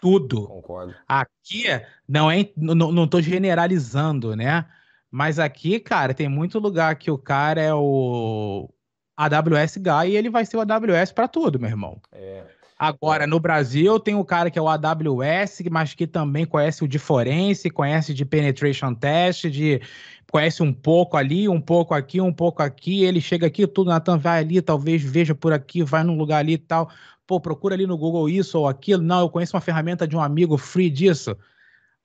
tudo. 0.00 0.48
Concordo. 0.48 0.92
Aqui, 1.06 1.66
não 2.08 2.28
é, 2.28 2.48
não, 2.56 2.90
não 2.90 3.06
tô 3.06 3.20
generalizando, 3.22 4.34
né? 4.34 4.66
Mas 5.10 5.38
aqui, 5.38 5.80
cara, 5.80 6.14
tem 6.14 6.28
muito 6.28 6.58
lugar 6.58 6.96
que 6.96 7.10
o 7.10 7.18
cara 7.18 7.60
é 7.60 7.74
o 7.74 8.68
AWS 9.16 9.78
Guy 9.78 10.10
e 10.10 10.16
ele 10.16 10.30
vai 10.30 10.46
ser 10.46 10.56
o 10.56 10.60
AWS 10.60 11.12
para 11.12 11.26
tudo, 11.26 11.58
meu 11.58 11.68
irmão. 11.68 12.00
É, 12.12 12.44
Agora, 12.80 13.26
no 13.26 13.38
Brasil, 13.38 14.00
tem 14.00 14.14
o 14.14 14.24
cara 14.24 14.50
que 14.50 14.58
é 14.58 14.62
o 14.62 14.66
AWS, 14.66 15.60
mas 15.70 15.92
que 15.92 16.06
também 16.06 16.46
conhece 16.46 16.82
o 16.82 16.88
de 16.88 16.98
forense, 16.98 17.68
conhece 17.68 18.14
de 18.14 18.24
penetration 18.24 18.94
test, 18.94 19.50
de 19.50 19.82
conhece 20.32 20.62
um 20.62 20.72
pouco 20.72 21.18
ali, 21.18 21.46
um 21.46 21.60
pouco 21.60 21.92
aqui, 21.92 22.22
um 22.22 22.32
pouco 22.32 22.62
aqui. 22.62 23.04
Ele 23.04 23.20
chega 23.20 23.46
aqui, 23.46 23.66
tudo, 23.66 23.90
Natan, 23.90 24.16
vai 24.16 24.38
ali, 24.38 24.62
talvez 24.62 25.02
veja 25.02 25.34
por 25.34 25.52
aqui, 25.52 25.82
vai 25.82 26.02
num 26.02 26.16
lugar 26.16 26.38
ali 26.38 26.54
e 26.54 26.58
tal. 26.58 26.90
Pô, 27.26 27.38
procura 27.38 27.74
ali 27.74 27.86
no 27.86 27.98
Google 27.98 28.30
isso 28.30 28.58
ou 28.58 28.66
aquilo. 28.66 29.02
Não, 29.02 29.20
eu 29.20 29.28
conheço 29.28 29.54
uma 29.54 29.60
ferramenta 29.60 30.08
de 30.08 30.16
um 30.16 30.20
amigo 30.22 30.56
free 30.56 30.88
disso. 30.88 31.36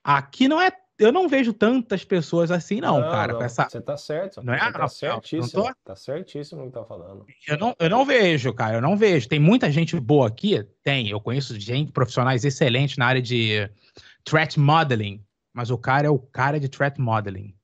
Aqui 0.04 0.46
não 0.46 0.60
é. 0.60 0.70
Eu 0.98 1.12
não 1.12 1.28
vejo 1.28 1.52
tantas 1.52 2.04
pessoas 2.04 2.50
assim, 2.50 2.80
não, 2.80 3.00
cara. 3.02 3.34
com 3.34 3.42
essa- 3.42 3.68
Você 3.68 3.80
tá 3.80 3.96
certo. 3.96 4.42
Não 4.42 4.54
é, 4.54 4.58
Você 4.58 4.72
tá 4.72 4.78
Rafael? 4.78 5.12
Não 5.14 5.22
certíssimo. 5.22 5.62
tô? 5.64 5.74
Tá 5.84 5.94
certíssimo 5.96 6.60
no 6.62 6.66
que 6.68 6.72
tá 6.72 6.84
falando. 6.84 7.26
Eu 7.46 7.58
não, 7.58 7.76
eu 7.78 7.90
não 7.90 8.04
vejo, 8.04 8.52
cara, 8.54 8.76
eu 8.76 8.80
não 8.80 8.96
vejo. 8.96 9.28
Tem 9.28 9.38
muita 9.38 9.70
gente 9.70 9.98
boa 10.00 10.26
aqui? 10.28 10.66
Tem. 10.82 11.08
Eu 11.08 11.20
conheço 11.20 11.58
gente, 11.60 11.92
profissionais 11.92 12.44
excelentes 12.44 12.96
na 12.96 13.06
área 13.06 13.20
de 13.20 13.70
threat 14.24 14.58
modeling, 14.58 15.22
mas 15.52 15.70
o 15.70 15.76
cara 15.76 16.06
é 16.06 16.10
o 16.10 16.18
cara 16.18 16.58
de 16.58 16.68
threat 16.68 16.98
modeling. 17.00 17.54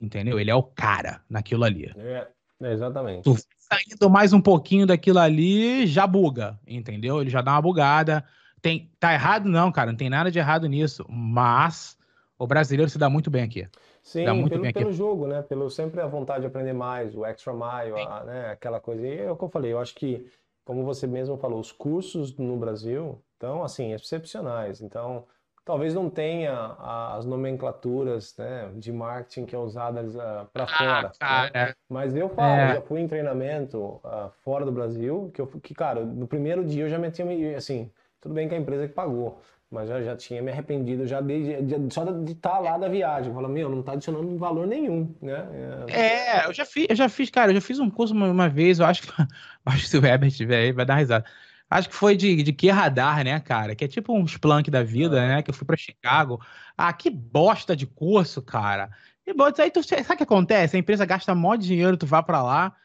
Entendeu? 0.00 0.40
Ele 0.40 0.50
é 0.50 0.54
o 0.54 0.62
cara 0.64 1.22
naquilo 1.30 1.62
ali. 1.62 1.92
É, 1.96 2.26
é, 2.62 2.72
exatamente. 2.72 3.22
Tu 3.22 3.36
saindo 3.58 4.10
mais 4.10 4.32
um 4.32 4.40
pouquinho 4.40 4.84
daquilo 4.86 5.20
ali, 5.20 5.86
já 5.86 6.04
buga, 6.04 6.58
entendeu? 6.66 7.20
Ele 7.20 7.30
já 7.30 7.40
dá 7.40 7.52
uma 7.52 7.62
bugada. 7.62 8.24
Tem, 8.60 8.90
tá 8.98 9.12
errado? 9.14 9.48
Não, 9.48 9.70
cara, 9.70 9.92
não 9.92 9.96
tem 9.96 10.10
nada 10.10 10.30
de 10.32 10.40
errado 10.40 10.66
nisso. 10.68 11.06
Mas 11.08 11.96
o 12.42 12.46
brasileiro 12.46 12.90
se 12.90 12.98
dá 12.98 13.08
muito 13.08 13.30
bem 13.30 13.44
aqui. 13.44 13.68
Sim, 14.02 14.24
pelo, 14.48 14.72
pelo 14.72 14.92
jogo, 14.92 15.26
né? 15.28 15.42
Pelo 15.42 15.70
sempre 15.70 16.00
a 16.00 16.06
vontade 16.06 16.40
de 16.40 16.46
aprender 16.48 16.72
mais, 16.72 17.14
o 17.14 17.24
extra 17.24 17.52
mile, 17.52 17.92
a- 17.94 18.24
né? 18.24 18.50
Aquela 18.50 18.80
coisa. 18.80 19.06
E 19.06 19.18
é 19.18 19.30
o 19.30 19.36
que 19.36 19.44
eu 19.44 19.48
falei, 19.48 19.72
eu 19.72 19.78
acho 19.78 19.94
que, 19.94 20.26
como 20.64 20.84
você 20.84 21.06
mesmo 21.06 21.36
falou, 21.36 21.60
os 21.60 21.70
cursos 21.70 22.36
no 22.36 22.56
Brasil 22.56 23.22
estão, 23.34 23.62
assim, 23.62 23.92
excepcionais. 23.92 24.80
Então, 24.80 25.24
talvez 25.64 25.94
não 25.94 26.10
tenha 26.10 26.52
a- 26.52 27.16
as 27.16 27.24
nomenclaturas, 27.24 28.36
né, 28.36 28.72
de 28.74 28.90
marketing 28.92 29.46
que 29.46 29.54
é 29.54 29.58
usadas 29.58 30.14
para 30.52 30.66
fora, 30.66 31.02
né? 31.02 31.10
cara. 31.20 31.74
Mas 31.88 32.16
eu 32.16 32.28
falo, 32.28 32.60
É. 32.60 32.74
já 32.74 32.80
fui 32.82 33.00
em 33.00 33.06
treinamento 33.06 34.00
ah, 34.02 34.30
fora 34.42 34.64
do 34.64 34.72
Brasil, 34.72 35.30
que, 35.32 35.40
eu, 35.40 35.46
que, 35.46 35.74
cara, 35.74 36.04
no 36.04 36.26
primeiro 36.26 36.64
dia 36.64 36.84
eu 36.84 36.88
já 36.88 36.98
me 36.98 37.10
tinha, 37.10 37.24
me- 37.26 37.54
assim, 37.54 37.90
tudo 38.20 38.34
bem 38.34 38.48
que 38.48 38.54
a 38.54 38.58
empresa 38.58 38.88
que 38.88 38.94
pagou, 38.94 39.38
mas 39.72 39.88
eu 39.90 40.04
já 40.04 40.16
tinha 40.16 40.42
me 40.42 40.50
arrependido 40.52 41.06
já 41.06 41.20
de, 41.20 41.62
de- 41.62 41.94
só 41.94 42.04
de 42.04 42.32
estar 42.32 42.58
lá 42.60 42.76
da 42.78 42.88
viagem. 42.88 43.32
Fala, 43.32 43.48
meu, 43.48 43.68
não 43.68 43.82
tá 43.82 43.92
adicionando 43.92 44.36
valor 44.38 44.66
nenhum, 44.66 45.14
né? 45.20 45.48
É, 45.88 46.42
É, 46.42 46.46
eu 46.46 46.52
já 46.54 46.64
fiz, 46.64 46.86
eu 46.90 46.96
já 46.96 47.08
fiz, 47.08 47.30
cara, 47.30 47.50
eu 47.50 47.54
já 47.56 47.60
fiz 47.60 47.78
um 47.80 47.90
curso 47.90 48.14
uma, 48.14 48.30
uma 48.30 48.48
vez, 48.48 48.78
eu 48.78 48.86
acho 48.86 49.02
que, 49.02 49.08
acho 49.66 49.82
que 49.82 49.88
se 49.88 49.98
o 49.98 50.04
Herbert 50.06 50.28
estiver 50.28 50.58
aí, 50.58 50.72
vai 50.72 50.84
dar 50.84 50.96
risada. 50.96 51.24
Acho 51.70 51.88
que 51.88 51.94
foi 51.94 52.16
de, 52.16 52.42
de 52.42 52.52
que 52.52 52.68
radar, 52.70 53.24
né, 53.24 53.40
cara? 53.40 53.74
Que 53.74 53.86
é 53.86 53.88
tipo 53.88 54.12
um 54.12 54.24
Splunk 54.26 54.70
da 54.70 54.82
vida, 54.82 55.22
Ah. 55.22 55.28
né? 55.28 55.42
Que 55.42 55.50
eu 55.50 55.54
fui 55.54 55.66
pra 55.66 55.76
Chicago. 55.76 56.38
Ah, 56.76 56.92
que 56.92 57.08
bosta 57.08 57.74
de 57.74 57.86
curso, 57.86 58.42
cara. 58.42 58.90
Que 59.24 59.32
bosta. 59.32 59.62
Aí 59.62 59.70
tu, 59.70 59.82
sabe 59.82 60.02
o 60.02 60.16
que 60.18 60.22
acontece? 60.22 60.76
A 60.76 60.78
empresa 60.78 61.06
gasta 61.06 61.34
mó 61.34 61.56
dinheiro, 61.56 61.96
tu 61.96 62.04
vai 62.06 62.22
pra 62.22 62.42
lá. 62.42 62.76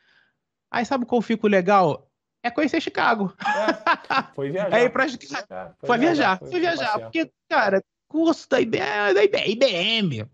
Aí 0.71 0.85
sabe 0.85 1.05
qual 1.05 1.21
fica 1.21 1.45
o 1.45 1.49
legal? 1.49 2.06
É 2.47 2.51
conhecer 2.51 2.81
Chicago. 2.81 3.33
É, 3.45 4.23
foi 4.33 4.49
viajar. 4.49 4.77
É 4.79 4.83
ir 4.85 4.89
pra 4.89 5.07
Chicago. 5.07 5.45
É, 5.49 5.69
Foi 5.85 5.97
viajar, 5.97 6.39
foi 6.39 6.59
viajar. 6.59 6.85
passear. 6.91 6.99
Porque, 7.01 7.31
cara, 7.49 7.83
curso 8.07 8.49
da 8.49 8.61
IBM, 8.61 9.13
da 9.13 9.45
IBM. 9.45 10.25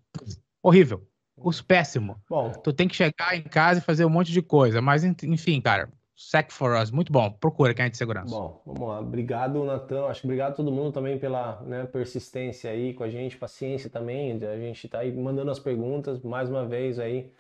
Horrível. 0.61 1.05
Curso 1.39 1.66
péssimo. 1.66 2.18
Bom, 2.30 2.51
Tu 2.51 2.72
tem 2.72 2.88
que 2.88 2.95
chegar 2.95 3.36
em 3.36 3.41
casa 3.41 3.80
e 3.80 3.84
fazer 3.84 4.05
um 4.05 4.09
monte 4.09 4.32
de 4.32 4.41
coisa. 4.41 4.82
Mas, 4.82 5.03
en- 5.03 5.16
enfim, 5.24 5.59
cara, 5.59 5.89
Sec 6.16 6.51
for 6.51 6.80
Us, 6.80 6.91
muito 6.91 7.11
bom. 7.11 7.32
Procura 7.32 7.74
quem 7.74 7.86
é 7.86 7.89
de 7.89 7.97
segurança. 7.97 8.30
Bom, 8.34 8.61
vamos 8.66 8.88
lá. 8.88 8.99
Obrigado, 8.99 9.64
Natan. 9.66 10.05
Acho 10.05 10.22
que 10.22 10.28
obrigado 10.28 10.51
a 10.53 10.55
todo 10.55 10.72
mundo 10.72 10.91
também 10.93 11.18
pela, 11.18 11.59
né, 11.64 11.86
persistência 11.86 12.70
aí 12.70 12.93
com 12.93 13.03
a 13.03 13.09
gente, 13.09 13.36
paciência 13.36 13.89
também. 13.89 14.32
A 14.45 14.57
gente 14.57 14.88
tá 14.88 14.99
aí 14.99 15.11
mandando 15.11 15.49
as 15.51 15.59
perguntas 15.59 16.22
mais 16.22 16.49
uma 16.49 16.66
vez 16.66 16.99
aí. 16.99 17.32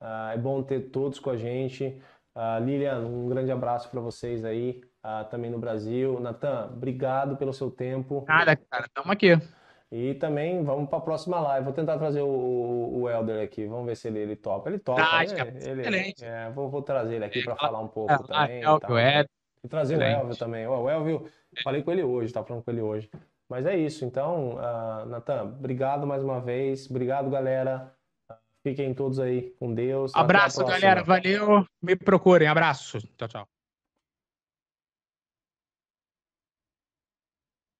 Ah, 0.00 0.30
é 0.32 0.38
bom 0.38 0.62
ter 0.62 0.80
todos 0.90 1.18
com 1.18 1.28
a 1.30 1.36
gente. 1.36 2.00
Ah, 2.34 2.58
Lilian, 2.58 3.00
um 3.00 3.28
grande 3.28 3.50
abraço 3.50 3.90
para 3.90 4.00
vocês 4.00 4.44
aí, 4.44 4.80
ah, 5.02 5.24
também 5.24 5.50
no 5.50 5.58
Brasil. 5.58 6.18
Natan, 6.20 6.70
obrigado 6.72 7.36
pelo 7.36 7.52
seu 7.52 7.70
tempo. 7.70 8.24
Nada, 8.28 8.56
cara, 8.56 8.86
tamo 8.94 9.10
aqui. 9.12 9.30
E 9.92 10.14
também 10.14 10.62
vamos 10.62 10.88
para 10.88 10.98
a 10.98 11.02
próxima 11.02 11.40
live. 11.40 11.64
Vou 11.64 11.74
tentar 11.74 11.98
trazer 11.98 12.22
o, 12.22 12.28
o, 12.28 13.00
o 13.02 13.10
Elder 13.10 13.42
aqui. 13.42 13.66
Vamos 13.66 13.86
ver 13.86 13.96
se 13.96 14.06
ele, 14.06 14.20
ele 14.20 14.36
topa. 14.36 14.68
Ele 14.70 14.78
topa, 14.78 15.02
Ah, 15.02 15.24
né? 15.24 15.34
é 15.36 15.68
Ele, 15.70 15.80
excelente. 15.80 16.24
é, 16.24 16.48
vou, 16.50 16.70
vou 16.70 16.80
trazer 16.82 17.16
ele 17.16 17.24
aqui 17.24 17.42
para 17.42 17.56
falar 17.56 17.80
um 17.80 17.88
pouco 17.88 18.12
Ah, 18.12 18.18
também. 18.46 18.64
o 18.64 18.78
que 18.78 18.86
tal. 18.86 18.96
é. 18.98 19.24
E 19.64 19.68
trazer 19.68 19.94
o 19.94 19.98
Excelente. 19.98 20.20
Elvio 20.20 20.36
também. 20.38 20.66
O 20.68 20.88
Elvio, 20.88 21.28
falei 21.64 21.82
com 21.82 21.90
ele 21.90 22.04
hoje, 22.04 22.32
tá 22.32 22.44
falando 22.44 22.62
com 22.62 22.70
ele 22.70 22.80
hoje. 22.80 23.10
Mas 23.48 23.66
é 23.66 23.76
isso. 23.76 24.04
Então, 24.04 24.54
uh, 24.54 25.06
Natan, 25.06 25.42
obrigado 25.42 26.06
mais 26.06 26.22
uma 26.22 26.40
vez. 26.40 26.88
Obrigado, 26.88 27.28
galera. 27.28 27.92
Fiquem 28.62 28.92
todos 28.92 29.18
aí 29.18 29.54
com 29.58 29.74
Deus. 29.74 30.12
Abraço, 30.14 30.64
galera. 30.64 31.02
Valeu. 31.02 31.64
Me 31.82 31.96
procurem. 31.96 32.46
Abraço. 32.48 32.98
Tchau, 33.16 33.28
tchau. 33.28 33.59